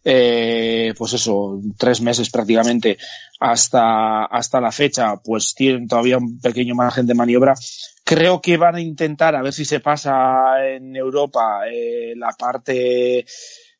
eh, 0.03 0.93
pues 0.97 1.13
eso, 1.13 1.59
tres 1.77 2.01
meses 2.01 2.29
prácticamente 2.29 2.97
hasta, 3.39 4.25
hasta 4.25 4.61
la 4.61 4.71
fecha, 4.71 5.17
pues 5.17 5.53
tienen 5.53 5.87
todavía 5.87 6.17
un 6.17 6.39
pequeño 6.39 6.75
margen 6.75 7.05
de 7.07 7.15
maniobra. 7.15 7.55
Creo 8.03 8.41
que 8.41 8.57
van 8.57 8.75
a 8.75 8.81
intentar 8.81 9.35
a 9.35 9.41
ver 9.41 9.53
si 9.53 9.65
se 9.65 9.79
pasa 9.79 10.65
en 10.67 10.95
Europa 10.95 11.61
eh, 11.71 12.13
la 12.15 12.31
parte 12.37 13.25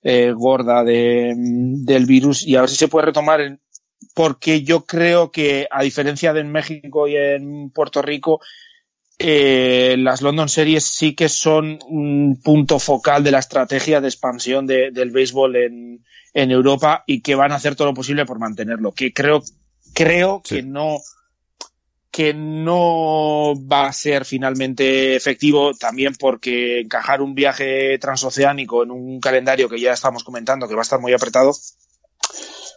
eh, 0.01 0.32
gorda 0.32 0.84
de, 0.84 1.34
del 1.36 2.05
virus 2.05 2.45
y 2.45 2.55
a 2.55 2.61
ver 2.61 2.70
si 2.70 2.76
se 2.76 2.88
puede 2.88 3.07
retomar 3.07 3.59
porque 4.13 4.63
yo 4.63 4.86
creo 4.86 5.32
que 5.32 5.67
a 5.70 5.84
diferencia 5.84 6.34
de 6.34 6.41
en 6.41 6.51
México 6.51 7.07
y 7.07 7.15
en 7.15 7.70
Puerto 7.70 8.01
Rico, 8.01 8.39
eh, 9.17 9.95
las 9.99 10.22
London 10.22 10.47
Series 10.47 10.86
sí 10.86 11.15
que 11.15 11.28
son 11.28 11.80
un 11.88 12.39
punto 12.41 12.80
focal 12.80 13.24
de 13.24 13.32
la 13.32 13.39
estrategia 13.39 13.99
de 13.99 14.07
expansión 14.07 14.65
de, 14.65 14.91
del 14.91 15.11
béisbol 15.11 15.55
en, 15.57 16.05
en 16.34 16.51
Europa 16.51 17.03
y 17.07 17.21
que 17.21 17.36
van 17.36 17.51
a 17.51 17.55
hacer 17.55 17.75
todo 17.75 17.88
lo 17.88 17.93
posible 17.93 18.25
por 18.25 18.39
mantenerlo. 18.39 18.91
Que 18.91 19.13
creo, 19.13 19.41
creo 19.93 20.41
Sí. 20.43 20.55
que 20.57 20.63
no, 20.63 20.97
que 22.11 22.34
no 22.34 23.53
va 23.71 23.88
a 23.88 23.93
ser 23.93 24.25
finalmente 24.25 25.15
efectivo 25.15 25.73
también 25.73 26.13
porque 26.19 26.82
encajar 26.82 27.21
un 27.21 27.36
viaje 27.36 27.97
transoceánico 27.99 28.84
en 28.84 28.91
un 28.91 29.19
calendario 29.19 29.69
que 29.69 29.80
ya 29.80 29.93
estamos 29.93 30.23
comentando 30.23 30.67
que 30.67 30.75
va 30.75 30.82
a 30.82 30.84
estar 30.84 30.99
muy 30.99 31.13
apretado, 31.13 31.53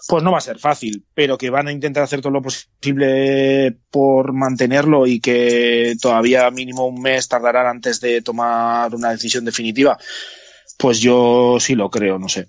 pues 0.09 0.23
no 0.23 0.33
va 0.33 0.39
a 0.39 0.43
ser 0.43 0.59
fácil, 0.59 1.05
pero 1.15 1.39
que 1.39 1.49
van 1.49 1.69
a 1.69 1.73
intentar 1.73 2.03
hacer 2.03 2.21
todo 2.21 2.33
lo 2.33 2.43
posible 2.43 3.77
por 3.91 4.33
mantenerlo 4.33 5.07
y 5.07 5.21
que 5.21 5.95
todavía 6.01 6.51
mínimo 6.51 6.87
un 6.87 7.01
mes 7.01 7.29
tardarán 7.29 7.67
antes 7.67 8.01
de 8.01 8.21
tomar 8.21 8.95
una 8.95 9.11
decisión 9.13 9.45
definitiva, 9.45 9.97
pues 10.77 11.01
yo 11.01 11.57
sí 11.61 11.75
lo 11.75 11.89
creo, 11.89 12.19
no 12.19 12.29
sé. 12.29 12.49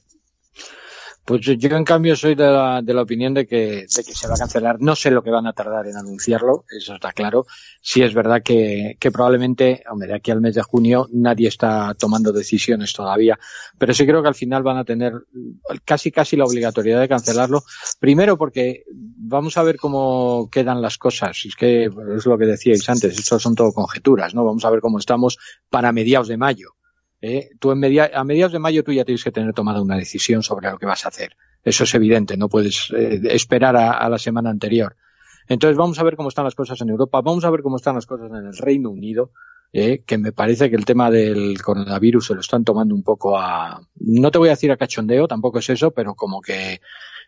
Pues 1.25 1.39
yo 1.41 1.77
en 1.77 1.85
cambio 1.85 2.17
soy 2.17 2.35
de 2.35 2.43
la, 2.43 2.81
de 2.81 2.93
la 2.93 3.01
opinión 3.01 3.33
de 3.33 3.47
que, 3.47 3.85
de 3.87 4.03
que 4.03 4.13
se 4.13 4.27
va 4.27 4.33
a 4.33 4.37
cancelar. 4.37 4.81
No 4.81 4.93
sé 4.93 5.09
lo 5.09 5.23
que 5.23 5.31
van 5.31 5.47
a 5.47 5.53
tardar 5.53 5.87
en 5.87 5.95
anunciarlo, 5.95 6.65
eso 6.69 6.95
está 6.95 7.13
claro. 7.13 7.45
Sí 7.81 8.01
es 8.01 8.13
verdad 8.13 8.41
que, 8.43 8.97
que 8.99 9.09
probablemente, 9.09 9.83
hombre, 9.89 10.09
de 10.09 10.15
aquí 10.15 10.31
al 10.31 10.41
mes 10.41 10.55
de 10.55 10.63
junio 10.63 11.07
nadie 11.13 11.47
está 11.47 11.93
tomando 11.97 12.33
decisiones 12.33 12.91
todavía, 12.91 13.39
pero 13.77 13.93
sí 13.93 14.05
creo 14.05 14.21
que 14.21 14.27
al 14.27 14.35
final 14.35 14.63
van 14.63 14.77
a 14.77 14.83
tener 14.83 15.13
casi 15.85 16.11
casi 16.11 16.35
la 16.35 16.43
obligatoriedad 16.43 16.99
de 16.99 17.07
cancelarlo. 17.07 17.63
Primero 18.01 18.37
porque 18.37 18.83
vamos 18.91 19.57
a 19.57 19.63
ver 19.63 19.77
cómo 19.77 20.49
quedan 20.51 20.81
las 20.81 20.97
cosas. 20.97 21.45
Es 21.45 21.55
que 21.55 21.85
es 21.85 22.25
lo 22.25 22.37
que 22.37 22.45
decíais 22.45 22.89
antes, 22.89 23.17
esto 23.17 23.39
son 23.39 23.55
todo 23.55 23.71
conjeturas, 23.71 24.35
¿no? 24.35 24.43
Vamos 24.43 24.65
a 24.65 24.69
ver 24.69 24.81
cómo 24.81 24.99
estamos 24.99 25.37
para 25.69 25.93
mediados 25.93 26.27
de 26.27 26.35
mayo 26.35 26.75
¿eh? 27.23 27.51
Tú 27.57 27.71
en 27.71 27.79
media, 27.79 28.11
a 28.13 28.23
mediados 28.25 28.51
de 28.51 28.59
mayo 28.59 28.83
tú 28.83 28.91
ya 28.91 29.05
tienes 29.05 29.23
que 29.23 29.31
tener 29.31 29.53
tomada 29.53 29.81
una 29.81 29.95
decisión 29.95 30.43
sobre 30.43 30.69
lo 30.69 30.77
que 30.77 30.85
vas 30.85 31.05
a 31.05 31.07
hacer. 31.07 31.35
Eso 31.63 31.85
es 31.85 31.95
evidente, 31.95 32.35
no 32.35 32.49
puedes 32.49 32.91
eh, 32.95 33.21
esperar 33.31 33.77
a, 33.77 34.07
la 34.09 34.17
semana 34.19 34.49
anterior. 34.49 34.97
Entonces 35.47 35.77
vamos 35.77 35.97
a 35.99 36.03
ver 36.03 36.17
cómo 36.17 36.29
están 36.29 36.43
las 36.43 36.55
cosas 36.55 36.79
en 36.81 36.89
Europa, 36.89 37.21
vamos 37.21 37.45
a 37.45 37.49
ver 37.49 37.61
cómo 37.61 37.77
están 37.77 37.95
las 37.95 38.05
cosas 38.05 38.29
en 38.29 38.45
el 38.47 38.57
Reino 38.57 38.89
Unido, 38.89 39.31
¿eh? 39.71 40.03
que 40.05 40.17
me 40.17 40.33
parece 40.33 40.69
que 40.69 40.75
el 40.75 40.83
tema 40.83 41.09
del 41.09 41.61
coronavirus 41.61 42.27
se 42.27 42.35
lo 42.35 42.41
están 42.41 42.65
tomando 42.65 42.93
un 42.93 43.03
poco 43.03 43.37
a, 43.37 43.81
no 44.01 44.29
te 44.29 44.37
voy 44.37 44.49
a 44.49 44.51
decir 44.51 44.71
a 44.71 44.77
cachondeo, 44.77 45.27
tampoco 45.27 45.59
es 45.59 45.69
eso, 45.69 45.91
pero 45.91 46.15
como 46.15 46.41
que 46.41 46.81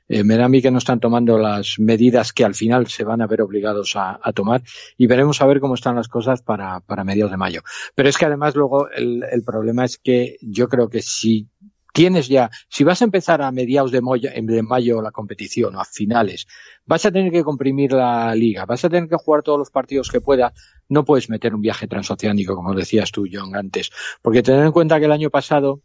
eh, 0.07 0.23
me 0.23 0.37
da 0.37 0.45
a 0.45 0.49
mí 0.49 0.61
que 0.61 0.71
no 0.71 0.77
están 0.77 0.99
tomando 0.99 1.37
las 1.37 1.75
medidas 1.79 2.33
que 2.33 2.45
al 2.45 2.55
final 2.55 2.87
se 2.87 3.03
van 3.03 3.21
a 3.21 3.27
ver 3.27 3.41
obligados 3.41 3.93
a, 3.95 4.19
tomar 4.33 4.61
y 4.97 5.07
veremos 5.07 5.41
a 5.41 5.45
ver 5.47 5.59
cómo 5.59 5.75
están 5.75 5.95
las 5.95 6.07
cosas 6.07 6.41
para, 6.41 6.79
para 6.81 7.03
mediados 7.03 7.31
de 7.31 7.37
mayo. 7.37 7.61
Pero 7.95 8.09
es 8.09 8.17
que 8.17 8.25
además 8.25 8.55
luego 8.55 8.89
el, 8.89 9.23
el 9.31 9.43
problema 9.43 9.85
es 9.85 9.97
que 9.97 10.37
yo 10.41 10.67
creo 10.67 10.89
que 10.89 11.01
si 11.01 11.49
tienes 11.95 12.27
ya, 12.27 12.51
si 12.67 12.83
vas 12.83 13.01
a 13.01 13.05
empezar 13.05 13.41
a 13.41 13.49
mediados 13.53 13.89
de 13.89 14.01
mayo, 14.01 14.29
de 14.29 14.63
mayo 14.63 15.01
la 15.01 15.11
competición 15.11 15.77
o 15.77 15.79
a 15.79 15.85
finales, 15.85 16.45
vas 16.85 17.05
a 17.05 17.11
tener 17.11 17.31
que 17.31 17.41
comprimir 17.41 17.93
la 17.93 18.35
liga, 18.35 18.65
vas 18.65 18.83
a 18.83 18.89
tener 18.89 19.07
que 19.07 19.15
jugar 19.15 19.43
todos 19.43 19.57
los 19.57 19.71
partidos 19.71 20.11
que 20.11 20.19
puedas, 20.19 20.51
no 20.89 21.05
puedes 21.05 21.29
meter 21.29 21.55
un 21.55 21.61
viaje 21.61 21.87
transoceánico, 21.87 22.53
como 22.53 22.75
decías 22.75 23.13
tú, 23.13 23.23
John, 23.31 23.55
antes. 23.55 23.91
Porque 24.21 24.43
tener 24.43 24.65
en 24.65 24.73
cuenta 24.73 24.99
que 24.99 25.05
el 25.05 25.13
año 25.13 25.29
pasado 25.29 25.83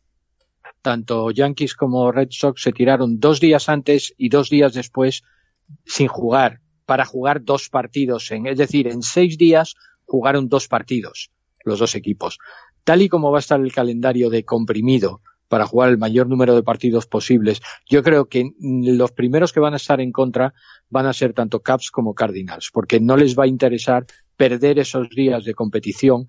tanto 0.82 1.30
Yankees 1.30 1.74
como 1.74 2.12
Red 2.12 2.28
Sox 2.30 2.62
se 2.62 2.72
tiraron 2.72 3.20
dos 3.20 3.40
días 3.40 3.68
antes 3.68 4.14
y 4.16 4.28
dos 4.28 4.50
días 4.50 4.74
después 4.74 5.22
sin 5.84 6.08
jugar, 6.08 6.60
para 6.86 7.04
jugar 7.04 7.44
dos 7.44 7.68
partidos. 7.68 8.30
En, 8.30 8.46
es 8.46 8.58
decir, 8.58 8.88
en 8.88 9.02
seis 9.02 9.38
días 9.38 9.74
jugaron 10.04 10.48
dos 10.48 10.68
partidos 10.68 11.30
los 11.64 11.78
dos 11.78 11.94
equipos. 11.94 12.38
Tal 12.84 13.02
y 13.02 13.08
como 13.08 13.30
va 13.30 13.38
a 13.38 13.40
estar 13.40 13.60
el 13.60 13.72
calendario 13.72 14.30
de 14.30 14.44
comprimido 14.44 15.20
para 15.48 15.66
jugar 15.66 15.90
el 15.90 15.98
mayor 15.98 16.28
número 16.28 16.54
de 16.54 16.62
partidos 16.62 17.06
posibles, 17.06 17.60
yo 17.88 18.02
creo 18.02 18.26
que 18.26 18.50
los 18.60 19.12
primeros 19.12 19.52
que 19.52 19.60
van 19.60 19.74
a 19.74 19.76
estar 19.76 20.00
en 20.00 20.12
contra 20.12 20.54
van 20.88 21.06
a 21.06 21.12
ser 21.12 21.32
tanto 21.32 21.60
Caps 21.60 21.90
como 21.90 22.14
Cardinals, 22.14 22.70
porque 22.72 23.00
no 23.00 23.16
les 23.16 23.38
va 23.38 23.44
a 23.44 23.48
interesar 23.48 24.06
perder 24.36 24.78
esos 24.78 25.10
días 25.10 25.44
de 25.44 25.54
competición 25.54 26.26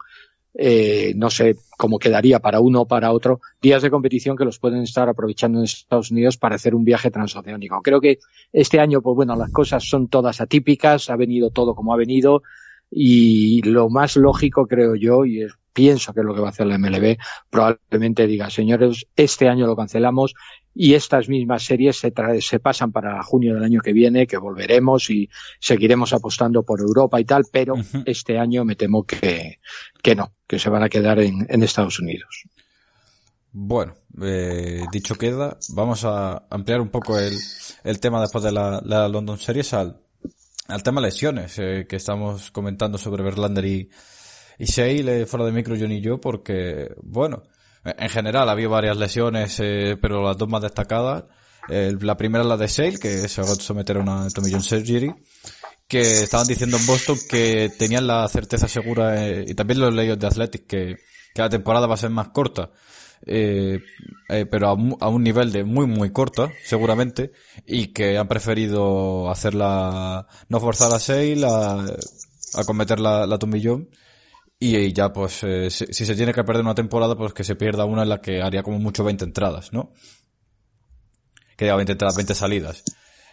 eh, 0.54 1.14
no 1.16 1.30
sé 1.30 1.56
cómo 1.78 1.97
quedaría 1.97 2.39
para 2.39 2.60
uno 2.60 2.82
o 2.82 2.88
para 2.88 3.12
otro, 3.12 3.39
días 3.62 3.82
de 3.82 3.89
competición 3.89 4.36
que 4.36 4.45
los 4.45 4.60
pueden 4.60 4.82
estar 4.82 5.08
aprovechando 5.08 5.60
en 5.60 5.66
Estados 5.66 6.12
Unidos 6.12 6.38
para 6.38 6.56
hacer 6.56 6.76
un 6.76 6.84
viaje 6.84 7.10
transoceánico. 7.10 7.82
Creo 7.82 8.02
que 8.02 8.20
este 8.52 8.80
año, 8.80 9.02
pues 9.02 9.16
bueno, 9.16 9.36
las 9.36 9.52
cosas 9.52 9.84
son 9.84 10.08
todas 10.08 10.41
atípicas, 10.41 11.10
ha 11.10 11.16
venido 11.16 11.49
todo 11.52 11.76
como 11.76 11.93
ha 11.93 11.97
venido 11.97 12.43
y 12.89 13.62
lo 13.62 13.89
más 13.89 14.18
lógico, 14.18 14.68
creo 14.68 14.95
yo, 14.95 15.26
y 15.26 15.47
pienso 15.74 16.14
que 16.14 16.20
es 16.20 16.26
lo 16.26 16.36
que 16.36 16.41
va 16.41 16.47
a 16.47 16.52
hacer 16.52 16.68
la 16.68 16.78
MLB, 16.78 17.18
probablemente 17.49 18.28
diga, 18.28 18.49
señores, 18.49 19.06
este 19.16 19.47
año 19.47 19.66
lo 19.66 19.76
cancelamos 19.78 20.34
y 20.74 20.93
estas 20.93 21.28
mismas 21.28 21.63
series 21.63 21.97
se, 21.97 22.13
se 22.39 22.59
pasan 22.59 22.91
para 22.91 23.22
junio 23.24 23.55
del 23.55 23.63
año 23.63 23.82
que 23.82 23.93
viene, 23.93 24.28
que 24.28 24.38
volveremos 24.38 25.09
y 25.09 25.30
seguiremos 25.59 26.13
apostando 26.13 26.63
por 26.63 26.80
Europa 26.80 27.19
y 27.19 27.26
tal, 27.26 27.43
pero 27.51 27.76
este 28.05 28.38
año 28.38 28.63
me 28.63 28.76
temo 28.76 29.03
que, 29.03 29.59
que 30.01 30.15
no, 30.15 30.34
que 30.47 30.59
se 30.59 30.69
van 30.69 30.84
a 30.84 30.89
quedar 30.89 31.19
en, 31.19 31.45
en 31.49 31.63
Estados 31.63 31.99
Unidos. 31.99 32.45
Bueno, 33.53 33.95
eh, 34.22 34.86
dicho 34.93 35.15
queda, 35.15 35.57
vamos 35.74 36.05
a 36.05 36.45
ampliar 36.49 36.80
un 36.80 36.89
poco 36.89 37.19
el, 37.19 37.38
el 37.84 37.99
tema 37.99 38.22
después 38.22 38.43
de 38.45 38.53
la, 38.53 38.82
la 38.86 39.09
London 39.09 39.38
Series 39.38 39.74
al, 39.74 39.99
al 40.69 40.84
tema 40.84 41.01
lesiones 41.01 41.59
eh, 41.59 41.86
que 41.88 41.97
estamos 41.97 42.49
comentando 42.51 42.97
sobre 42.97 43.24
Verlander 43.24 43.65
y, 43.65 43.89
y 44.57 44.65
Shale 44.65 45.26
fuera 45.26 45.45
de 45.45 45.51
micro 45.51 45.76
John 45.78 45.91
y 45.91 45.99
yo 45.99 46.22
porque, 46.22 46.95
bueno, 47.03 47.43
en 47.84 48.10
general 48.10 48.50
ha 48.50 48.52
habido 48.54 48.70
varias 48.70 48.98
lesiones, 48.98 49.60
eh, 49.60 49.98
pero 50.02 50.24
las 50.24 50.38
dos 50.38 50.50
más 50.50 50.62
destacadas. 50.62 51.26
la 51.68 52.18
primera 52.18 52.44
es 52.44 52.50
la 52.50 52.58
de 52.58 52.68
Sale, 52.68 53.00
que 53.00 53.28
se 53.28 53.42
va 53.42 53.52
a 53.52 53.56
someter 53.56 53.98
a 53.98 54.00
una 54.02 54.28
John 54.34 54.64
Surgery, 54.64 55.14
que 55.92 56.24
estaban 56.24 56.48
diciendo 56.48 56.78
en 56.78 56.86
Boston 56.86 57.18
que 57.30 57.70
tenían 57.78 58.08
la 58.08 58.26
certeza 58.30 58.70
segura, 58.70 59.28
eh, 59.28 59.44
y 59.46 59.54
también 59.56 59.82
los 59.82 59.94
leídos 59.94 60.18
de 60.20 60.28
Athletic, 60.28 60.66
que, 60.66 60.96
que 61.34 61.42
la 61.42 61.50
temporada 61.50 61.86
va 61.86 61.96
a 61.96 61.98
ser 61.98 62.10
más 62.10 62.30
corta. 62.30 62.72
Eh, 63.26 63.80
eh, 64.30 64.46
pero 64.46 64.70
a, 64.70 64.72
a, 64.72 65.10
un 65.10 65.22
nivel 65.22 65.52
de 65.52 65.66
muy 65.66 65.86
muy 65.88 66.12
corta, 66.12 66.50
seguramente, 66.64 67.34
y 67.66 67.88
que 67.88 68.18
han 68.18 68.30
preferido 68.30 69.30
hacerla, 69.30 70.28
no 70.48 70.60
forzar 70.62 70.94
a 70.94 71.00
Sale 71.00 71.46
a, 71.46 71.86
a 72.54 72.64
cometer 72.64 73.02
la, 73.02 73.28
la 73.28 73.38
Tomillón 73.38 73.90
y 74.64 74.93
ya, 74.93 75.12
pues, 75.12 75.43
eh, 75.43 75.72
si, 75.72 76.05
se 76.05 76.16
tiene 76.16 76.34
que 76.34 76.43
perder 76.43 76.64
una 76.64 76.76
temporada, 76.76 77.18
pues 77.18 77.34
que 77.34 77.43
se 77.43 77.55
pierda 77.55 77.86
una 77.86 78.03
en 78.03 78.09
la 78.09 78.22
que 78.22 78.43
haría 78.43 78.62
como 78.62 78.78
mucho 78.78 79.03
20 79.03 79.26
entradas, 79.26 79.74
¿no? 79.74 79.91
Que 81.57 81.66
diga 81.66 81.76
20 81.78 81.93
entradas, 81.93 82.16
20 82.16 82.36
salidas. 82.36 82.84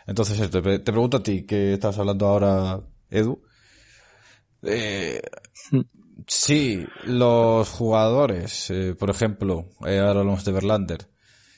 Entonces, 0.06 0.50
te, 0.50 0.62
te 0.62 0.92
pregunto 0.92 1.18
a 1.18 1.22
ti, 1.22 1.44
que 1.44 1.74
estás 1.74 1.98
hablando 1.98 2.26
ahora, 2.26 2.80
Edu. 3.10 3.42
Eh, 4.62 5.20
sí, 6.26 6.86
los 7.04 7.68
jugadores, 7.68 8.70
eh, 8.70 8.94
por 8.98 9.10
ejemplo, 9.10 9.68
eh, 9.86 9.98
ahora 9.98 10.20
hablamos 10.20 10.46
de 10.46 10.52
Verlander. 10.52 11.10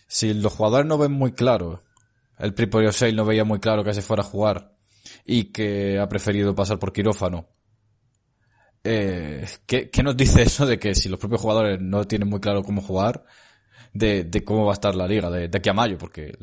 Si 0.09 0.35
los 0.35 0.53
jugadores 0.53 0.87
no 0.87 0.99
ven 0.99 1.13
muy 1.13 1.31
claro, 1.31 1.81
el 2.39 2.55
Pripo 2.55 2.81
Sale 2.91 3.13
no 3.13 3.25
veía 3.25 3.45
muy 3.45 3.61
claro 3.61 3.85
que 3.85 3.95
se 3.95 4.03
fuera 4.03 4.23
a 4.25 4.27
jugar 4.27 4.75
y 5.25 5.53
que 5.53 6.01
ha 6.01 6.09
preferido 6.09 6.57
pasar 6.57 6.81
por 6.81 6.93
quirófano 6.93 7.49
eh, 8.85 9.47
¿qué, 9.67 9.91
¿qué, 9.91 10.03
nos 10.03 10.17
dice 10.17 10.43
eso 10.43 10.67
de 10.67 10.79
que 10.79 10.95
si 10.95 11.09
los 11.09 11.19
propios 11.19 11.41
jugadores 11.41 11.81
no 11.81 12.07
tienen 12.07 12.29
muy 12.29 12.41
claro 12.41 12.63
cómo 12.63 12.81
jugar, 12.81 13.25
de, 13.93 14.25
de 14.25 14.45
cómo 14.45 14.65
va 14.65 14.73
a 14.73 14.75
estar 14.75 14.95
la 14.95 15.07
liga 15.07 15.31
de, 15.31 15.49
de 15.49 15.59
aquí 15.59 15.69
a 15.69 15.75
mayo? 15.75 15.99
Porque 15.99 16.37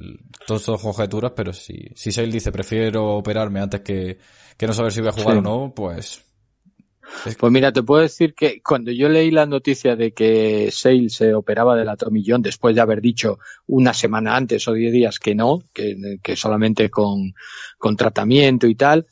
todos 0.45 0.61
son 0.61 0.77
conjeturas, 0.77 1.31
pero 1.35 1.53
si, 1.53 1.89
si 1.95 2.11
Sale 2.11 2.31
dice 2.31 2.51
prefiero 2.51 3.15
operarme 3.15 3.59
antes 3.59 3.81
que, 3.81 4.17
que 4.55 4.67
no 4.67 4.73
saber 4.73 4.91
si 4.91 5.01
voy 5.01 5.09
a 5.09 5.13
jugar 5.13 5.38
o 5.38 5.41
no, 5.41 5.73
pues... 5.75 6.23
Pues 7.39 7.53
mira, 7.53 7.71
te 7.71 7.83
puedo 7.83 8.01
decir 8.01 8.33
que 8.35 8.61
cuando 8.61 8.91
yo 8.91 9.07
leí 9.07 9.31
la 9.31 9.45
noticia 9.45 9.95
de 9.95 10.11
que 10.11 10.69
Sale 10.71 11.09
se 11.09 11.33
operaba 11.33 11.75
del 11.75 11.88
atomillón 11.88 12.41
después 12.41 12.75
de 12.75 12.81
haber 12.81 12.99
dicho 12.99 13.39
una 13.65 13.93
semana 13.93 14.35
antes 14.35 14.67
o 14.67 14.73
diez 14.73 14.91
días 14.91 15.17
que 15.17 15.33
no, 15.33 15.63
que, 15.73 16.19
que 16.21 16.35
solamente 16.35 16.89
con, 16.89 17.33
con 17.77 17.95
tratamiento 17.95 18.67
y 18.67 18.75
tal, 18.75 19.07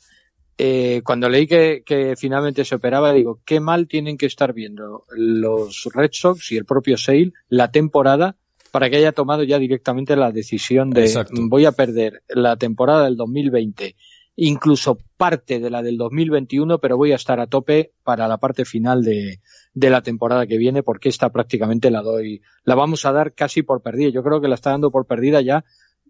eh, 0.57 1.01
cuando 1.03 1.27
leí 1.27 1.47
que, 1.47 1.83
que, 1.85 2.15
finalmente 2.15 2.63
se 2.63 2.75
operaba, 2.75 3.11
digo, 3.11 3.41
qué 3.45 3.59
mal 3.59 3.87
tienen 3.87 4.17
que 4.17 4.25
estar 4.25 4.53
viendo 4.53 5.03
los 5.15 5.89
Red 5.93 6.11
Sox 6.13 6.51
y 6.51 6.57
el 6.57 6.65
propio 6.65 6.97
Sale 6.97 7.33
la 7.49 7.71
temporada 7.71 8.37
para 8.71 8.89
que 8.89 8.97
haya 8.97 9.11
tomado 9.11 9.43
ya 9.43 9.59
directamente 9.59 10.15
la 10.15 10.31
decisión 10.31 10.89
de 10.89 11.25
voy 11.49 11.65
a 11.65 11.71
perder 11.71 12.23
la 12.29 12.55
temporada 12.57 13.05
del 13.05 13.17
2020, 13.17 13.95
incluso 14.37 14.97
parte 15.17 15.59
de 15.59 15.69
la 15.69 15.81
del 15.81 15.97
2021, 15.97 16.79
pero 16.79 16.97
voy 16.97 17.11
a 17.11 17.15
estar 17.15 17.39
a 17.39 17.47
tope 17.47 17.91
para 18.03 18.27
la 18.27 18.37
parte 18.37 18.65
final 18.65 19.03
de, 19.03 19.39
de 19.73 19.89
la 19.89 20.01
temporada 20.01 20.47
que 20.47 20.57
viene, 20.57 20.83
porque 20.83 21.09
esta 21.09 21.31
prácticamente 21.31 21.91
la 21.91 22.01
doy, 22.01 22.41
la 22.63 22.75
vamos 22.75 23.05
a 23.05 23.11
dar 23.11 23.33
casi 23.33 23.61
por 23.61 23.81
perdida. 23.81 24.09
Yo 24.09 24.23
creo 24.23 24.41
que 24.41 24.49
la 24.49 24.55
está 24.55 24.71
dando 24.71 24.91
por 24.91 25.05
perdida 25.05 25.41
ya 25.41 25.63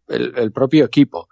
el, 0.08 0.34
el 0.36 0.52
propio 0.52 0.86
equipo 0.86 1.30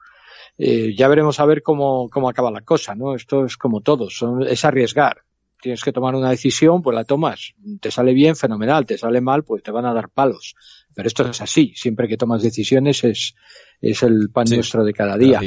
eh, 0.57 0.93
ya 0.95 1.07
veremos 1.07 1.39
a 1.39 1.45
ver 1.45 1.61
cómo, 1.61 2.09
cómo 2.09 2.29
acaba 2.29 2.51
la 2.51 2.61
cosa, 2.61 2.95
¿no? 2.95 3.15
Esto 3.15 3.45
es 3.45 3.57
como 3.57 3.81
todo, 3.81 4.09
son, 4.09 4.43
es 4.47 4.65
arriesgar. 4.65 5.17
Tienes 5.61 5.81
que 5.81 5.93
tomar 5.93 6.13
una 6.13 6.29
decisión, 6.29 6.81
pues 6.81 6.93
la 6.93 7.05
tomas. 7.05 7.53
Te 7.79 7.89
sale 7.89 8.13
bien, 8.13 8.35
fenomenal. 8.35 8.85
Te 8.85 8.97
sale 8.97 9.21
mal, 9.21 9.45
pues 9.45 9.63
te 9.63 9.71
van 9.71 9.85
a 9.85 9.93
dar 9.93 10.09
palos. 10.09 10.55
Pero 10.93 11.07
esto 11.07 11.25
es 11.29 11.39
así. 11.39 11.71
Siempre 11.73 12.09
que 12.09 12.17
tomas 12.17 12.43
decisiones 12.43 13.01
es, 13.05 13.33
es 13.79 14.03
el 14.03 14.29
pan 14.29 14.45
nuestro 14.49 14.83
de 14.83 14.91
cada 14.93 15.17
día. 15.17 15.39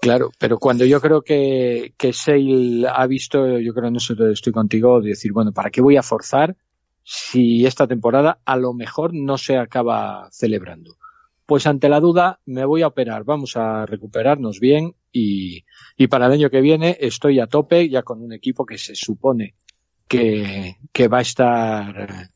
Claro, 0.00 0.30
pero 0.38 0.58
cuando 0.58 0.86
yo 0.86 1.02
creo 1.02 1.20
que, 1.20 1.92
que 1.98 2.14
Sale 2.14 2.86
ha 2.88 3.06
visto, 3.06 3.58
yo 3.58 3.74
creo 3.74 3.88
en 3.88 3.96
eso 3.96 4.14
estoy 4.30 4.54
contigo, 4.54 5.02
de 5.02 5.10
decir, 5.10 5.32
bueno, 5.32 5.52
¿para 5.52 5.68
qué 5.68 5.82
voy 5.82 5.96
a 5.96 6.02
forzar 6.02 6.56
si 7.02 7.66
esta 7.66 7.86
temporada 7.86 8.40
a 8.44 8.56
lo 8.56 8.72
mejor 8.72 9.10
no 9.12 9.36
se 9.36 9.58
acaba 9.58 10.28
celebrando? 10.30 10.96
Pues 11.48 11.66
ante 11.66 11.88
la 11.88 11.98
duda 11.98 12.40
me 12.44 12.66
voy 12.66 12.82
a 12.82 12.88
operar, 12.88 13.24
vamos 13.24 13.56
a 13.56 13.86
recuperarnos 13.86 14.60
bien 14.60 14.94
y, 15.10 15.64
y 15.96 16.06
para 16.06 16.26
el 16.26 16.32
año 16.32 16.50
que 16.50 16.60
viene 16.60 16.98
estoy 17.00 17.40
a 17.40 17.46
tope 17.46 17.88
ya 17.88 18.02
con 18.02 18.20
un 18.20 18.34
equipo 18.34 18.66
que 18.66 18.76
se 18.76 18.94
supone 18.94 19.54
que, 20.06 20.76
que 20.92 21.08
va 21.08 21.20
a 21.20 21.22
estar 21.22 22.30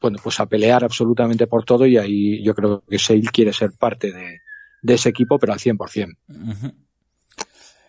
bueno, 0.00 0.18
pues 0.20 0.40
a 0.40 0.46
pelear 0.46 0.82
absolutamente 0.82 1.46
por 1.46 1.64
todo 1.64 1.86
y 1.86 1.96
ahí 1.96 2.42
yo 2.42 2.52
creo 2.52 2.82
que 2.82 2.98
Sale 2.98 3.22
quiere 3.32 3.52
ser 3.52 3.74
parte 3.78 4.12
de, 4.12 4.40
de 4.82 4.94
ese 4.94 5.10
equipo, 5.10 5.38
pero 5.38 5.52
al 5.52 5.60
100%. 5.60 6.16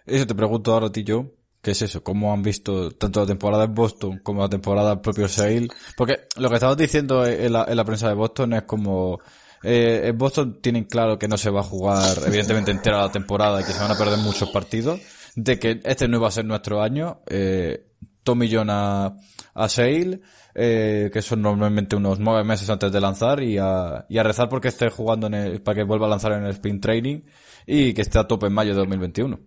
Eso 0.05 0.27
te 0.27 0.35
pregunto 0.35 0.71
ahora 0.71 0.85
a 0.85 0.91
ti 0.91 1.03
yo, 1.03 1.31
¿qué 1.63 1.71
es 1.71 1.81
eso? 1.81 2.03
¿Cómo 2.03 2.31
han 2.31 2.43
visto 2.43 2.91
tanto 2.91 3.21
la 3.21 3.25
temporada 3.25 3.63
en 3.63 3.73
Boston 3.73 4.19
como 4.21 4.41
la 4.41 4.49
temporada 4.49 4.91
del 4.91 5.01
propio 5.01 5.27
Sale? 5.27 5.69
Porque 5.97 6.27
lo 6.37 6.49
que 6.49 6.55
estabas 6.55 6.77
diciendo 6.77 7.25
en 7.25 7.51
la 7.51 7.85
prensa 7.85 8.07
de 8.07 8.13
Boston 8.13 8.53
es 8.53 8.63
como 8.63 9.19
eh, 9.63 10.01
en 10.05 10.17
Boston 10.17 10.59
tienen 10.61 10.83
claro 10.83 11.17
que 11.17 11.27
no 11.27 11.37
se 11.37 11.49
va 11.49 11.61
a 11.61 11.63
jugar, 11.63 12.17
evidentemente, 12.25 12.71
entera 12.71 13.01
la 13.01 13.11
temporada 13.11 13.61
y 13.61 13.63
que 13.63 13.71
se 13.71 13.79
van 13.79 13.91
a 13.91 13.97
perder 13.97 14.19
muchos 14.19 14.49
partidos. 14.49 14.99
De 15.35 15.57
que 15.57 15.81
este 15.83 16.07
no 16.07 16.17
iba 16.17 16.27
a 16.27 16.31
ser 16.31 16.45
nuestro 16.45 16.81
año. 16.81 17.21
Eh, 17.27 17.87
Tommy 18.23 18.49
John 18.51 18.69
a, 18.69 19.17
a 19.53 19.69
Sale, 19.69 20.21
eh, 20.53 21.09
que 21.11 21.21
son 21.21 21.41
normalmente 21.41 21.95
unos 21.95 22.19
nueve 22.19 22.43
meses 22.43 22.69
antes 22.69 22.91
de 22.91 23.01
lanzar, 23.01 23.41
y 23.41 23.57
a, 23.57 24.05
y 24.09 24.17
a 24.17 24.23
rezar 24.23 24.49
porque 24.49 24.67
esté 24.67 24.89
jugando 24.89 25.27
en 25.27 25.33
el, 25.33 25.61
para 25.61 25.75
que 25.75 25.83
vuelva 25.83 26.07
a 26.07 26.09
lanzar 26.09 26.33
en 26.33 26.43
el 26.43 26.51
sprint 26.51 26.81
training 26.81 27.21
y 27.65 27.93
que 27.93 28.01
esté 28.01 28.19
a 28.19 28.27
tope 28.27 28.47
en 28.47 28.53
mayo 28.53 28.71
de 28.71 28.77
2021. 28.77 29.39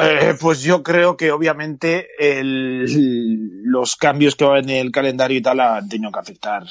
Eh, 0.00 0.34
pues 0.40 0.62
yo 0.62 0.82
creo 0.82 1.16
que 1.16 1.30
obviamente 1.30 2.08
el, 2.18 3.62
los 3.64 3.96
cambios 3.96 4.36
que 4.36 4.44
va 4.44 4.58
en 4.58 4.70
el 4.70 4.90
calendario 4.90 5.38
y 5.38 5.42
tal 5.42 5.60
han 5.60 5.88
tenido 5.88 6.10
que 6.10 6.18
afectar 6.18 6.64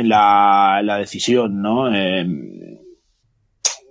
la, 0.00 0.78
en 0.80 0.86
la 0.86 0.98
decisión, 0.98 1.60
¿no? 1.60 1.94
Eh, 1.94 2.26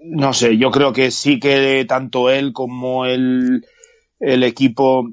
no 0.04 0.34
sé, 0.34 0.58
yo 0.58 0.72
creo 0.72 0.92
que 0.94 1.12
sí 1.12 1.40
que 1.40 1.86
tanto 1.88 2.30
él 2.30 2.54
como 2.54 3.06
el, 3.06 3.66
el 4.20 4.44
equipo 4.44 5.10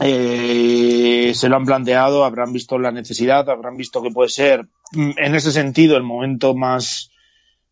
eh, 0.00 1.32
se 1.34 1.48
lo 1.48 1.56
han 1.56 1.66
planteado, 1.66 2.24
habrán 2.24 2.52
visto 2.52 2.78
la 2.78 2.90
necesidad, 2.90 3.48
habrán 3.48 3.76
visto 3.76 4.02
que 4.02 4.10
puede 4.10 4.30
ser, 4.30 4.66
mm, 4.92 5.10
en 5.16 5.34
ese 5.34 5.52
sentido, 5.52 5.96
el 5.96 6.02
momento 6.02 6.54
más, 6.54 7.10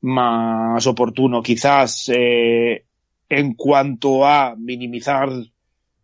más 0.00 0.86
oportuno, 0.86 1.42
quizás 1.42 2.10
eh, 2.14 2.84
en 3.28 3.54
cuanto 3.54 4.26
a 4.26 4.54
minimizar 4.56 5.30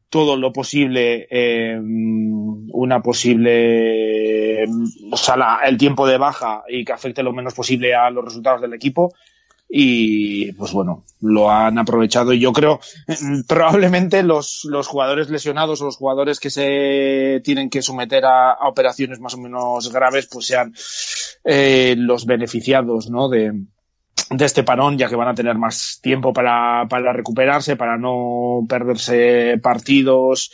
todo 0.08 0.36
lo 0.36 0.52
posible 0.52 1.26
eh, 1.30 1.78
una 1.78 3.02
posible 3.02 4.64
o 5.10 5.16
sea 5.16 5.36
la, 5.36 5.60
el 5.64 5.76
tiempo 5.76 6.06
de 6.06 6.18
baja 6.18 6.62
y 6.68 6.84
que 6.84 6.92
afecte 6.92 7.22
lo 7.22 7.32
menos 7.32 7.54
posible 7.54 7.94
a 7.94 8.10
los 8.10 8.24
resultados 8.24 8.60
del 8.60 8.74
equipo. 8.74 9.14
Y 9.68 10.52
pues 10.52 10.72
bueno 10.72 11.04
lo 11.20 11.50
han 11.50 11.76
aprovechado. 11.78 12.32
Y 12.32 12.38
yo 12.38 12.52
creo 12.52 12.78
probablemente 13.48 14.22
los, 14.22 14.64
los 14.64 14.86
jugadores 14.86 15.28
lesionados 15.28 15.82
o 15.82 15.86
los 15.86 15.96
jugadores 15.96 16.38
que 16.38 16.50
se 16.50 17.40
tienen 17.42 17.68
que 17.68 17.82
someter 17.82 18.24
a, 18.26 18.52
a 18.52 18.68
operaciones 18.68 19.18
más 19.18 19.34
o 19.34 19.38
menos 19.38 19.92
graves 19.92 20.28
pues 20.30 20.46
sean 20.46 20.72
eh, 21.44 21.94
los 21.98 22.26
beneficiados 22.26 23.10
no 23.10 23.28
de, 23.28 23.52
de 24.30 24.44
este 24.44 24.62
parón, 24.62 24.98
ya 24.98 25.08
que 25.08 25.16
van 25.16 25.28
a 25.28 25.34
tener 25.34 25.56
más 25.56 25.98
tiempo 26.02 26.32
para, 26.32 26.86
para 26.88 27.12
recuperarse, 27.12 27.76
para 27.76 27.96
no 27.96 28.66
perderse 28.68 29.58
partidos 29.62 30.50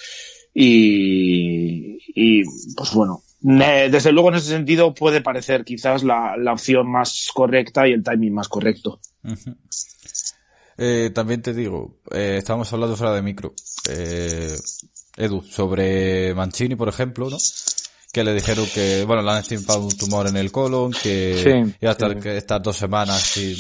y, 0.54 1.98
y 2.14 2.42
pues 2.76 2.92
bueno, 2.92 3.22
desde 3.40 4.12
luego 4.12 4.28
en 4.28 4.36
ese 4.36 4.48
sentido 4.48 4.94
puede 4.94 5.20
parecer 5.20 5.64
quizás 5.64 6.04
la, 6.04 6.36
la 6.36 6.52
opción 6.52 6.90
más 6.90 7.28
correcta 7.34 7.88
y 7.88 7.92
el 7.92 8.02
timing 8.02 8.34
más 8.34 8.48
correcto. 8.48 9.00
eh, 10.78 11.10
también 11.14 11.42
te 11.42 11.54
digo, 11.54 12.00
eh, 12.12 12.36
estábamos 12.38 12.72
hablando 12.72 12.96
fuera 12.96 13.14
de 13.14 13.22
micro, 13.22 13.54
eh, 13.88 14.56
Edu, 15.16 15.42
sobre 15.42 16.34
Mancini, 16.34 16.76
por 16.76 16.88
ejemplo, 16.88 17.28
¿no? 17.28 17.38
Que 18.12 18.22
le 18.24 18.34
dijeron 18.34 18.66
que, 18.74 19.04
bueno, 19.04 19.22
le 19.22 19.30
han 19.30 19.38
estimado 19.38 19.80
un 19.86 19.96
tumor 19.96 20.26
en 20.28 20.36
el 20.36 20.52
colon, 20.52 20.92
que 20.92 21.34
Sí, 21.42 21.74
iba 21.80 21.90
a 21.90 21.92
estar, 21.92 22.12
sí. 22.14 22.20
que 22.20 22.36
estar 22.36 22.60
dos 22.62 22.76
semanas 22.76 23.20
sin, 23.22 23.56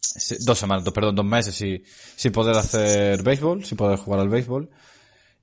si- 0.00 0.36
dos 0.44 0.58
semanas, 0.58 0.84
dos- 0.84 0.94
perdón, 0.94 1.16
dos 1.16 1.24
meses 1.26 1.54
sin, 1.56 1.82
sin 2.16 2.30
poder 2.32 2.54
hacer 2.56 3.22
béisbol, 3.22 3.64
sin 3.64 3.76
poder 3.76 3.98
jugar 3.98 4.20
al 4.20 4.28
béisbol. 4.28 4.70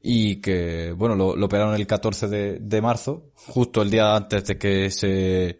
Y 0.01 0.37
que, 0.39 0.93
bueno, 0.95 1.15
lo, 1.15 1.35
lo 1.35 1.45
operaron 1.47 1.73
el 1.75 1.85
14 1.87 2.27
de, 2.27 2.59
de 2.59 2.81
marzo, 2.81 3.31
justo 3.35 3.81
el 3.81 3.89
día 3.89 4.15
antes 4.15 4.45
de 4.45 4.57
que 4.57 4.91
se, 4.91 5.59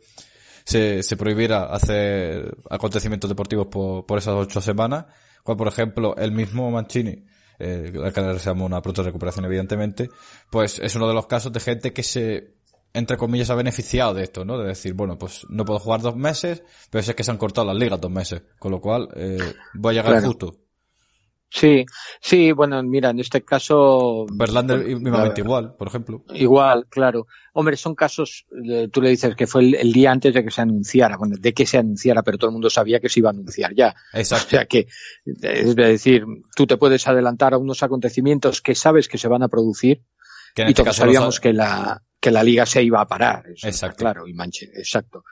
se, 0.64 1.02
se 1.04 1.18
prohibiera 1.18 1.66
hacer 1.66 2.56
acontecimientos 2.70 3.28
deportivos 3.30 3.68
por, 3.68 4.06
por 4.06 4.18
esas 4.20 4.36
ocho 4.36 4.62
semanas. 4.62 5.06
Cual, 5.44 5.58
por 5.58 5.68
ejemplo, 5.68 6.16
el 6.16 6.32
mismo 6.32 6.70
Mancini, 6.72 7.26
eh, 7.60 7.92
al 8.04 8.14
que 8.14 8.22
le 8.22 8.34
deseamos 8.34 8.66
una 8.66 8.82
pronta 8.82 9.04
recuperación, 9.04 9.46
evidentemente, 9.46 10.10
pues 10.50 10.80
es 10.80 10.96
uno 10.96 11.08
de 11.08 11.14
los 11.14 11.28
casos 11.28 11.52
de 11.52 11.60
gente 11.60 11.94
que 11.94 12.04
se, 12.04 12.56
entre 12.94 13.18
comillas, 13.18 13.50
ha 13.50 13.56
beneficiado 13.56 14.14
de 14.14 14.24
esto, 14.24 14.46
¿no? 14.46 14.58
De 14.58 14.68
decir, 14.68 14.94
bueno, 14.94 15.18
pues 15.18 15.46
no 15.50 15.66
puedo 15.66 15.80
jugar 15.80 16.02
dos 16.02 16.16
meses, 16.16 16.64
pero 16.90 17.02
es 17.02 17.14
que 17.14 17.24
se 17.24 17.32
han 17.32 17.38
cortado 17.38 17.68
las 17.68 17.78
ligas 17.78 18.00
dos 18.00 18.12
meses. 18.12 18.42
Con 18.60 18.72
lo 18.72 18.80
cual, 18.82 19.10
eh, 19.16 19.38
voy 19.74 19.96
a 19.96 20.02
llegar 20.02 20.14
Claro. 20.14 20.28
justo. 20.28 20.65
Sí, 21.58 21.86
sí, 22.20 22.52
bueno, 22.52 22.84
mira, 22.84 23.12
en 23.12 23.20
este 23.22 23.42
caso. 23.46 24.26
Verlander 24.30 24.80
bueno, 24.82 25.00
mismamente 25.00 25.40
la- 25.42 25.46
igual, 25.48 25.76
por 25.78 25.88
ejemplo. 25.88 26.24
Igual, 26.34 26.86
claro. 26.90 27.28
Hombre, 27.54 27.78
son 27.78 27.96
casos, 27.96 28.46
eh, 28.70 28.90
tú 28.92 29.02
le 29.02 29.12
dices 29.12 29.36
que 29.38 29.48
fue 29.48 29.62
el, 29.62 29.76
el 29.76 29.94
día 29.94 30.12
antes 30.12 30.34
de 30.34 30.44
que 30.44 30.52
se 30.52 30.60
anunciara, 30.62 31.16
bueno, 31.16 31.38
de 31.40 31.54
que 31.54 31.66
se 31.66 31.78
anunciara, 31.78 32.24
pero 32.24 32.38
todo 32.38 32.50
el 32.50 32.54
mundo 32.54 32.70
sabía 32.70 33.00
que 33.00 33.08
se 33.08 33.22
iba 33.22 33.30
a 33.30 33.32
anunciar 33.32 33.74
ya. 33.74 33.96
O 34.14 34.18
Exacto. 34.18 34.50
sea 34.50 34.66
que, 34.66 34.88
es 35.26 35.76
decir, 35.78 36.26
tú 36.58 36.68
te 36.68 36.76
puedes 36.76 37.08
adelantar 37.08 37.54
a 37.54 37.58
unos 37.58 37.82
acontecimientos 37.84 38.60
que 38.62 38.76
sabes 38.76 39.08
que 39.08 39.18
se 39.18 39.30
van 39.30 39.42
a 39.44 39.48
producir 39.48 40.02
Que 40.56 40.64
en 40.64 40.68
y 40.68 40.72
este 40.72 40.84
todos 40.84 40.98
caso 40.98 41.02
sabíamos 41.06 41.40
que 41.40 41.54
la, 41.54 42.02
que 42.20 42.32
la 42.32 42.44
liga 42.44 42.66
se 42.66 42.84
iba 42.84 43.00
a 43.00 43.08
parar. 43.08 43.46
Eso 43.56 43.66
Exacto. 43.66 43.98
Claro, 44.00 44.28
y 44.28 44.34
manche, 44.34 44.66
exacto. 44.76 45.24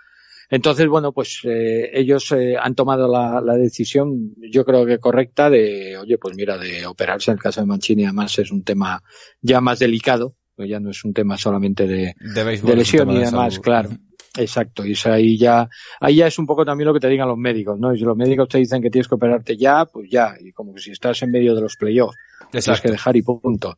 Entonces, 0.56 0.88
bueno, 0.88 1.12
pues 1.14 1.40
eh, 1.46 1.90
ellos 1.94 2.32
eh, 2.32 2.56
han 2.62 2.76
tomado 2.76 3.08
la, 3.08 3.42
la 3.42 3.56
decisión, 3.56 4.36
yo 4.52 4.64
creo 4.64 4.86
que 4.86 5.00
correcta, 5.00 5.50
de, 5.50 5.98
oye, 5.98 6.20
pues 6.20 6.36
mira, 6.36 6.60
de 6.60 6.86
operarse 6.86 7.32
en 7.32 7.38
el 7.38 7.42
caso 7.42 7.62
de 7.62 7.66
Mancini, 7.66 8.04
además 8.06 8.38
es 8.38 8.52
un 8.52 8.64
tema 8.64 9.02
ya 9.42 9.62
más 9.62 9.80
delicado, 9.80 10.36
pues 10.56 10.70
ya 10.70 10.80
no 10.80 10.92
es 10.92 11.04
un 11.04 11.12
tema 11.14 11.38
solamente 11.40 11.88
de, 11.88 12.14
De 12.20 12.44
béisbol. 12.44 12.70
de 12.70 12.78
lesión 12.78 13.10
y 13.10 13.16
de 13.16 13.26
demás, 13.26 13.54
salud. 13.56 13.64
claro. 13.64 13.90
Exacto, 14.38 14.86
y 14.86 14.92
es 14.92 15.06
ahí 15.08 15.38
ya, 15.40 15.68
ahí 16.00 16.18
ya 16.18 16.28
es 16.28 16.38
un 16.38 16.46
poco 16.46 16.64
también 16.66 16.88
lo 16.88 16.94
que 16.94 17.00
te 17.00 17.10
digan 17.10 17.28
los 17.28 17.38
médicos, 17.38 17.80
¿no? 17.80 17.92
Y 17.94 17.98
si 17.98 18.04
los 18.04 18.16
médicos 18.18 18.48
te 18.48 18.60
dicen 18.60 18.82
que 18.82 18.90
tienes 18.92 19.08
que 19.08 19.16
operarte 19.16 19.58
ya, 19.58 19.86
pues 19.86 20.08
ya, 20.10 20.36
y 20.40 20.52
como 20.52 20.74
que 20.74 20.82
si 20.82 20.92
estás 20.92 21.22
en 21.24 21.32
medio 21.32 21.56
de 21.56 21.62
los 21.62 21.78
playoffs, 21.78 22.16
tienes 22.52 22.82
que 22.82 22.92
dejar 22.92 23.16
y 23.16 23.22
punto, 23.24 23.78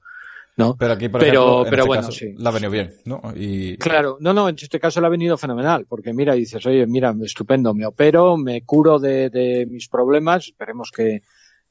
¿no? 0.57 0.75
Pero 0.77 0.93
aquí, 0.93 1.09
por 1.09 1.19
Pero- 1.21 1.33
ejemplo, 1.33 1.63
en 1.65 1.69
pero 1.69 1.81
este 1.83 1.87
bueno, 1.87 2.01
caso, 2.03 2.11
sí. 2.13 2.33
la 2.37 2.49
ha 2.49 2.53
venido 2.53 2.71
bien, 2.71 2.93
¿no? 3.05 3.21
Y, 3.35 3.77
Claro, 3.77 4.17
no, 4.19 4.33
no, 4.33 4.47
en 4.49 4.55
este 4.59 4.79
caso 4.79 5.01
le 5.01 5.07
ha 5.07 5.09
venido 5.09 5.37
fenomenal, 5.37 5.85
porque 5.87 6.13
mira, 6.13 6.33
dices, 6.33 6.65
oye, 6.65 6.85
mira, 6.87 7.13
estupendo, 7.23 7.73
me 7.73 7.85
opero, 7.85 8.37
me 8.37 8.63
curo 8.63 8.99
de, 8.99 9.29
de 9.29 9.65
mis 9.69 9.87
problemas, 9.89 10.45
esperemos 10.47 10.91
que, 10.95 11.21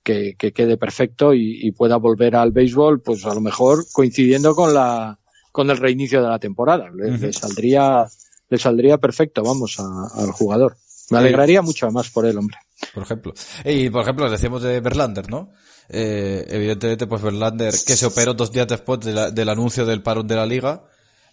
que, 0.02 0.34
que 0.38 0.52
quede 0.52 0.76
perfecto 0.76 1.32
y, 1.32 1.66
y 1.66 1.72
pueda 1.72 1.96
volver 1.96 2.36
al 2.36 2.52
béisbol, 2.52 3.00
pues 3.00 3.24
a 3.24 3.32
lo 3.34 3.40
mejor 3.40 3.84
coincidiendo 3.92 4.54
con 4.54 4.74
la, 4.74 5.18
con 5.50 5.70
el 5.70 5.78
reinicio 5.78 6.22
de 6.22 6.28
la 6.28 6.38
temporada. 6.38 6.90
Le, 6.94 7.32
saldría, 7.32 8.04
le 8.50 8.58
saldría 8.58 8.98
perfecto, 8.98 9.42
vamos, 9.42 9.78
a- 9.80 10.22
al 10.22 10.30
jugador. 10.32 10.76
Me 11.10 11.18
alegraría 11.18 11.60
mucho 11.62 11.90
más 11.90 12.10
por 12.10 12.24
él, 12.26 12.36
hombre. 12.38 12.56
por 12.94 13.02
ejemplo. 13.02 13.34
Y, 13.64 13.88
por 13.90 14.02
ejemplo, 14.02 14.30
decíamos 14.30 14.62
de 14.62 14.80
Verlander, 14.80 15.28
¿no? 15.30 15.50
Eh, 15.88 16.44
evidentemente, 16.48 17.06
pues 17.06 17.20
Verlander, 17.22 17.74
que 17.86 17.96
se 17.96 18.06
operó 18.06 18.34
dos 18.34 18.50
días 18.52 18.66
después 18.66 19.00
de 19.00 19.12
la- 19.12 19.30
del 19.30 19.48
anuncio 19.48 19.84
del 19.84 20.02
parón 20.02 20.26
de 20.26 20.36
la 20.36 20.46
liga, 20.46 20.84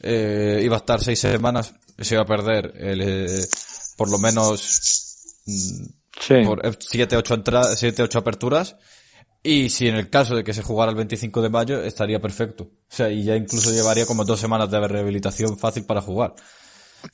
eh, 0.02 0.62
iba 0.64 0.76
a 0.76 0.80
estar 0.80 1.02
seis 1.02 1.20
semanas, 1.20 1.74
se 2.00 2.16
iba 2.16 2.24
a 2.24 2.28
perder 2.28 2.74
el, 2.78 3.02
eh, 3.02 3.46
por 3.98 4.10
lo 4.10 4.18
menos 4.18 5.14
mm, 5.46 5.86
Sí. 6.20 6.36
por 6.46 6.66
eh, 6.66 6.72
siete, 6.80 7.16
ocho 7.18 7.34
entradas, 7.34 7.80
siete, 7.80 8.04
ocho 8.04 8.20
aperturas. 8.20 8.76
Y 9.44 9.70
si 9.70 9.88
en 9.88 9.96
el 9.96 10.10
caso 10.10 10.36
de 10.36 10.44
que 10.44 10.54
se 10.54 10.62
jugara 10.62 10.92
el 10.92 10.98
25 10.98 11.42
de 11.42 11.50
mayo, 11.50 11.82
estaría 11.82 12.20
perfecto. 12.22 12.64
O 12.66 12.70
sea, 12.96 13.10
y 13.10 13.24
ya 13.24 13.36
incluso 13.36 13.72
llevaría 13.72 14.06
como 14.06 14.24
dos 14.24 14.40
semanas 14.40 14.70
de 14.70 14.88
rehabilitación 14.88 15.58
fácil 15.58 15.86
para 15.86 16.02
jugar. 16.02 16.36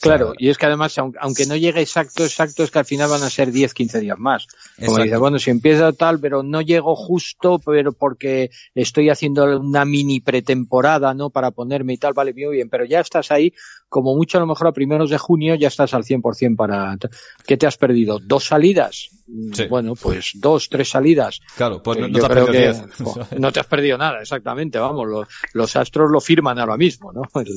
Claro, 0.02 0.34
y 0.38 0.50
es 0.50 0.58
que 0.58 0.66
además, 0.66 0.98
aun- 0.98 1.16
aunque 1.20 1.46
no 1.46 1.56
llegue 1.56 1.82
exacto, 1.82 2.24
exacto, 2.24 2.64
es 2.64 2.72
que 2.72 2.80
al 2.80 2.86
final 2.86 3.10
van 3.10 3.24
a 3.24 3.30
ser 3.30 3.52
10, 3.52 3.74
15 3.74 4.00
días 4.00 4.18
más. 4.18 4.48
Como 4.86 4.98
dice, 5.04 5.18
bueno, 5.18 5.40
si 5.40 5.50
empieza 5.50 5.92
tal, 5.94 6.20
pero 6.20 6.44
no 6.44 6.62
llego 6.62 6.96
justo, 6.96 7.60
pero 7.60 7.92
porque 7.94 8.50
estoy 8.76 9.10
haciendo 9.10 9.60
una 9.60 9.86
mini 9.86 10.20
pretemporada, 10.20 11.14
¿no? 11.14 11.30
Para 11.30 11.52
ponerme 11.52 11.94
y 11.94 11.98
tal, 11.98 12.14
vale, 12.14 12.34
muy 12.34 12.56
bien, 12.56 12.70
pero 12.70 12.86
ya 12.86 13.00
estás 13.00 13.32
ahí, 13.32 13.54
como 13.90 14.16
mucho 14.16 14.38
a 14.38 14.42
lo 14.42 14.48
mejor 14.48 14.68
a 14.68 14.72
primeros 14.74 15.10
de 15.10 15.18
junio 15.18 15.56
ya 15.56 15.68
estás 15.70 15.94
al 15.94 16.04
100% 16.04 16.56
para... 16.56 16.98
¿Qué 17.46 17.56
te 17.58 17.66
has 17.68 17.78
perdido? 17.78 18.20
¿Dos 18.20 18.46
salidas? 18.46 19.10
Mm, 19.28 19.54
Sí. 19.54 19.66
Bueno, 19.68 19.94
pues 19.96 20.32
dos, 20.36 20.70
tres 20.70 20.90
salidas. 20.90 21.40
Claro, 21.56 21.82
pues 21.82 21.98
Eh, 22.00 22.02
no, 22.10 22.20
te 22.20 22.20
has 22.26 22.28
perdido 22.28 22.48
que 22.52 22.58
10. 22.60 22.84
jo, 23.04 23.28
no 23.40 23.52
te 23.52 23.60
has 23.60 23.68
perdido 23.68 23.98
nada, 23.98 24.22
exactamente, 24.22 24.78
vamos, 24.80 25.08
los, 25.08 25.28
los 25.54 25.76
astros 25.76 26.12
lo 26.12 26.20
firman 26.22 26.60
ahora 26.60 26.78
mismo, 26.78 27.12
¿no? 27.14 27.22
El, 27.42 27.48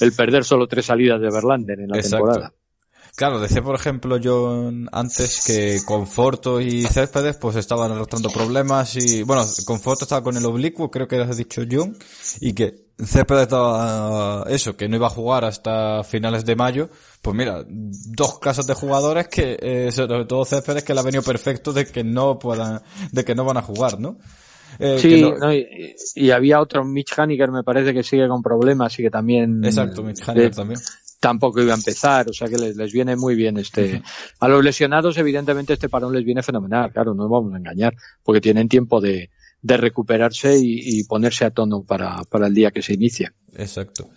el 0.00 0.12
perder 0.12 0.44
solo 0.44 0.66
tres 0.66 0.86
salidas 0.86 1.20
de 1.20 1.30
Verlander 1.30 1.80
en 1.80 1.88
la 1.88 1.96
Exacto. 1.98 2.16
temporada. 2.26 2.52
Claro, 3.16 3.38
decía 3.38 3.62
por 3.62 3.76
ejemplo 3.76 4.18
John 4.20 4.88
antes 4.90 5.44
que 5.46 5.78
Conforto 5.86 6.60
y 6.60 6.82
Céspedes 6.82 7.36
pues 7.36 7.54
estaban 7.54 7.92
arrastrando 7.92 8.28
problemas 8.28 8.96
y 8.96 9.22
bueno, 9.22 9.44
Conforto 9.64 10.04
estaba 10.04 10.24
con 10.24 10.36
el 10.36 10.44
oblicuo, 10.44 10.90
creo 10.90 11.06
que 11.06 11.18
has 11.20 11.36
dicho 11.36 11.62
John, 11.70 11.96
y 12.40 12.54
que 12.54 12.83
Céspedes 12.96 13.42
estaba 13.42 14.44
eso, 14.48 14.76
que 14.76 14.88
no 14.88 14.96
iba 14.96 15.08
a 15.08 15.10
jugar 15.10 15.44
hasta 15.44 16.04
finales 16.04 16.44
de 16.44 16.54
mayo, 16.54 16.90
pues 17.22 17.36
mira, 17.36 17.64
dos 17.66 18.38
casos 18.38 18.66
de 18.66 18.74
jugadores 18.74 19.26
que, 19.26 19.58
eh, 19.60 19.90
sobre 19.90 20.24
todo 20.26 20.44
Céspedes, 20.44 20.84
que 20.84 20.94
le 20.94 21.00
ha 21.00 21.02
venido 21.02 21.22
perfecto 21.22 21.72
de 21.72 21.86
que 21.86 22.04
no 22.04 22.38
puedan, 22.38 22.82
de 23.10 23.24
que 23.24 23.34
no 23.34 23.44
van 23.44 23.56
a 23.56 23.62
jugar, 23.62 23.98
¿no? 23.98 24.18
Eh, 24.78 24.98
sí, 24.98 25.22
no... 25.22 25.52
y, 25.52 26.30
había 26.30 26.60
otro, 26.60 26.84
Mitch 26.84 27.18
Haniger 27.18 27.50
me 27.50 27.64
parece 27.64 27.92
que 27.92 28.02
sigue 28.02 28.28
con 28.28 28.42
problemas 28.42 28.96
y 28.98 29.02
que 29.02 29.10
también... 29.10 29.64
Exacto, 29.64 30.02
Mitch 30.02 30.28
Haniger 30.28 30.54
también. 30.54 30.80
Tampoco 31.18 31.60
iba 31.60 31.72
a 31.72 31.76
empezar, 31.76 32.28
o 32.28 32.32
sea 32.32 32.48
que 32.48 32.58
les, 32.58 32.76
les 32.76 32.92
viene 32.92 33.16
muy 33.16 33.34
bien 33.34 33.56
este... 33.56 34.02
A 34.38 34.46
los 34.46 34.62
lesionados, 34.62 35.16
evidentemente, 35.16 35.72
este 35.72 35.88
parón 35.88 36.12
les 36.12 36.24
viene 36.24 36.42
fenomenal, 36.42 36.92
claro, 36.92 37.12
no 37.14 37.24
nos 37.24 37.30
vamos 37.30 37.54
a 37.54 37.58
engañar, 37.58 37.94
porque 38.22 38.40
tienen 38.40 38.68
tiempo 38.68 39.00
de, 39.00 39.30
de 39.64 39.78
recuperarse 39.78 40.58
y, 40.58 41.00
y, 41.00 41.04
ponerse 41.04 41.46
a 41.46 41.50
tono 41.50 41.82
para, 41.82 42.18
para 42.30 42.48
el 42.48 42.54
día 42.54 42.70
que 42.70 42.82
se 42.82 42.92
inicia. 42.92 43.32
Exacto. 43.56 44.10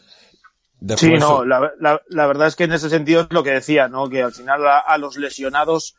sí, 0.97 1.13
no, 1.13 1.45
la, 1.45 1.71
la, 1.79 2.01
la, 2.09 2.27
verdad 2.27 2.47
es 2.47 2.57
que 2.57 2.65
en 2.65 2.73
ese 2.73 2.89
sentido 2.89 3.21
es 3.21 3.27
lo 3.31 3.43
que 3.43 3.51
decía, 3.51 3.87
¿no? 3.87 4.09
Que 4.09 4.21
al 4.21 4.33
final 4.33 4.67
a, 4.67 4.79
a 4.79 4.97
los 4.97 5.15
lesionados 5.15 5.95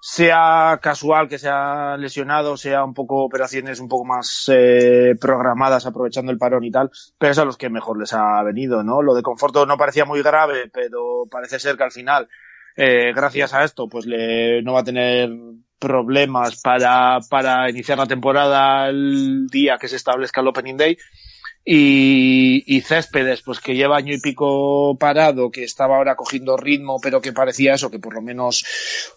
sea 0.00 0.78
casual 0.80 1.28
que 1.28 1.38
sea 1.38 1.98
lesionado, 1.98 2.56
sea 2.56 2.82
un 2.82 2.94
poco 2.94 3.24
operaciones 3.24 3.78
un 3.78 3.88
poco 3.88 4.06
más 4.06 4.50
eh, 4.50 5.16
programadas 5.20 5.84
aprovechando 5.84 6.32
el 6.32 6.38
parón 6.38 6.64
y 6.64 6.70
tal, 6.70 6.90
pero 7.18 7.32
es 7.32 7.38
a 7.38 7.44
los 7.44 7.58
que 7.58 7.68
mejor 7.68 7.98
les 7.98 8.14
ha 8.14 8.42
venido, 8.42 8.82
¿no? 8.82 9.02
Lo 9.02 9.14
de 9.14 9.22
Conforto 9.22 9.66
no 9.66 9.76
parecía 9.76 10.06
muy 10.06 10.22
grave, 10.22 10.70
pero 10.72 11.26
parece 11.30 11.58
ser 11.58 11.76
que 11.76 11.84
al 11.84 11.92
final, 11.92 12.26
eh, 12.74 13.12
gracias 13.14 13.52
a 13.52 13.64
esto, 13.64 13.86
pues 13.86 14.06
le, 14.06 14.62
no 14.62 14.72
va 14.72 14.80
a 14.80 14.84
tener 14.84 15.28
problemas 15.78 16.60
para, 16.62 17.18
para 17.28 17.68
iniciar 17.70 17.98
la 17.98 18.06
temporada 18.06 18.88
el 18.88 19.46
día 19.48 19.78
que 19.78 19.88
se 19.88 19.96
establezca 19.96 20.40
el 20.40 20.48
Opening 20.48 20.76
Day 20.76 20.98
y, 21.68 22.62
y, 22.64 22.80
Céspedes, 22.82 23.42
pues 23.42 23.58
que 23.58 23.74
lleva 23.74 23.96
año 23.96 24.14
y 24.14 24.20
pico 24.20 24.96
parado, 25.00 25.50
que 25.50 25.64
estaba 25.64 25.96
ahora 25.96 26.14
cogiendo 26.14 26.56
ritmo, 26.56 27.00
pero 27.02 27.20
que 27.20 27.32
parecía 27.32 27.74
eso, 27.74 27.90
que 27.90 27.98
por 27.98 28.14
lo 28.14 28.22
menos 28.22 28.64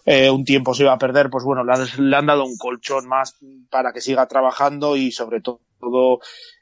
eh, 0.04 0.28
un 0.28 0.44
tiempo 0.44 0.74
se 0.74 0.82
iba 0.82 0.92
a 0.92 0.98
perder, 0.98 1.30
pues 1.30 1.44
bueno, 1.44 1.62
le, 1.62 2.16
han 2.16 2.26
dado 2.26 2.44
un 2.44 2.58
colchón 2.58 3.06
más 3.06 3.36
para 3.70 3.92
que 3.92 4.00
siga 4.00 4.26
trabajando 4.26 4.96
y 4.96 5.12
sobre 5.12 5.40
todo 5.40 5.60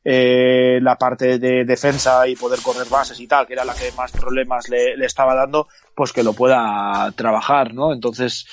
eh, 0.05 0.79
la 0.83 0.97
parte 0.97 1.39
de 1.39 1.65
defensa 1.65 2.29
y 2.29 2.37
poder 2.37 2.61
correr 2.61 2.87
bases 2.91 3.19
y 3.19 3.27
tal, 3.27 3.47
que 3.47 3.55
era 3.55 3.65
la 3.65 3.75
que 3.75 3.91
más 3.93 4.13
problemas 4.13 4.69
le, 4.69 4.95
le 4.95 5.07
estaba 5.07 5.35
dando, 5.35 5.69
pues 5.95 6.13
que 6.13 6.23
lo 6.23 6.35
pueda 6.35 7.11
trabajar, 7.17 7.73
¿no? 7.73 7.95
Entonces, 7.95 8.45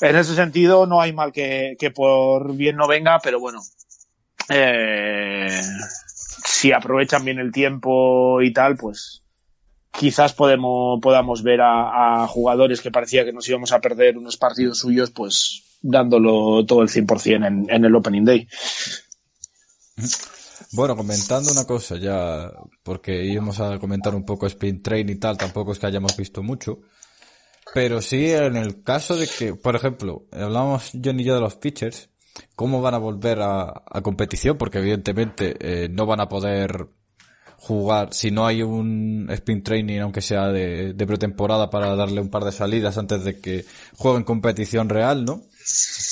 en 0.00 0.16
ese 0.16 0.34
sentido 0.34 0.86
no 0.86 1.00
hay 1.00 1.12
mal 1.12 1.32
que, 1.32 1.76
que 1.78 1.90
por 1.90 2.54
bien 2.54 2.76
no 2.76 2.86
venga, 2.86 3.18
pero 3.22 3.40
bueno, 3.40 3.60
eh, 4.48 5.62
si 6.44 6.72
aprovechan 6.72 7.24
bien 7.24 7.38
el 7.38 7.52
tiempo 7.52 8.42
y 8.42 8.52
tal, 8.52 8.76
pues 8.76 9.22
quizás 9.90 10.32
podemos, 10.32 11.00
podamos 11.00 11.42
ver 11.42 11.60
a, 11.62 12.26
jugadores 12.28 12.80
que 12.80 12.90
parecía 12.90 13.24
que 13.24 13.32
nos 13.32 13.48
íbamos 13.48 13.72
a 13.72 13.80
perder 13.80 14.18
unos 14.18 14.36
partidos 14.36 14.78
suyos, 14.78 15.10
pues 15.10 15.62
dándolo 15.80 16.64
todo 16.66 16.82
el 16.82 16.88
100% 16.88 17.46
en, 17.46 17.66
en 17.70 17.84
el 17.84 17.94
Opening 17.94 18.24
Day. 18.24 18.48
Bueno, 20.72 20.96
comentando 20.96 21.52
una 21.52 21.64
cosa 21.64 21.96
ya, 21.96 22.50
porque 22.82 23.24
íbamos 23.24 23.60
a 23.60 23.78
comentar 23.78 24.14
un 24.14 24.24
poco 24.24 24.46
Spin 24.46 24.82
Train 24.82 25.08
y 25.08 25.16
tal, 25.16 25.38
tampoco 25.38 25.72
es 25.72 25.78
que 25.78 25.86
hayamos 25.86 26.16
visto 26.16 26.42
mucho. 26.42 26.80
Pero 27.74 28.00
sí, 28.00 28.30
en 28.30 28.54
el 28.54 28.84
caso 28.84 29.16
de 29.16 29.26
que, 29.26 29.56
por 29.56 29.74
ejemplo, 29.74 30.26
hablamos 30.30 30.90
yo 30.92 31.10
y 31.10 31.24
yo 31.24 31.34
de 31.34 31.40
los 31.40 31.56
pitchers, 31.56 32.08
cómo 32.54 32.80
van 32.80 32.94
a 32.94 32.98
volver 32.98 33.40
a, 33.42 33.82
a 33.84 34.00
competición, 34.00 34.56
porque 34.56 34.78
evidentemente 34.78 35.56
eh, 35.58 35.88
no 35.88 36.06
van 36.06 36.20
a 36.20 36.28
poder 36.28 36.86
jugar 37.58 38.10
si 38.12 38.30
no 38.30 38.46
hay 38.46 38.62
un 38.62 39.26
spin 39.28 39.64
training, 39.64 39.98
aunque 39.98 40.22
sea 40.22 40.52
de, 40.52 40.92
de, 40.92 41.06
pretemporada, 41.06 41.68
para 41.68 41.96
darle 41.96 42.20
un 42.20 42.28
par 42.28 42.44
de 42.44 42.52
salidas 42.52 42.96
antes 42.96 43.24
de 43.24 43.40
que 43.40 43.64
jueguen 43.96 44.22
competición 44.22 44.88
real, 44.88 45.24
¿no? 45.24 45.42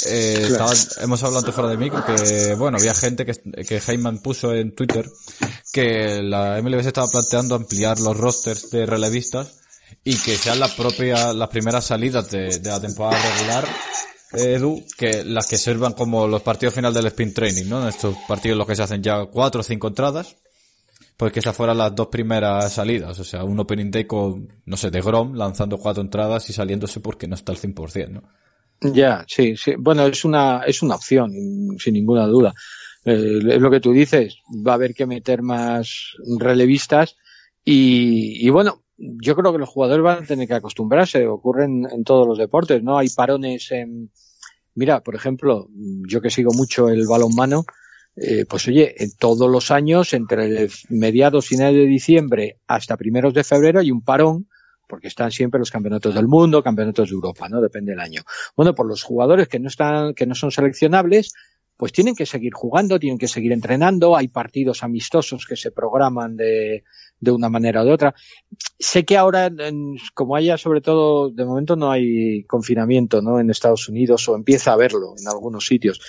Eh, 0.09 0.49
estaba, 0.51 0.73
hemos 1.01 1.23
hablado 1.23 1.41
antes 1.41 1.55
fuera 1.55 1.71
de 1.71 1.77
micro 1.77 2.05
que, 2.05 2.57
bueno, 2.59 2.79
había 2.79 2.95
gente 2.95 3.25
que, 3.25 3.35
que 3.63 3.81
Heyman 3.87 4.19
puso 4.19 4.53
en 4.53 4.75
Twitter 4.75 5.09
que 5.73 6.23
la 6.23 6.61
MLB 6.61 6.81
se 6.83 6.89
estaba 6.89 7.07
planteando 7.07 7.55
ampliar 7.55 8.01
los 8.01 8.17
rosters 8.17 8.69
de 8.71 8.85
relevistas 8.85 9.62
y 10.05 10.17
que 10.17 10.37
sean 10.37 10.61
las 10.61 10.73
propias, 10.73 11.35
las 11.35 11.49
primeras 11.49 11.85
salidas 11.85 12.31
de, 12.31 12.61
la 12.63 12.81
temporada 12.81 13.21
regular 13.21 13.65
Edu, 14.33 14.83
que 14.97 15.25
las 15.25 15.47
que 15.47 15.59
sirvan 15.59 15.93
como 15.93 16.27
los 16.27 16.43
partidos 16.43 16.75
final 16.75 16.95
del 16.95 17.07
sprint 17.07 17.35
training, 17.35 17.69
¿no? 17.69 17.87
Estos 17.87 18.17
partidos 18.27 18.57
los 18.57 18.67
que 18.67 18.75
se 18.75 18.83
hacen 18.83 19.03
ya 19.03 19.27
cuatro 19.27 19.61
o 19.61 19.65
cinco 19.65 19.89
entradas, 19.89 20.37
pues 21.17 21.33
que 21.33 21.41
esas 21.41 21.55
fueran 21.55 21.79
las 21.79 21.95
dos 21.95 22.09
primeras 22.09 22.73
salidas, 22.73 23.19
o 23.19 23.25
sea, 23.25 23.45
un 23.45 23.61
opening 23.61 23.91
day 23.91 24.07
con, 24.07 24.49
no 24.65 24.77
sé, 24.77 24.91
de 24.91 25.03
Grom 25.03 25.35
lanzando 25.35 25.79
cuatro 25.79 26.03
entradas 26.03 26.49
y 26.49 26.53
saliéndose 26.53 27.01
porque 27.01 27.29
no 27.29 27.35
está 27.35 27.53
al 27.53 27.59
100%, 27.59 28.09
¿no? 28.09 28.23
Ya, 28.81 29.25
sí, 29.29 29.57
sí. 29.57 29.75
Bueno, 29.79 30.07
es 30.07 30.25
una, 30.25 30.63
es 30.67 30.83
una 30.83 30.97
opción, 30.97 31.31
sin 31.79 31.95
ninguna 31.95 32.27
duda. 32.27 32.53
Eh, 33.05 33.39
es 33.51 33.61
lo 33.61 33.71
que 33.71 33.81
tú 33.81 33.93
dices, 33.93 34.39
va 34.67 34.73
a 34.73 34.75
haber 34.75 34.95
que 34.95 35.07
meter 35.07 35.43
más 35.43 36.17
relevistas 36.39 37.17
y, 37.65 38.45
y 38.45 38.51
bueno, 38.51 38.83
yo 39.03 39.35
creo 39.35 39.53
que 39.53 39.59
los 39.59 39.69
jugadores 39.69 40.05
van 40.05 40.23
a 40.23 40.27
tener 40.27 40.47
que 40.47 40.55
acostumbrarse, 40.55 41.27
ocurren 41.27 41.89
en 41.91 42.05
todos 42.05 42.27
los 42.27 42.39
deportes, 42.39 42.83
¿no? 42.83 42.99
Hay 42.99 43.09
parones 43.09 43.73
en, 43.73 44.11
mira, 44.75 45.03
por 45.03 45.17
ejemplo, 45.17 45.69
yo 46.07 46.21
que 46.21 46.31
sigo 46.31 46.53
mucho 46.53 46.89
el 46.89 47.07
balonmano, 47.07 47.65
eh, 48.15 48.45
pues 48.49 48.69
oye, 48.69 48.95
en 49.03 49.11
todos 49.17 49.51
los 49.51 49.71
años, 49.71 50.13
entre 50.13 50.69
mediados, 50.89 51.49
finales 51.49 51.77
de 51.77 51.87
diciembre 51.87 52.59
hasta 52.69 52.97
primeros 52.97 53.35
de 53.35 53.43
febrero 53.43 53.81
hay 53.81 53.91
un 53.91 54.03
parón, 54.03 54.49
porque 54.87 55.09
están 55.09 55.33
siempre 55.33 55.59
los 55.59 55.71
campeonatos 55.71 56.15
del 56.15 56.29
mundo, 56.29 56.63
campeonatos 56.63 57.09
de 57.09 57.15
Europa, 57.15 57.49
¿no? 57.49 57.61
Depende 57.61 57.93
del 57.93 58.01
año. 58.01 58.23
Bueno, 58.57 58.75
por 58.75 58.87
los 58.87 59.03
jugadores 59.03 59.49
que 59.49 59.59
no 59.59 59.69
están, 59.69 60.15
que 60.15 60.27
no 60.27 60.35
son 60.35 60.53
seleccionables, 60.53 61.33
pues 61.77 61.93
tienen 61.93 62.15
que 62.15 62.27
seguir 62.27 62.53
jugando, 62.53 63.01
tienen 63.01 63.19
que 63.19 63.27
seguir 63.27 63.53
entrenando, 63.53 64.17
hay 64.17 64.29
partidos 64.29 64.85
amistosos 64.85 65.47
que 65.47 65.57
se 65.57 65.73
programan 65.73 66.37
de, 66.37 66.85
de 67.23 67.31
una 67.31 67.49
manera 67.49 67.83
o 67.83 67.85
de 67.85 67.93
otra. 67.93 68.15
Sé 68.79 69.05
que 69.05 69.17
ahora, 69.17 69.51
como 70.13 70.35
haya 70.35 70.59
sobre 70.59 70.81
todo, 70.81 71.31
de 71.31 71.45
momento 71.45 71.77
no 71.77 71.91
hay 71.91 72.43
confinamiento, 72.45 73.23
¿no? 73.23 73.39
En 73.39 73.49
Estados 73.49 73.89
Unidos 73.89 74.29
o 74.29 74.35
empieza 74.35 74.73
a 74.73 74.75
haberlo 74.75 75.15
en 75.17 75.29
algunos 75.29 75.65
sitios. 75.65 76.01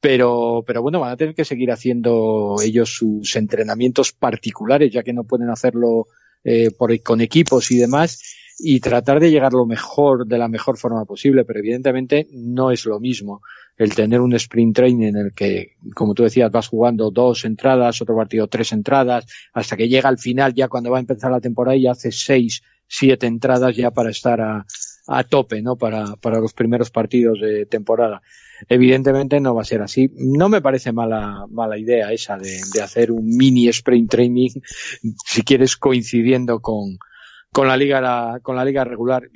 Pero, 0.00 0.64
pero 0.66 0.82
bueno, 0.82 1.00
van 1.00 1.12
a 1.12 1.16
tener 1.16 1.34
que 1.34 1.44
seguir 1.44 1.70
haciendo 1.70 2.56
ellos 2.62 2.94
sus 2.94 3.36
entrenamientos 3.36 4.12
particulares, 4.12 4.90
ya 4.92 5.02
que 5.02 5.12
no 5.12 5.24
pueden 5.24 5.50
hacerlo 5.50 6.06
eh, 6.44 6.70
con 7.02 7.20
equipos 7.20 7.70
y 7.70 7.76
demás, 7.76 8.22
y 8.58 8.80
tratar 8.80 9.20
de 9.20 9.30
llegar 9.30 9.52
lo 9.52 9.66
mejor, 9.66 10.26
de 10.26 10.38
la 10.38 10.48
mejor 10.48 10.78
forma 10.78 11.04
posible, 11.04 11.44
pero 11.44 11.58
evidentemente 11.58 12.26
no 12.32 12.70
es 12.70 12.86
lo 12.86 13.00
mismo 13.00 13.42
el 13.76 13.94
tener 13.94 14.20
un 14.20 14.34
sprint 14.34 14.76
training 14.76 15.08
en 15.08 15.16
el 15.16 15.32
que, 15.32 15.72
como 15.94 16.14
tú 16.14 16.22
decías, 16.22 16.50
vas 16.50 16.68
jugando 16.68 17.10
dos 17.10 17.44
entradas, 17.44 18.00
otro 18.00 18.16
partido 18.16 18.46
tres 18.46 18.72
entradas, 18.72 19.26
hasta 19.52 19.76
que 19.76 19.88
llega 19.88 20.08
al 20.08 20.18
final, 20.18 20.54
ya 20.54 20.68
cuando 20.68 20.90
va 20.90 20.98
a 20.98 21.00
empezar 21.00 21.30
la 21.30 21.40
temporada, 21.40 21.76
y 21.76 21.86
hace 21.86 22.12
seis, 22.12 22.62
siete 22.86 23.26
entradas 23.26 23.74
ya 23.76 23.90
para 23.90 24.10
estar 24.10 24.40
a, 24.40 24.64
a 25.06 25.24
tope, 25.24 25.60
¿no? 25.62 25.76
Para, 25.76 26.16
para 26.16 26.38
los 26.38 26.52
primeros 26.52 26.90
partidos 26.90 27.40
de 27.40 27.66
temporada. 27.66 28.22
Evidentemente 28.68 29.40
no 29.40 29.54
va 29.54 29.62
a 29.62 29.66
ser 29.66 29.82
así. 29.82 30.10
No 30.14 30.48
me 30.48 30.62
parece 30.62 30.92
mala, 30.92 31.44
mala 31.50 31.76
idea 31.76 32.12
esa 32.12 32.36
de, 32.36 32.60
de 32.72 32.82
hacer 32.82 33.10
un 33.10 33.26
mini 33.26 33.68
sprint 33.68 34.10
training, 34.10 34.50
si 35.26 35.42
quieres 35.42 35.76
coincidiendo 35.76 36.60
con, 36.60 36.98
con 37.50 37.66
la 37.66 37.76
liga 37.76 38.38
con 38.42 38.56
la 38.56 38.64
liga 38.64 38.84
regular 38.84 39.28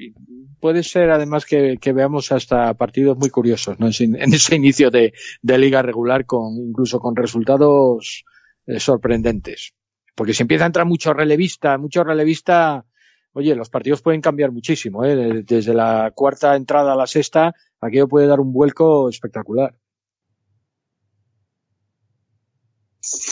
puede 0.60 0.82
ser 0.82 1.10
además 1.10 1.44
que, 1.44 1.78
veamos 1.92 2.32
hasta 2.32 2.74
partidos 2.74 3.16
muy 3.16 3.30
curiosos 3.30 3.78
¿no? 3.78 3.88
en, 3.98 4.34
ese 4.34 4.56
inicio 4.56 4.90
de, 4.90 5.12
de, 5.42 5.58
liga 5.58 5.82
regular 5.82 6.26
con 6.26 6.54
incluso 6.56 7.00
con 7.00 7.16
resultados 7.16 8.24
eh, 8.66 8.80
sorprendentes 8.80 9.74
porque 10.14 10.34
si 10.34 10.42
empieza 10.42 10.64
a 10.64 10.66
entrar 10.66 10.86
mucho 10.86 11.12
relevista 11.12 11.78
mucho 11.78 12.04
relevista 12.04 12.84
oye 13.32 13.54
los 13.54 13.70
partidos 13.70 14.02
pueden 14.02 14.20
cambiar 14.20 14.52
muchísimo 14.52 15.04
¿eh? 15.04 15.42
desde 15.44 15.74
la 15.74 16.12
cuarta 16.14 16.56
entrada 16.56 16.92
a 16.92 16.96
la 16.96 17.06
sexta 17.06 17.54
aquello 17.80 18.08
puede 18.08 18.26
dar 18.26 18.40
un 18.40 18.52
vuelco 18.52 19.08
espectacular 19.08 19.74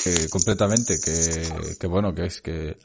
eh, 0.06 0.28
completamente 0.30 0.98
que, 1.04 1.76
que 1.78 1.86
bueno 1.86 2.14
que 2.14 2.26
es 2.26 2.40
que 2.40 2.76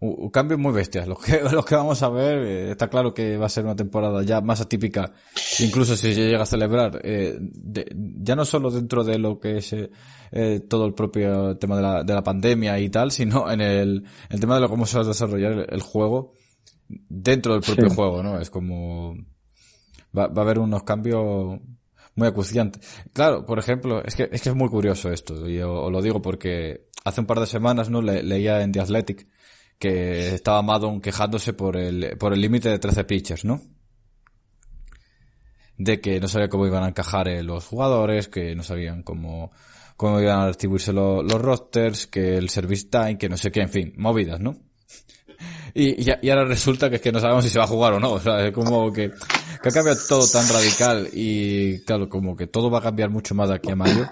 un 0.00 0.30
cambio 0.30 0.58
muy 0.58 0.72
bestias. 0.72 1.08
Lo 1.08 1.16
que, 1.16 1.40
lo 1.52 1.64
que 1.64 1.74
vamos 1.74 2.02
a 2.02 2.08
ver, 2.08 2.38
eh, 2.38 2.70
está 2.72 2.88
claro 2.88 3.12
que 3.12 3.36
va 3.36 3.46
a 3.46 3.50
ser 3.50 3.64
una 3.64 3.76
temporada 3.76 4.22
ya 4.22 4.40
más 4.40 4.60
atípica, 4.60 5.12
incluso 5.58 5.96
si 5.96 6.14
se 6.14 6.26
llega 6.26 6.42
a 6.42 6.46
celebrar, 6.46 7.00
eh, 7.02 7.36
de, 7.40 7.86
ya 7.94 8.36
no 8.36 8.44
solo 8.44 8.70
dentro 8.70 9.04
de 9.04 9.18
lo 9.18 9.38
que 9.40 9.58
es 9.58 9.72
eh, 9.72 10.60
todo 10.68 10.86
el 10.86 10.94
propio 10.94 11.56
tema 11.56 11.76
de 11.76 11.82
la, 11.82 12.04
de 12.04 12.14
la 12.14 12.22
pandemia 12.22 12.78
y 12.78 12.88
tal, 12.90 13.10
sino 13.10 13.50
en 13.50 13.60
el, 13.60 14.04
el 14.30 14.40
tema 14.40 14.54
de 14.54 14.60
lo, 14.60 14.68
cómo 14.68 14.86
se 14.86 14.98
va 14.98 15.04
a 15.04 15.08
desarrollar 15.08 15.52
el, 15.52 15.66
el 15.68 15.82
juego 15.82 16.32
dentro 16.88 17.54
del 17.54 17.62
propio 17.62 17.90
sí. 17.90 17.96
juego, 17.96 18.22
¿no? 18.22 18.40
Es 18.40 18.50
como, 18.50 19.16
va, 20.16 20.28
va 20.28 20.42
a 20.42 20.44
haber 20.44 20.58
unos 20.58 20.84
cambios 20.84 21.60
muy 22.14 22.28
acuciante. 22.28 22.80
Claro, 23.12 23.44
por 23.44 23.58
ejemplo, 23.58 24.02
es 24.04 24.14
que, 24.14 24.28
es 24.30 24.42
que 24.42 24.48
es 24.48 24.54
muy 24.54 24.68
curioso 24.68 25.10
esto, 25.10 25.48
y 25.48 25.60
os 25.60 25.90
lo 25.90 26.02
digo 26.02 26.22
porque 26.22 26.88
hace 27.04 27.20
un 27.20 27.26
par 27.26 27.40
de 27.40 27.46
semanas, 27.46 27.90
¿no? 27.90 28.02
leía 28.02 28.62
en 28.62 28.72
The 28.72 28.80
Athletic 28.80 29.28
que 29.78 30.34
estaba 30.34 30.62
Madon 30.62 31.00
quejándose 31.00 31.52
por 31.52 31.76
el, 31.76 32.16
por 32.18 32.32
el 32.32 32.40
límite 32.40 32.68
de 32.68 32.78
13 32.78 33.04
pitchers, 33.04 33.44
¿no? 33.44 33.60
De 35.76 36.00
que 36.00 36.18
no 36.20 36.26
sabía 36.26 36.48
cómo 36.48 36.66
iban 36.66 36.82
a 36.82 36.88
encajar 36.88 37.28
eh, 37.28 37.42
los 37.42 37.64
jugadores, 37.66 38.28
que 38.28 38.56
no 38.56 38.64
sabían 38.64 39.04
cómo, 39.04 39.52
cómo 39.96 40.20
iban 40.20 40.40
a 40.40 40.46
distribuirse 40.48 40.92
los 40.92 41.40
rosters, 41.40 42.08
que 42.08 42.36
el 42.36 42.48
service 42.48 42.88
time, 42.90 43.18
que 43.18 43.28
no 43.28 43.36
sé 43.36 43.52
qué, 43.52 43.60
en 43.60 43.68
fin, 43.68 43.94
movidas, 43.96 44.40
¿no? 44.40 44.56
Y, 45.72 46.10
y, 46.10 46.30
ahora 46.30 46.44
resulta 46.44 46.90
que 46.90 46.96
es 46.96 47.02
que 47.02 47.12
no 47.12 47.20
sabemos 47.20 47.44
si 47.44 47.50
se 47.50 47.58
va 47.58 47.64
a 47.64 47.68
jugar 47.68 47.92
o 47.92 48.00
no, 48.00 48.12
o 48.12 48.20
sea, 48.20 48.44
es 48.44 48.52
como 48.52 48.92
que, 48.92 49.10
que 49.62 49.68
ha 49.68 49.72
cambiado 49.72 50.00
todo 50.08 50.26
tan 50.26 50.48
radical 50.48 51.08
y 51.12 51.84
claro, 51.84 52.08
como 52.08 52.34
que 52.34 52.48
todo 52.48 52.70
va 52.70 52.80
a 52.80 52.82
cambiar 52.82 53.10
mucho 53.10 53.36
más 53.36 53.48
de 53.48 53.54
aquí 53.54 53.70
a 53.70 53.76
mayo, 53.76 54.08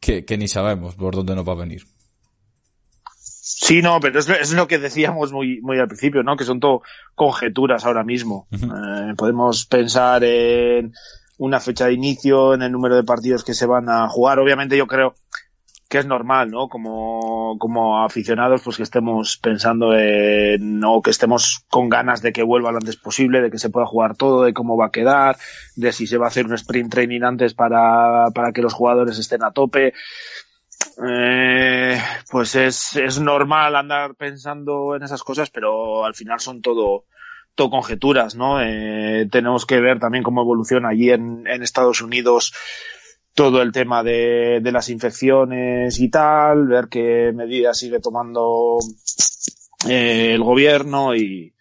que, 0.00 0.24
que 0.24 0.36
ni 0.36 0.48
sabemos 0.48 0.96
por 0.96 1.14
dónde 1.14 1.36
nos 1.36 1.46
va 1.46 1.52
a 1.52 1.56
venir. 1.56 1.84
Sí, 3.58 3.80
no, 3.80 4.00
pero 4.00 4.18
es, 4.18 4.52
lo 4.52 4.68
que 4.68 4.78
decíamos 4.78 5.32
muy, 5.32 5.62
muy 5.62 5.78
al 5.78 5.88
principio, 5.88 6.22
¿no? 6.22 6.36
Que 6.36 6.44
son 6.44 6.60
todo 6.60 6.82
conjeturas 7.14 7.86
ahora 7.86 8.04
mismo. 8.04 8.46
Eh, 8.52 9.14
podemos 9.16 9.64
pensar 9.64 10.22
en 10.24 10.92
una 11.38 11.58
fecha 11.58 11.86
de 11.86 11.94
inicio, 11.94 12.52
en 12.52 12.60
el 12.60 12.70
número 12.70 12.96
de 12.96 13.02
partidos 13.02 13.44
que 13.44 13.54
se 13.54 13.64
van 13.64 13.88
a 13.88 14.10
jugar. 14.10 14.38
Obviamente 14.40 14.76
yo 14.76 14.86
creo 14.86 15.14
que 15.88 15.96
es 15.96 16.04
normal, 16.04 16.50
¿no? 16.50 16.68
Como, 16.68 17.56
como 17.58 18.04
aficionados, 18.04 18.60
pues 18.62 18.76
que 18.76 18.82
estemos 18.82 19.38
pensando 19.38 19.96
en, 19.96 20.84
o 20.84 21.00
que 21.00 21.10
estemos 21.10 21.64
con 21.70 21.88
ganas 21.88 22.20
de 22.20 22.34
que 22.34 22.42
vuelva 22.42 22.72
lo 22.72 22.76
antes 22.76 22.96
posible, 22.96 23.40
de 23.40 23.50
que 23.50 23.58
se 23.58 23.70
pueda 23.70 23.86
jugar 23.86 24.16
todo, 24.16 24.42
de 24.42 24.52
cómo 24.52 24.76
va 24.76 24.88
a 24.88 24.92
quedar, 24.92 25.38
de 25.76 25.92
si 25.92 26.06
se 26.06 26.18
va 26.18 26.26
a 26.26 26.28
hacer 26.28 26.44
un 26.44 26.52
sprint 26.52 26.92
training 26.92 27.22
antes 27.22 27.54
para, 27.54 28.26
para 28.34 28.52
que 28.52 28.60
los 28.60 28.74
jugadores 28.74 29.18
estén 29.18 29.42
a 29.42 29.52
tope 29.52 29.94
eh, 31.06 32.00
pues 32.36 32.54
es, 32.54 32.94
es 32.96 33.18
normal 33.18 33.74
andar 33.76 34.14
pensando 34.14 34.94
en 34.94 35.02
esas 35.02 35.22
cosas, 35.22 35.48
pero 35.48 36.04
al 36.04 36.14
final 36.14 36.38
son 36.38 36.60
todo, 36.60 37.06
todo 37.54 37.70
conjeturas, 37.70 38.34
¿no? 38.34 38.60
Eh, 38.60 39.26
tenemos 39.32 39.64
que 39.64 39.80
ver 39.80 39.98
también 39.98 40.22
cómo 40.22 40.42
evoluciona 40.42 40.90
allí 40.90 41.08
en, 41.08 41.46
Estados 41.46 42.02
Unidos 42.02 42.52
todo 43.34 43.62
el 43.62 43.72
tema 43.72 44.02
de, 44.02 44.60
de, 44.62 44.70
las 44.70 44.90
infecciones 44.90 45.98
y 45.98 46.10
tal, 46.10 46.66
ver 46.66 46.88
qué 46.90 47.32
medidas 47.34 47.78
sigue 47.78 48.00
tomando 48.00 48.80
eh, 49.88 50.32
el 50.34 50.42
gobierno 50.42 51.16
y, 51.16 51.54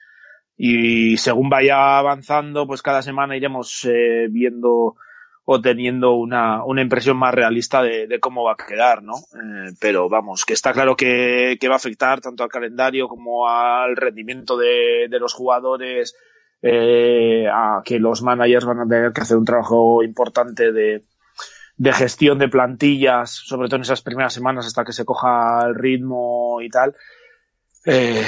y 0.57 1.15
según 1.15 1.47
vaya 1.47 1.97
avanzando, 1.99 2.67
pues 2.67 2.81
cada 2.81 3.01
semana 3.01 3.37
iremos 3.37 3.87
eh, 3.89 4.27
viendo 4.29 4.97
o 5.45 5.61
teniendo 5.61 6.13
una, 6.15 6.63
una 6.63 6.81
impresión 6.81 7.17
más 7.17 7.33
realista 7.33 7.83
de, 7.83 8.19
cómo 8.19 8.43
va 8.43 8.53
a 8.53 8.67
quedar, 8.67 9.03
¿no? 9.03 9.13
Eh, 9.13 9.73
pero 9.79 10.09
vamos, 10.09 10.43
que 10.43 10.53
está 10.53 10.73
claro 10.73 10.95
que, 10.95 11.57
va 11.67 11.73
a 11.73 11.77
afectar 11.77 12.19
tanto 12.19 12.43
al 12.43 12.49
calendario 12.49 13.07
como 13.07 13.47
al 13.47 13.95
rendimiento 13.95 14.57
de, 14.57 15.07
de 15.09 15.19
los 15.19 15.33
jugadores, 15.33 16.15
eh, 16.61 17.47
a 17.47 17.81
que 17.85 17.99
los 17.99 18.23
managers 18.23 18.65
van 18.65 18.79
a 18.79 18.87
tener 18.87 19.13
que 19.13 19.21
hacer 19.21 19.37
un 19.37 19.45
trabajo 19.45 20.03
importante 20.03 20.71
de, 20.71 21.05
de 21.77 21.93
gestión 21.93 22.39
de 22.39 22.49
plantillas, 22.49 23.29
sobre 23.29 23.67
todo 23.67 23.77
en 23.77 23.83
esas 23.83 24.01
primeras 24.01 24.33
semanas 24.33 24.65
hasta 24.65 24.83
que 24.83 24.93
se 24.93 25.05
coja 25.05 25.63
el 25.67 25.75
ritmo 25.75 26.59
y 26.61 26.69
tal. 26.69 26.95
Eh, 27.85 28.23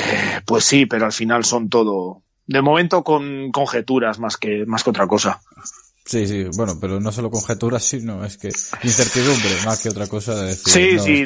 pues 0.45 0.65
sí, 0.65 0.85
pero 0.85 1.05
al 1.05 1.13
final 1.13 1.45
son 1.45 1.67
todo, 1.67 2.21
de 2.45 2.61
momento 2.61 3.03
con 3.03 3.51
conjeturas 3.51 4.19
más 4.19 4.37
que, 4.37 4.65
más 4.67 4.83
que 4.83 4.91
otra 4.91 5.07
cosa. 5.07 5.41
Sí, 6.07 6.25
sí, 6.25 6.45
bueno, 6.55 6.77
pero 6.79 7.01
no 7.01 7.11
solo 7.11 7.29
conjeturas, 7.29 7.83
sino 7.83 8.23
es 8.23 8.37
que 8.37 8.47
incertidumbre 8.47 9.49
más 9.65 9.83
que 9.83 9.89
otra 9.89 10.07
cosa 10.07 10.35
de 10.35 10.47
decir. 10.47 10.99
Sí, 11.01 11.25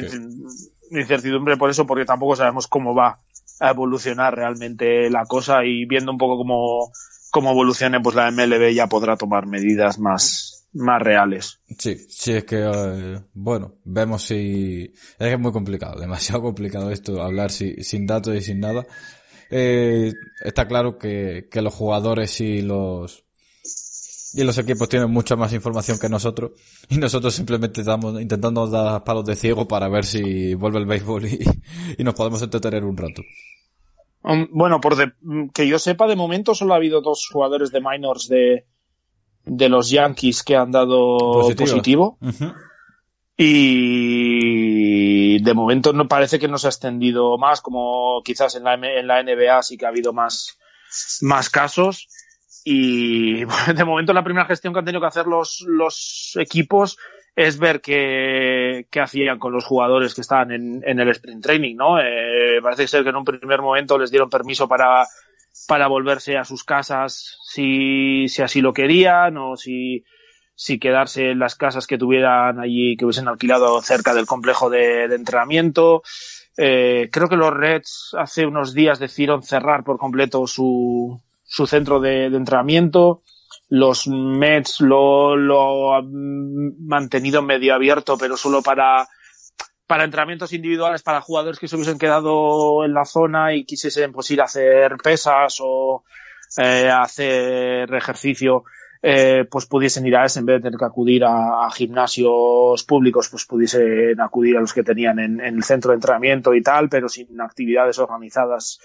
incertidumbre 0.90 1.56
por 1.56 1.70
eso, 1.70 1.86
porque 1.86 2.04
tampoco 2.04 2.34
sabemos 2.34 2.66
cómo 2.66 2.92
va 2.92 3.20
a 3.60 3.70
evolucionar 3.70 4.34
realmente 4.34 5.08
la 5.08 5.24
cosa 5.24 5.64
y 5.64 5.84
viendo 5.84 6.10
un 6.10 6.18
poco 6.18 6.36
cómo, 6.36 6.90
cómo 7.30 7.52
evolucione, 7.52 8.00
pues 8.00 8.16
la 8.16 8.30
MLB 8.32 8.74
ya 8.74 8.88
podrá 8.88 9.16
tomar 9.16 9.46
medidas 9.46 10.00
más, 10.00 10.66
más 10.72 11.00
reales. 11.00 11.60
Sí, 11.78 11.96
sí, 12.08 12.32
es 12.32 12.44
que, 12.44 12.58
eh, 12.60 13.20
bueno, 13.34 13.76
vemos 13.84 14.24
si, 14.24 14.82
es 14.84 15.16
que 15.16 15.32
es 15.32 15.38
muy 15.38 15.52
complicado, 15.52 15.96
demasiado 16.00 16.42
complicado 16.42 16.90
esto, 16.90 17.22
hablar 17.22 17.52
si, 17.52 17.84
sin 17.84 18.04
datos 18.04 18.34
y 18.34 18.42
sin 18.42 18.58
nada. 18.58 18.84
Eh, 19.48 20.12
está 20.44 20.66
claro 20.66 20.98
que, 20.98 21.46
que 21.48 21.62
los 21.62 21.72
jugadores 21.72 22.40
y 22.40 22.62
los, 22.62 23.24
y 24.34 24.44
los 24.44 24.56
equipos 24.58 24.88
tienen 24.88 25.10
mucha 25.10 25.36
más 25.36 25.52
información 25.52 25.98
que 25.98 26.08
nosotros 26.08 26.52
y 26.88 26.96
nosotros 26.96 27.34
simplemente 27.34 27.80
estamos 27.80 28.20
intentando 28.20 28.66
dar 28.66 29.04
palos 29.04 29.24
de 29.24 29.36
ciego 29.36 29.68
para 29.68 29.88
ver 29.88 30.04
si 30.04 30.54
vuelve 30.54 30.78
el 30.78 30.86
béisbol 30.86 31.26
y, 31.26 31.38
y 31.98 32.04
nos 32.04 32.14
podemos 32.14 32.42
entretener 32.42 32.84
un 32.84 32.96
rato. 32.96 33.22
Bueno, 34.50 34.80
por 34.80 34.94
que 35.52 35.66
yo 35.66 35.78
sepa, 35.78 36.06
de 36.06 36.16
momento 36.16 36.54
solo 36.54 36.74
ha 36.74 36.76
habido 36.76 37.00
dos 37.00 37.28
jugadores 37.30 37.72
de 37.72 37.80
minors 37.80 38.28
de, 38.28 38.66
de 39.44 39.68
los 39.68 39.90
Yankees 39.90 40.42
que 40.42 40.56
han 40.56 40.70
dado 40.70 41.18
positivo. 41.56 42.18
Y 43.36 45.42
de 45.42 45.54
momento 45.54 45.92
no 45.92 46.06
parece 46.06 46.38
que 46.38 46.46
no 46.46 46.58
se 46.58 46.68
ha 46.68 46.70
extendido 46.70 47.36
más, 47.38 47.60
como 47.60 48.22
quizás 48.24 48.54
en 48.54 48.64
la, 48.64 48.74
en 48.74 49.06
la 49.06 49.22
NBA 49.22 49.62
sí 49.62 49.76
que 49.76 49.86
ha 49.86 49.88
habido 49.88 50.12
más, 50.12 50.58
más 51.22 51.50
casos. 51.50 52.08
Y 52.64 53.44
de 53.74 53.84
momento 53.84 54.12
la 54.12 54.24
primera 54.24 54.46
gestión 54.46 54.72
que 54.72 54.80
han 54.80 54.84
tenido 54.84 55.00
que 55.00 55.08
hacer 55.08 55.26
los, 55.26 55.64
los 55.66 56.36
equipos 56.40 56.98
es 57.34 57.58
ver 57.58 57.80
qué, 57.80 58.86
qué 58.90 59.00
hacían 59.00 59.38
con 59.38 59.52
los 59.52 59.64
jugadores 59.64 60.14
que 60.14 60.20
estaban 60.20 60.52
en, 60.52 60.82
en 60.86 61.00
el 61.00 61.08
sprint 61.08 61.42
training, 61.42 61.76
¿no? 61.76 61.98
Eh, 61.98 62.60
parece 62.62 62.86
ser 62.86 63.02
que 63.02 63.08
en 63.08 63.16
un 63.16 63.24
primer 63.24 63.62
momento 63.62 63.98
les 63.98 64.10
dieron 64.10 64.28
permiso 64.28 64.68
para, 64.68 65.06
para 65.66 65.86
volverse 65.86 66.36
a 66.36 66.44
sus 66.44 66.62
casas 66.62 67.38
si, 67.44 68.28
si 68.28 68.42
así 68.42 68.60
lo 68.60 68.74
querían 68.74 69.38
o 69.38 69.56
si, 69.56 70.04
si 70.54 70.78
quedarse 70.78 71.30
en 71.30 71.38
las 71.38 71.54
casas 71.54 71.86
que 71.86 71.96
tuvieran 71.96 72.60
allí, 72.60 72.96
que 72.96 73.06
hubiesen 73.06 73.28
alquilado 73.28 73.80
cerca 73.80 74.12
del 74.14 74.26
complejo 74.26 74.68
de, 74.68 75.08
de 75.08 75.14
entrenamiento. 75.14 76.02
Eh, 76.58 77.08
creo 77.10 77.30
que 77.30 77.36
los 77.36 77.52
Reds 77.54 78.14
hace 78.18 78.44
unos 78.44 78.74
días 78.74 78.98
decidieron 78.98 79.42
cerrar 79.42 79.84
por 79.84 79.96
completo 79.96 80.46
su, 80.46 81.18
su 81.52 81.66
centro 81.66 82.00
de, 82.00 82.24
entrenamiento. 82.26 83.22
Los 83.68 84.08
Mets 84.08 84.80
lo, 84.80 85.36
lo 85.36 85.94
han 85.94 86.78
mantenido 86.86 87.42
medio 87.42 87.74
abierto, 87.74 88.16
pero 88.16 88.38
solo 88.38 88.62
para, 88.62 89.06
para 89.86 90.04
entrenamientos 90.04 90.54
individuales, 90.54 91.02
para 91.02 91.20
jugadores 91.20 91.58
que 91.58 91.68
se 91.68 91.76
hubiesen 91.76 91.98
quedado 91.98 92.84
en 92.86 92.94
la 92.94 93.04
zona 93.04 93.54
y 93.54 93.66
quisiesen 93.66 94.12
pues 94.12 94.30
ir 94.30 94.40
a 94.40 94.44
hacer 94.44 94.96
pesas 95.02 95.58
o 95.60 96.04
eh, 96.56 96.88
hacer 96.90 97.92
ejercicio, 97.94 98.64
eh, 99.02 99.44
pues 99.50 99.66
pudiesen 99.66 100.06
ir 100.06 100.16
a 100.16 100.24
ese 100.24 100.40
en 100.40 100.46
vez 100.46 100.56
de 100.56 100.68
tener 100.68 100.78
que 100.78 100.86
acudir 100.86 101.24
a, 101.24 101.66
a 101.66 101.70
gimnasios 101.70 102.82
públicos, 102.84 103.28
pues 103.28 103.44
pudiesen 103.44 104.18
acudir 104.22 104.56
a 104.56 104.60
los 104.60 104.72
que 104.72 104.82
tenían 104.82 105.18
en, 105.18 105.38
en, 105.40 105.56
el 105.56 105.64
centro 105.64 105.90
de 105.90 105.96
entrenamiento 105.96 106.54
y 106.54 106.62
tal, 106.62 106.88
pero 106.88 107.10
sin 107.10 107.38
actividades 107.42 107.98
organizadas 107.98 108.78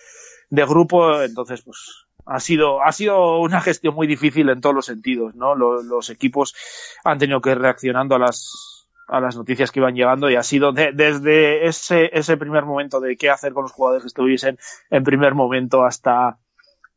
de 0.49 0.65
grupo, 0.65 1.21
entonces 1.21 1.61
pues 1.61 2.06
ha 2.27 2.39
sido, 2.39 2.83
ha 2.83 2.91
sido 2.91 3.39
una 3.39 3.61
gestión 3.61 3.95
muy 3.95 4.07
difícil 4.07 4.49
en 4.49 4.61
todos 4.61 4.75
los 4.75 4.85
sentidos, 4.85 5.35
¿no? 5.35 5.55
Los, 5.55 6.09
equipos 6.09 6.55
han 7.03 7.17
tenido 7.17 7.41
que 7.41 7.51
ir 7.51 7.59
reaccionando 7.59 8.15
a 8.15 8.19
las, 8.19 8.87
a 9.07 9.19
las 9.19 9.35
noticias 9.35 9.71
que 9.71 9.79
iban 9.79 9.95
llegando 9.95 10.29
y 10.29 10.35
ha 10.35 10.43
sido 10.43 10.71
de, 10.71 10.91
desde 10.93 11.67
ese, 11.67 12.09
ese 12.13 12.37
primer 12.37 12.65
momento 12.65 12.99
de 12.99 13.15
qué 13.17 13.29
hacer 13.29 13.53
con 13.53 13.63
los 13.63 13.71
jugadores 13.71 14.03
que 14.03 14.07
estuviesen 14.07 14.57
en 14.89 15.03
primer 15.03 15.35
momento 15.35 15.85
hasta, 15.85 16.37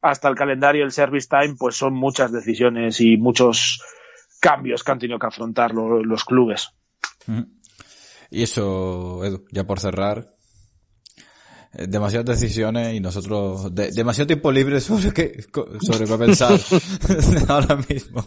hasta 0.02 0.28
el 0.28 0.34
calendario, 0.34 0.84
el 0.84 0.92
service 0.92 1.28
time, 1.28 1.54
pues 1.58 1.76
son 1.76 1.94
muchas 1.94 2.32
decisiones 2.32 3.00
y 3.00 3.16
muchos 3.16 3.82
cambios 4.40 4.82
que 4.82 4.92
han 4.92 4.98
tenido 4.98 5.18
que 5.18 5.26
afrontar 5.26 5.72
los, 5.72 6.04
los 6.04 6.24
clubes. 6.24 6.70
Y 8.30 8.42
eso, 8.42 9.24
Edu, 9.24 9.44
ya 9.50 9.64
por 9.64 9.80
cerrar, 9.80 10.34
demasiadas 11.72 12.40
decisiones 12.40 12.94
y 12.94 13.00
nosotros 13.00 13.74
de, 13.74 13.92
demasiado 13.92 14.26
tiempo 14.26 14.50
libre 14.50 14.80
sobre 14.80 15.12
qué 15.12 15.44
sobre 15.80 16.06
qué 16.06 16.18
pensar 16.18 16.58
ahora 17.48 17.78
mismo. 17.88 18.26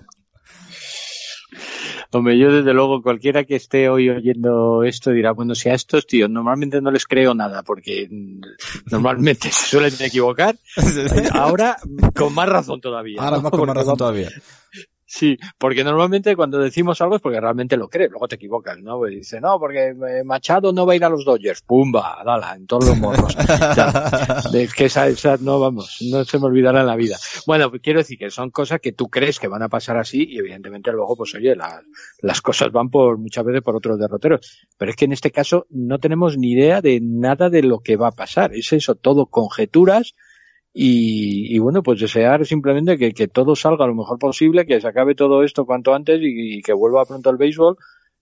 Hombre, 2.15 2.37
yo 2.37 2.51
desde 2.51 2.73
luego 2.73 3.01
cualquiera 3.01 3.43
que 3.43 3.55
esté 3.55 3.89
hoy 3.89 4.07
oyendo 4.07 4.83
esto 4.83 5.09
dirá, 5.09 5.31
bueno, 5.31 5.55
si 5.55 5.69
a 5.69 5.73
estos 5.73 6.05
tíos 6.05 6.29
normalmente 6.29 6.79
no 6.79 6.91
les 6.91 7.05
creo 7.07 7.33
nada 7.33 7.63
porque 7.63 8.07
normalmente 8.91 9.49
se 9.49 9.69
suelen 9.69 9.93
equivocar, 9.99 10.55
ahora 11.33 11.77
con 12.15 12.33
más 12.33 12.47
razón 12.47 12.79
todavía. 12.81 13.19
Ahora 13.19 13.39
más 13.39 13.51
con 13.51 13.65
más 13.65 13.75
razón 13.75 13.97
todavía. 13.97 14.29
Sí, 15.16 15.38
porque 15.59 15.84
normalmente 15.84 16.36
cuando 16.36 16.57
decimos 16.57 16.99
algo 16.99 17.18
es 17.18 17.22
porque 17.22 17.39
realmente 17.39 17.78
lo 17.78 17.88
crees, 17.88 18.09
luego 18.09 18.28
te 18.28 18.34
equivocas, 18.34 18.80
¿no? 18.80 18.97
Pues 18.97 19.14
dice, 19.14 19.39
no, 19.39 19.59
porque 19.59 19.89
eh, 19.89 20.24
Machado 20.26 20.74
no 20.74 20.88
va 20.88 20.93
a 20.93 20.95
ir 20.95 21.05
a 21.05 21.09
los 21.09 21.24
Dodgers, 21.24 21.61
pumba, 21.61 22.24
dala, 22.26 22.55
en 22.55 22.66
todos 22.66 22.88
los 22.88 22.97
morros. 22.97 23.38
es 24.55 24.74
que 24.74 24.86
esa, 24.86 25.07
esa, 25.07 25.38
no, 25.38 25.59
vamos, 25.59 25.99
no 26.09 26.26
se 26.26 26.39
me 26.39 26.45
olvidará 26.45 26.80
en 26.80 26.88
la 26.88 26.95
vida. 26.95 27.16
Bueno, 27.45 27.72
quiero 27.74 27.99
decir 27.99 28.18
que 28.18 28.32
son 28.32 28.49
cosas 28.49 28.80
que 28.82 28.91
tú 28.91 29.07
crees 29.07 29.38
que 29.38 29.47
van 29.47 29.61
a 29.61 29.70
pasar 29.70 29.97
así 29.97 30.26
y 30.28 30.39
evidentemente 30.39 30.91
luego, 30.91 31.16
pues 31.16 31.36
oye, 31.36 31.55
las, 31.55 31.84
las 32.24 32.41
cosas 32.41 32.72
van 32.72 32.89
por 32.89 33.20
muchas 33.20 33.45
veces 33.45 33.61
por 33.61 33.76
otros 33.76 33.99
derroteros. 33.99 34.66
Pero 34.80 34.89
es 34.89 34.95
que 34.97 35.05
en 35.05 35.11
este 35.11 35.30
caso 35.30 35.68
no 35.70 35.99
tenemos 35.99 36.39
ni 36.39 36.53
idea 36.53 36.82
de 36.82 36.99
nada 37.03 37.51
de 37.51 37.61
lo 37.61 37.82
que 37.82 37.97
va 37.97 38.07
a 38.07 38.14
pasar. 38.14 38.55
Es 38.55 38.74
eso, 38.74 38.95
todo 38.95 39.28
conjeturas 39.28 40.16
y, 40.76 41.59
bueno, 41.59 41.84
pues 41.84 41.99
desear 41.99 42.45
simplemente 42.47 42.97
que, 42.97 43.13
que, 43.13 43.28
todo 43.28 43.55
salga 43.55 43.86
lo 43.86 43.93
mejor 43.93 44.17
posible, 44.17 44.65
que 44.65 44.82
se 44.82 44.88
acabe 44.88 45.13
todo 45.13 45.43
esto 45.43 45.65
cuanto 45.65 45.93
antes 45.93 46.19
y, 46.19 46.61
que 46.63 46.74
vuelva 46.74 47.05
pronto 47.05 47.30
el 47.30 47.38
béisbol. 47.38 47.78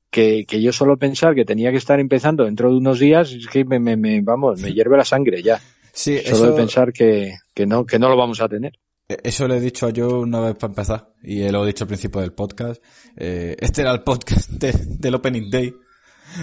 Que, 0.10 0.44
que, 0.46 0.62
yo 0.62 0.74
solo 0.74 0.98
pensar 0.98 1.34
que 1.34 1.46
tenía 1.46 1.72
que 1.72 1.78
estar 1.78 2.02
empezando 2.02 2.44
dentro 2.44 2.70
de 2.70 2.76
unos 2.76 3.00
días, 3.00 3.32
es 3.32 3.48
que 3.48 3.64
me, 3.64 3.80
me, 3.80 4.22
vamos, 4.22 4.62
me 4.62 4.74
hierve 4.74 4.98
la 4.98 5.06
sangre 5.06 5.42
ya. 5.42 5.62
Sí, 5.94 6.20
solo 6.20 6.52
de 6.52 6.58
pensar 6.58 6.92
que, 6.92 7.36
que 7.54 7.66
no, 7.66 7.86
que 7.86 7.98
no 7.98 8.10
lo 8.10 8.18
vamos 8.18 8.42
a 8.42 8.50
tener. 8.50 8.74
E, 9.08 9.18
eso 9.24 9.48
le 9.48 9.56
he 9.56 9.62
dicho 9.62 9.88
a 9.88 9.92
yo 9.92 10.20
una 10.20 10.42
vez 10.42 10.56
para 10.56 10.72
empezar, 10.72 11.14
y 11.24 11.48
lo 11.50 11.64
he 11.64 11.68
dicho 11.68 11.86
al 11.86 11.88
principio 11.88 12.20
del 12.20 12.34
podcast. 12.34 12.84
Eh, 13.16 13.56
este 13.62 13.84
era 13.84 13.94
el 13.94 14.04
podcast 14.04 14.50
del 14.50 15.16
Opening 15.16 15.50
Day 15.50 15.74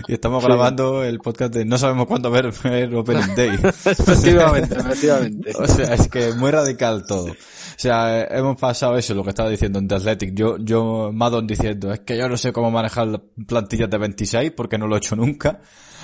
y 0.06 0.14
estamos 0.14 0.44
grabando 0.44 1.02
el 1.04 1.18
podcast 1.18 1.54
de 1.54 1.64
no 1.64 1.78
sabemos 1.78 2.06
cuándo 2.06 2.30
ver, 2.30 2.52
el 2.64 2.94
Opening 2.94 3.34
Day. 3.34 3.50
efectivamente, 3.62 4.76
efectivamente. 4.78 5.52
O 5.58 5.66
sea, 5.66 5.94
es 5.94 6.08
que 6.08 6.32
muy 6.34 6.50
radical 6.50 7.04
todo. 7.06 7.26
O 7.26 7.80
sea, 7.80 8.24
hemos 8.24 8.56
pasado 8.56 8.98
eso, 8.98 9.14
lo 9.14 9.22
que 9.22 9.30
estaba 9.30 9.48
diciendo 9.48 9.78
en 9.78 9.86
The 9.86 9.94
Athletic. 9.94 10.34
Yo, 10.34 10.56
yo, 10.58 11.10
Madon 11.12 11.46
diciendo, 11.46 11.92
es 11.92 12.00
que 12.00 12.16
yo 12.16 12.28
no 12.28 12.36
sé 12.36 12.52
cómo 12.52 12.70
manejar 12.70 13.22
plantillas 13.46 13.88
de 13.88 13.98
26 13.98 14.52
porque 14.52 14.78
no 14.78 14.88
lo 14.88 14.96
he 14.96 14.98
hecho 14.98 15.14
nunca. 15.14 15.60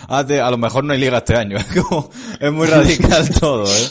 A, 0.09 0.19
ah, 0.21 0.47
a 0.47 0.51
lo 0.51 0.59
mejor 0.59 0.85
no 0.85 0.93
hay 0.93 1.01
liga 1.01 1.19
este 1.19 1.35
año. 1.35 1.57
Es 1.65 1.67
como, 1.67 2.11
es 2.39 2.53
muy 2.53 2.67
radical 2.67 3.29
todo, 3.41 3.65
eh. 3.67 3.89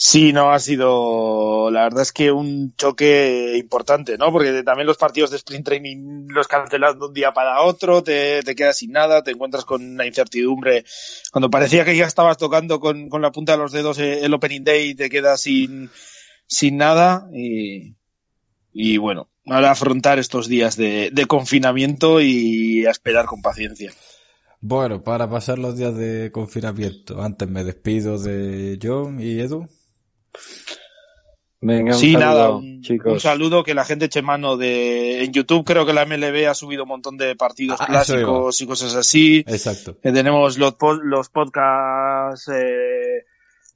Sí, 0.00 0.32
no, 0.32 0.52
ha 0.52 0.60
sido, 0.60 1.72
la 1.72 1.82
verdad 1.82 2.02
es 2.02 2.12
que 2.12 2.30
un 2.30 2.72
choque 2.76 3.56
importante, 3.58 4.16
¿no? 4.16 4.30
Porque 4.30 4.62
también 4.62 4.86
los 4.86 4.96
partidos 4.96 5.32
de 5.32 5.38
sprint 5.38 5.66
training 5.66 6.28
los 6.28 6.46
cancelas 6.46 6.96
de 6.96 7.06
un 7.06 7.12
día 7.12 7.32
para 7.32 7.62
otro, 7.62 8.04
te, 8.04 8.44
te 8.44 8.54
quedas 8.54 8.76
sin 8.78 8.92
nada, 8.92 9.24
te 9.24 9.32
encuentras 9.32 9.64
con 9.64 9.82
una 9.84 10.06
incertidumbre. 10.06 10.84
Cuando 11.32 11.50
parecía 11.50 11.84
que 11.84 11.96
ya 11.96 12.06
estabas 12.06 12.38
tocando 12.38 12.78
con, 12.78 13.08
con 13.08 13.22
la 13.22 13.32
punta 13.32 13.52
de 13.52 13.58
los 13.58 13.72
dedos 13.72 13.98
el 13.98 14.32
opening 14.32 14.62
day, 14.62 14.94
te 14.94 15.10
quedas 15.10 15.40
sin, 15.40 15.90
sin 16.46 16.76
nada 16.76 17.28
y, 17.34 17.96
y 18.72 18.98
bueno, 18.98 19.28
ahora 19.46 19.72
afrontar 19.72 20.20
estos 20.20 20.46
días 20.46 20.76
de, 20.76 21.10
de 21.12 21.26
confinamiento 21.26 22.20
y 22.20 22.86
a 22.86 22.92
esperar 22.92 23.26
con 23.26 23.42
paciencia. 23.42 23.92
Bueno, 24.60 25.02
para 25.02 25.28
pasar 25.28 25.58
los 25.58 25.76
días 25.76 25.96
de 25.96 26.30
confinamiento, 26.30 27.20
antes 27.20 27.48
me 27.48 27.64
despido 27.64 28.16
de 28.16 28.78
John 28.80 29.20
y 29.20 29.40
Edu. 29.40 29.66
Venga, 31.60 31.92
sí, 31.94 32.14
nada, 32.14 32.50
un, 32.50 32.82
chicos. 32.82 33.14
un 33.14 33.20
saludo 33.20 33.64
que 33.64 33.74
la 33.74 33.84
gente 33.84 34.04
eche 34.04 34.22
mano 34.22 34.56
de 34.56 35.24
en 35.24 35.32
YouTube 35.32 35.64
creo 35.64 35.84
que 35.84 35.92
la 35.92 36.06
MLB 36.06 36.46
ha 36.48 36.54
subido 36.54 36.84
un 36.84 36.90
montón 36.90 37.16
de 37.16 37.34
partidos 37.34 37.80
ah, 37.80 37.86
clásicos 37.86 38.60
y 38.60 38.66
cosas 38.66 38.94
así. 38.94 39.38
Exacto. 39.46 39.98
Que 40.00 40.12
tenemos 40.12 40.56
los, 40.56 40.76
los 41.02 41.28
podcasts 41.30 42.48
eh, 42.54 43.24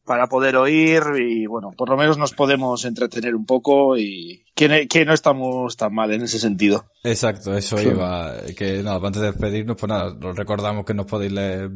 para 0.05 0.29
poder 0.29 0.57
oír 0.57 1.03
y 1.19 1.47
bueno, 1.47 1.73
por 1.77 1.89
lo 1.89 1.97
menos 1.97 2.19
nos 2.19 2.33
podemos 2.33 2.85
entretener 2.85 3.35
un 3.35 3.47
poco 3.47 3.97
y 3.97 4.45
que, 4.55 4.87
que 4.87 5.05
no 5.05 5.13
estamos 5.13 5.77
tan 5.77 5.93
mal 5.93 6.13
en 6.13 6.23
ese 6.23 6.39
sentido. 6.39 6.87
Exacto, 7.03 7.57
eso 7.57 7.81
iba. 7.81 8.33
Que 8.57 8.83
nada, 8.83 9.05
antes 9.05 9.23
de 9.23 9.33
despedirnos, 9.33 9.77
pues 9.77 9.89
nada, 9.89 10.17
recordamos 10.35 10.85
que 10.85 10.95
nos 10.95 11.07
podéis 11.07 11.33
leer 11.33 11.71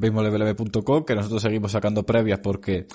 que 1.05 1.14
nosotros 1.14 1.43
seguimos 1.43 1.72
sacando 1.72 2.05
previas 2.05 2.39
porque 2.39 2.87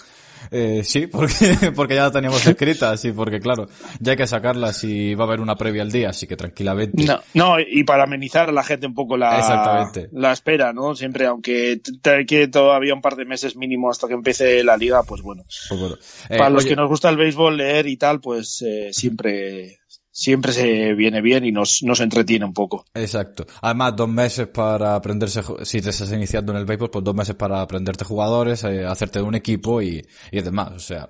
eh, 0.50 0.82
sí, 0.84 1.08
porque, 1.12 1.72
porque 1.76 1.96
ya 1.96 2.04
la 2.04 2.12
teníamos 2.12 2.46
escrita, 2.46 2.96
sí, 2.98 3.12
porque 3.12 3.40
claro, 3.40 3.68
ya 4.00 4.12
hay 4.12 4.18
que 4.18 4.28
sacarla 4.28 4.74
si 4.74 5.14
va 5.16 5.26
a 5.26 5.28
haber 5.28 5.42
una 5.42 5.56
previa 5.56 5.82
al 5.82 5.92
día, 5.92 6.10
así 6.10 6.28
que 6.28 6.36
tranquilamente. 6.36 7.04
No, 7.04 7.20
no 7.34 7.60
y 7.60 7.84
para 7.84 8.04
amenizar 8.04 8.50
a 8.50 8.52
la 8.52 8.64
gente 8.64 8.88
un 8.88 8.94
poco 8.94 9.18
la, 9.18 9.92
la 10.12 10.32
espera, 10.32 10.74
¿no? 10.74 10.96
Siempre, 10.96 11.26
aunque 11.28 11.82
te 12.02 12.26
quede 12.26 12.48
todavía 12.48 12.94
un 12.94 13.02
par 13.02 13.16
de 13.16 13.26
meses 13.26 13.56
mínimo 13.56 13.90
hasta 13.90 14.08
que 14.08 14.14
empiece 14.14 14.64
la 14.64 14.78
liga, 14.78 15.04
pues 15.04 15.22
bueno. 15.22 15.44
Pues 15.44 16.26
eh, 16.30 16.38
para 16.38 16.50
los 16.50 16.66
que 16.66 16.76
nos 16.76 16.88
gusta 16.88 17.10
el 17.10 17.18
béisbol, 17.18 17.58
leer 17.58 17.88
y 17.88 17.98
tal, 17.98 18.20
pues 18.20 18.62
eh, 18.62 18.90
siempre 18.92 19.81
siempre 20.12 20.52
se 20.52 20.94
viene 20.94 21.22
bien 21.22 21.46
y 21.46 21.52
nos, 21.52 21.82
nos 21.84 22.00
entretiene 22.00 22.46
un 22.46 22.54
poco. 22.54 22.86
Exacto. 22.94 23.46
Además, 23.62 23.96
dos 23.96 24.10
meses 24.10 24.48
para 24.48 24.96
aprenderse, 24.96 25.42
si 25.64 25.82
te 25.82 25.90
estás 25.90 26.12
iniciando 26.12 26.52
en 26.52 26.60
el 26.60 26.66
béisbol, 26.66 26.90
pues 26.90 27.04
dos 27.04 27.16
meses 27.16 27.36
para 27.36 27.62
aprenderte 27.62 28.06
jugadores, 28.06 28.64
eh, 28.64 28.86
hacerte 28.86 29.22
un 29.22 29.36
equipo 29.36 29.82
y, 29.82 30.06
y 30.32 30.42
demás. 30.42 30.72
O 30.74 30.80
sea, 30.80 31.10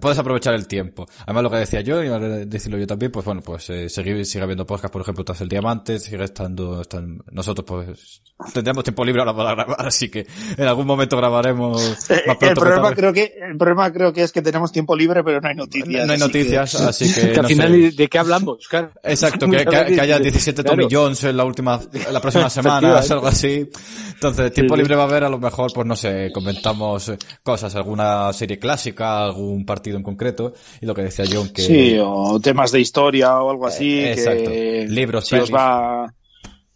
puedes 0.00 0.18
aprovechar 0.18 0.54
el 0.54 0.66
tiempo. 0.66 1.06
Además, 1.24 1.42
lo 1.42 1.50
que 1.50 1.56
decía 1.56 1.80
yo, 1.80 2.02
y 2.02 2.08
decirlo 2.46 2.78
yo 2.78 2.86
también, 2.86 3.10
pues 3.10 3.24
bueno, 3.24 3.40
pues 3.42 3.70
eh, 3.70 3.88
sigue, 3.88 4.24
sigue 4.24 4.42
habiendo 4.42 4.66
podcast, 4.66 4.92
por 4.92 5.02
ejemplo, 5.02 5.24
tras 5.24 5.40
el 5.40 5.48
diamante, 5.48 5.98
sigue 5.98 6.22
estando, 6.22 6.82
están, 6.82 7.22
nosotros 7.30 7.64
pues 7.66 8.22
tendremos 8.52 8.84
tiempo 8.84 9.04
libre 9.04 9.20
ahora 9.20 9.34
para 9.34 9.54
grabar, 9.54 9.76
así 9.86 10.08
que 10.08 10.26
en 10.56 10.66
algún 10.66 10.86
momento 10.86 11.16
grabaremos 11.16 12.10
eh, 12.10 12.22
el 12.40 12.54
problema 12.54 12.94
creo 12.94 13.12
que, 13.12 13.34
el 13.50 13.56
problema 13.58 13.92
creo 13.92 14.12
que 14.12 14.22
es 14.22 14.32
que 14.32 14.42
tenemos 14.42 14.72
tiempo 14.72 14.96
libre, 14.96 15.22
pero 15.24 15.40
no 15.40 15.48
hay 15.48 15.54
noticias. 15.54 16.06
No 16.06 16.12
hay 16.12 16.18
noticias, 16.18 16.74
así 16.76 17.12
que, 17.12 17.34
al 17.38 17.46
final, 17.46 17.94
¿de 17.94 18.08
qué 18.08 18.18
hablamos? 18.18 18.68
Exacto, 19.02 19.46
que, 19.50 19.64
que, 19.64 20.00
haya 20.00 20.18
17 20.18 20.62
Tommy 20.62 20.86
Jones 20.90 21.24
en 21.24 21.36
la 21.36 21.44
última, 21.44 21.80
en 21.92 22.12
la 22.12 22.20
próxima 22.20 22.48
semana, 22.48 22.98
algo 22.98 23.26
así. 23.26 23.68
Entonces, 24.14 24.52
tiempo 24.52 24.76
libre 24.76 24.94
va 24.94 25.02
a 25.02 25.06
haber, 25.06 25.24
a 25.24 25.28
lo 25.28 25.38
mejor, 25.38 25.72
pues 25.74 25.86
no 25.86 25.96
sé, 25.96 26.30
comentamos 26.32 27.12
cosas, 27.42 27.74
alguna 27.74 28.32
serie 28.32 28.58
clásica, 28.58 29.24
algún 29.24 29.64
partido 29.64 29.79
partido 29.80 29.96
en 29.96 30.02
concreto 30.02 30.52
y 30.80 30.86
lo 30.86 30.94
que 30.94 31.02
decía 31.02 31.24
John 31.30 31.48
que 31.48 31.62
sí 31.62 31.98
o 31.98 32.38
temas 32.38 32.70
de 32.70 32.80
historia 32.80 33.40
o 33.40 33.50
algo 33.50 33.66
así 33.66 34.00
eh, 34.00 34.12
exacto. 34.12 34.50
Libros 34.50 35.26
si 35.26 35.36
os 35.36 35.50
va 35.52 36.12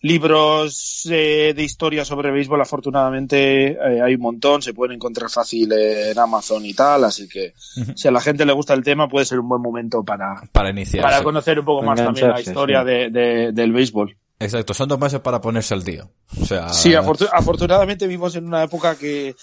libros 0.01 1.07
eh, 1.11 1.53
de 1.55 1.63
historia 1.63 2.05
sobre 2.05 2.31
béisbol 2.31 2.63
afortunadamente 2.63 3.73
eh, 3.73 4.03
hay 4.03 4.15
un 4.15 4.23
montón 4.23 4.63
se 4.63 4.73
pueden 4.73 4.97
encontrar 4.97 5.29
fácil 5.29 5.71
en 5.73 6.19
Amazon 6.19 6.65
y 6.65 6.73
tal 6.73 7.05
así 7.05 7.29
que 7.29 7.53
si 7.95 8.09
a 8.09 8.11
la 8.11 8.21
gente 8.21 8.47
le 8.47 8.55
gusta 8.55 8.73
el 8.73 8.83
tema 8.83 9.07
puede 9.07 9.27
ser 9.27 9.39
un 9.39 9.49
buen 9.49 9.61
momento 9.61 10.03
para 10.03 10.43
para 10.51 10.71
iniciar 10.71 11.03
para 11.03 11.23
conocer 11.23 11.59
un 11.59 11.67
poco 11.67 11.83
más 11.83 12.03
también 12.03 12.31
la 12.31 12.41
historia 12.41 12.85
de, 12.85 13.53
del 13.53 13.73
béisbol. 13.73 14.17
Exacto 14.39 14.73
son 14.73 14.89
dos 14.89 14.99
meses 14.99 15.21
para 15.21 15.43
ponerse 15.43 15.75
al 15.75 15.85
día. 15.85 16.09
O 16.41 16.45
sea 16.47 16.71
sí 16.71 16.95
afortunadamente 16.95 18.07
vivimos 18.07 18.35
en 18.37 18.47
una 18.47 18.63
época 18.63 18.97
que 18.97 19.35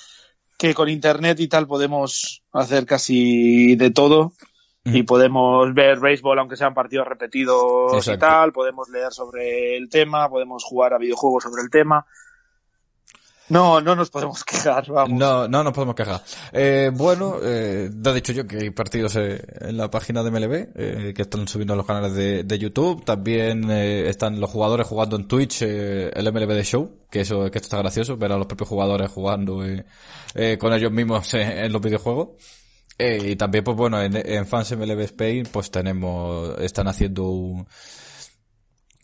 que 0.62 0.76
con 0.76 0.90
internet 0.90 1.40
y 1.40 1.48
tal 1.48 1.66
podemos 1.66 2.44
hacer 2.54 2.86
casi 2.86 3.76
de 3.76 3.90
todo 3.90 4.34
y 4.86 5.02
podemos 5.02 5.74
ver 5.74 6.00
béisbol 6.00 6.38
aunque 6.38 6.56
sean 6.56 6.76
partidos 6.76 7.08
repetidos 7.08 8.08
y 8.08 8.18
tal, 8.20 8.52
podemos 8.52 8.88
leer 8.90 9.12
sobre 9.12 9.76
el 9.76 9.90
tema, 9.90 10.30
podemos 10.30 10.64
jugar 10.64 10.94
a 10.94 11.00
videojuegos 11.00 11.46
sobre 11.46 11.64
el 11.64 11.72
tema. 11.72 12.06
No, 13.52 13.82
no 13.82 13.98
nos 13.98 14.10
podemos 14.10 14.46
quejar, 14.46 14.88
vamos. 14.88 15.20
No, 15.20 15.46
no 15.46 15.62
nos 15.62 15.74
podemos 15.74 15.94
quejar. 15.94 16.24
Eh, 16.54 16.90
bueno, 16.94 17.36
eh, 17.44 17.90
he 17.92 18.14
dicho 18.14 18.32
yo 18.32 18.48
que 18.48 18.58
hay 18.60 18.70
partidos 18.70 19.18
eh, 19.18 19.44
en 19.60 19.76
la 19.76 19.92
página 19.92 20.24
de 20.24 20.32
MLB, 20.32 20.54
eh, 20.74 21.14
que 21.14 21.24
están 21.24 21.46
subiendo 21.50 21.74
a 21.74 21.76
los 21.76 21.86
canales 21.86 22.14
de, 22.14 22.46
de 22.46 22.58
YouTube. 22.58 23.04
También 23.04 23.70
eh, 23.70 24.08
están 24.08 24.40
los 24.40 24.50
jugadores 24.50 24.88
jugando 24.88 25.18
en 25.18 25.28
Twitch 25.28 25.64
eh, 25.64 26.12
el 26.14 26.32
MLB 26.32 26.48
de 26.48 26.64
Show, 26.64 27.00
que 27.12 27.22
eso 27.22 27.52
que 27.52 27.58
esto 27.58 27.68
está 27.68 27.80
gracioso, 27.80 28.16
ver 28.16 28.32
a 28.32 28.38
los 28.38 28.48
propios 28.48 28.70
jugadores 28.70 29.12
jugando 29.12 29.58
con 29.58 30.74
ellos 30.74 30.92
mismos 30.94 31.34
en 31.34 31.74
los 31.74 31.82
videojuegos. 31.82 32.30
y 32.98 33.36
también, 33.36 33.66
pues 33.66 33.76
bueno, 33.76 34.02
en, 34.02 34.16
en 34.16 34.48
Fans 34.48 34.72
MLB 34.78 35.02
Spain, 35.02 35.50
pues 35.52 35.70
tenemos, 35.70 36.58
están 36.60 36.88
haciendo 36.88 37.24
un, 37.24 37.68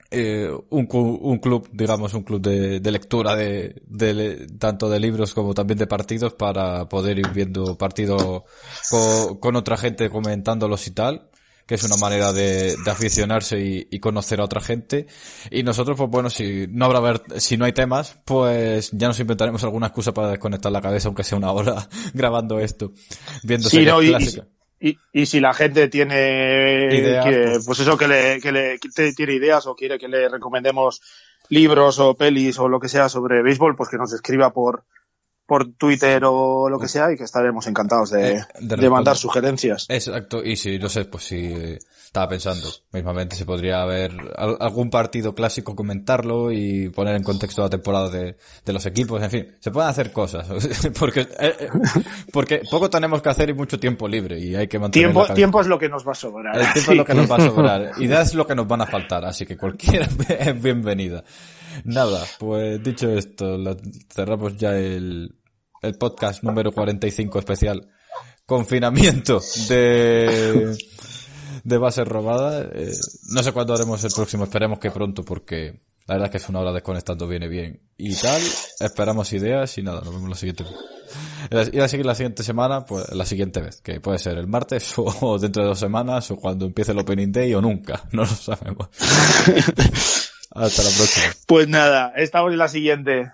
eh, 0.10 0.50
un, 0.70 0.88
un, 0.90 1.38
club, 1.40 1.70
digamos, 1.74 2.14
un 2.14 2.24
club 2.24 2.42
de, 2.42 2.80
de 2.80 2.92
lectura 2.92 3.36
de, 3.36 3.82
de, 3.88 4.48
tanto 4.58 4.90
de 4.90 5.00
libros 5.00 5.34
como 5.34 5.54
también 5.54 5.78
de 5.78 5.88
partidos 5.88 6.34
para 6.34 6.88
poder 6.88 7.20
ir 7.20 7.30
viendo 7.34 7.78
partidos 7.78 8.44
con, 8.90 9.38
con, 9.38 9.56
otra 9.58 9.76
gente 9.76 10.10
comentándolos 10.10 10.88
y 10.88 10.92
tal, 10.92 11.30
que 11.66 11.76
es 11.76 11.84
una 11.84 11.98
manera 11.98 12.32
de, 12.32 12.78
de 12.78 12.92
aficionarse 12.92 13.60
y, 13.60 13.88
y, 13.92 14.00
conocer 14.00 14.40
a 14.40 14.46
otra 14.46 14.62
gente. 14.62 15.08
Y 15.52 15.64
nosotros, 15.64 15.98
pues 15.98 16.10
bueno, 16.10 16.30
si 16.30 16.68
no 16.70 16.86
habrá 16.86 17.02
ver, 17.02 17.22
si 17.38 17.58
no 17.58 17.66
hay 17.66 17.74
temas, 17.74 18.18
pues 18.24 18.92
ya 18.94 19.08
nos 19.08 19.20
inventaremos 19.20 19.64
alguna 19.66 19.88
excusa 19.88 20.14
para 20.14 20.30
desconectar 20.30 20.72
la 20.72 20.82
cabeza, 20.82 21.10
aunque 21.10 21.26
sea 21.26 21.38
una 21.38 21.52
hora 21.52 21.90
grabando 22.14 22.60
esto, 22.60 22.94
viendo 23.44 23.70
sí, 23.70 23.84
no, 23.84 24.02
y, 24.02 24.16
y 24.16 24.42
si 25.26 25.40
la 25.40 25.54
gente 25.54 25.88
tiene 25.88 26.90
ideas, 26.92 27.26
pues... 27.26 27.66
pues... 27.66 27.80
eso 27.80 27.98
que 27.98 28.08
le, 28.08 28.40
que 28.40 28.52
le 28.52 28.80
tiene 29.16 29.34
ideas 29.34 29.68
o 29.68 29.76
quiere 29.76 29.98
que 29.98 30.08
le 30.08 30.30
recomendemos 30.30 31.02
libros 31.50 32.00
o 32.00 32.16
pelis 32.16 32.60
o 32.60 32.68
lo 32.68 32.80
que 32.80 32.90
sea 32.90 33.10
sobre 33.10 33.42
béisbol, 33.42 33.76
pues 33.76 33.90
que 33.90 33.98
nos 33.98 34.14
escriba 34.14 34.52
por 34.52 34.84
por 35.48 35.74
Twitter 35.74 36.24
o 36.26 36.70
lo 36.70 36.78
que 36.78 36.90
sea 36.90 37.12
y 37.12 37.16
que 37.16 37.24
estaremos 37.24 37.66
encantados 37.68 38.12
de, 38.12 38.34
Eh, 38.34 38.44
de 38.60 38.76
de 38.76 38.90
mandar 38.90 39.16
sugerencias. 39.16 39.86
Exacto, 39.88 40.44
y 40.44 40.58
si, 40.58 40.78
no 40.78 40.90
sé, 40.90 41.06
pues 41.06 41.24
si 41.24 41.38
eh, 41.38 41.80
estaba 42.18 42.30
pensando, 42.30 42.68
mismamente 42.94 43.36
se 43.36 43.46
podría 43.46 43.84
al- 43.84 44.58
algún 44.60 44.90
partido 44.90 45.36
clásico, 45.36 45.76
comentarlo 45.76 46.52
y 46.52 46.90
poner 46.90 47.16
en 47.16 47.22
contexto 47.22 47.62
la 47.62 47.70
temporada 47.70 48.10
de, 48.10 48.38
de 48.66 48.74
los 48.74 48.84
equipos, 48.88 49.22
en 49.22 49.30
fin, 49.30 49.56
se 49.60 49.70
pueden 49.70 49.90
hacer 49.92 50.12
cosas, 50.12 50.48
porque, 51.00 51.22
eh, 51.22 51.28
eh, 51.60 51.70
porque 52.34 52.64
poco 52.72 52.90
tenemos 52.90 53.22
que 53.22 53.30
hacer 53.30 53.52
y 53.52 53.54
mucho 53.54 53.80
tiempo 53.80 54.08
libre 54.08 54.40
y 54.40 54.56
hay 54.56 54.68
que 54.68 54.80
mantener 54.80 55.12
Tiempo, 55.12 55.32
tiempo 55.36 55.62
es 55.62 55.68
lo 55.68 55.78
que 55.78 55.90
nos 55.90 56.08
va 56.08 56.14
a 56.14 56.16
sobrar. 56.16 56.56
El 56.56 56.74
tiempo 56.74 56.80
Sí. 56.82 56.92
es 56.92 56.98
lo 56.98 57.06
que 57.06 57.14
nos 57.14 57.32
va 57.32 57.36
a 57.36 57.40
sobrar. 57.42 57.92
Ideas 58.00 58.28
es 58.30 58.34
lo 58.34 58.48
que 58.48 58.56
nos 58.56 58.68
van 58.68 58.82
a 58.82 58.88
faltar, 58.88 59.24
así 59.24 59.46
que 59.46 59.56
cualquiera 59.56 60.08
es 60.40 60.60
bienvenida. 60.62 61.24
Nada, 61.84 62.24
pues 62.40 62.82
dicho 62.82 63.12
esto, 63.12 63.58
cerramos 64.12 64.58
ya 64.58 64.76
el, 64.76 65.36
el 65.84 65.94
podcast 66.00 66.42
número 66.44 66.72
45 66.72 67.38
especial. 67.38 67.88
Confinamiento 68.48 69.42
de, 69.68 70.76
de 71.68 71.78
base 71.78 72.06
robada. 72.06 72.62
Eh, 72.74 72.94
no 73.32 73.44
sé 73.44 73.52
cuándo 73.52 73.74
haremos 73.74 74.02
el 74.04 74.12
próximo, 74.12 74.46
esperemos 74.46 74.80
que 74.80 74.90
pronto 74.90 75.24
porque 75.24 75.82
la 76.08 76.16
verdad 76.16 76.28
es 76.28 76.32
que 76.32 76.38
es 76.38 76.50
una 76.50 76.62
hora 76.62 76.72
desconectando 76.72 77.28
viene 77.28 77.50
bien. 77.50 77.82
Y 77.98 78.16
tal, 78.16 78.42
esperamos 78.80 79.34
ideas 79.34 79.78
y 79.78 79.84
nada, 79.84 80.00
nos 80.02 80.14
vemos 80.14 80.30
la 80.30 80.36
siguiente 80.36 80.64
y 81.72 81.80
a 81.80 81.88
seguir 81.88 82.06
la 82.06 82.16
siguiente 82.16 82.44
semana, 82.44 82.86
pues 82.86 83.10
la 83.14 83.26
siguiente 83.26 83.62
vez, 83.62 83.82
que 83.82 84.00
puede 84.02 84.20
ser 84.20 84.38
el 84.38 84.48
martes 84.48 84.94
o 84.98 85.40
dentro 85.40 85.64
de 85.64 85.70
dos 85.70 85.80
semanas 85.80 86.32
o 86.32 86.38
cuando 86.38 86.66
empiece 86.66 86.94
el 86.94 87.00
Opening 87.00 87.32
Day 87.32 87.54
o 87.54 87.62
nunca, 87.62 88.04
no 88.12 88.22
lo 88.24 88.28
sabemos. 88.28 88.88
Hasta 90.52 90.84
la 90.84 90.90
próxima. 90.90 91.28
Pues 91.46 91.68
nada, 91.68 92.14
estamos 92.16 92.52
en 92.52 92.58
la 92.58 92.68
siguiente. 92.70 93.32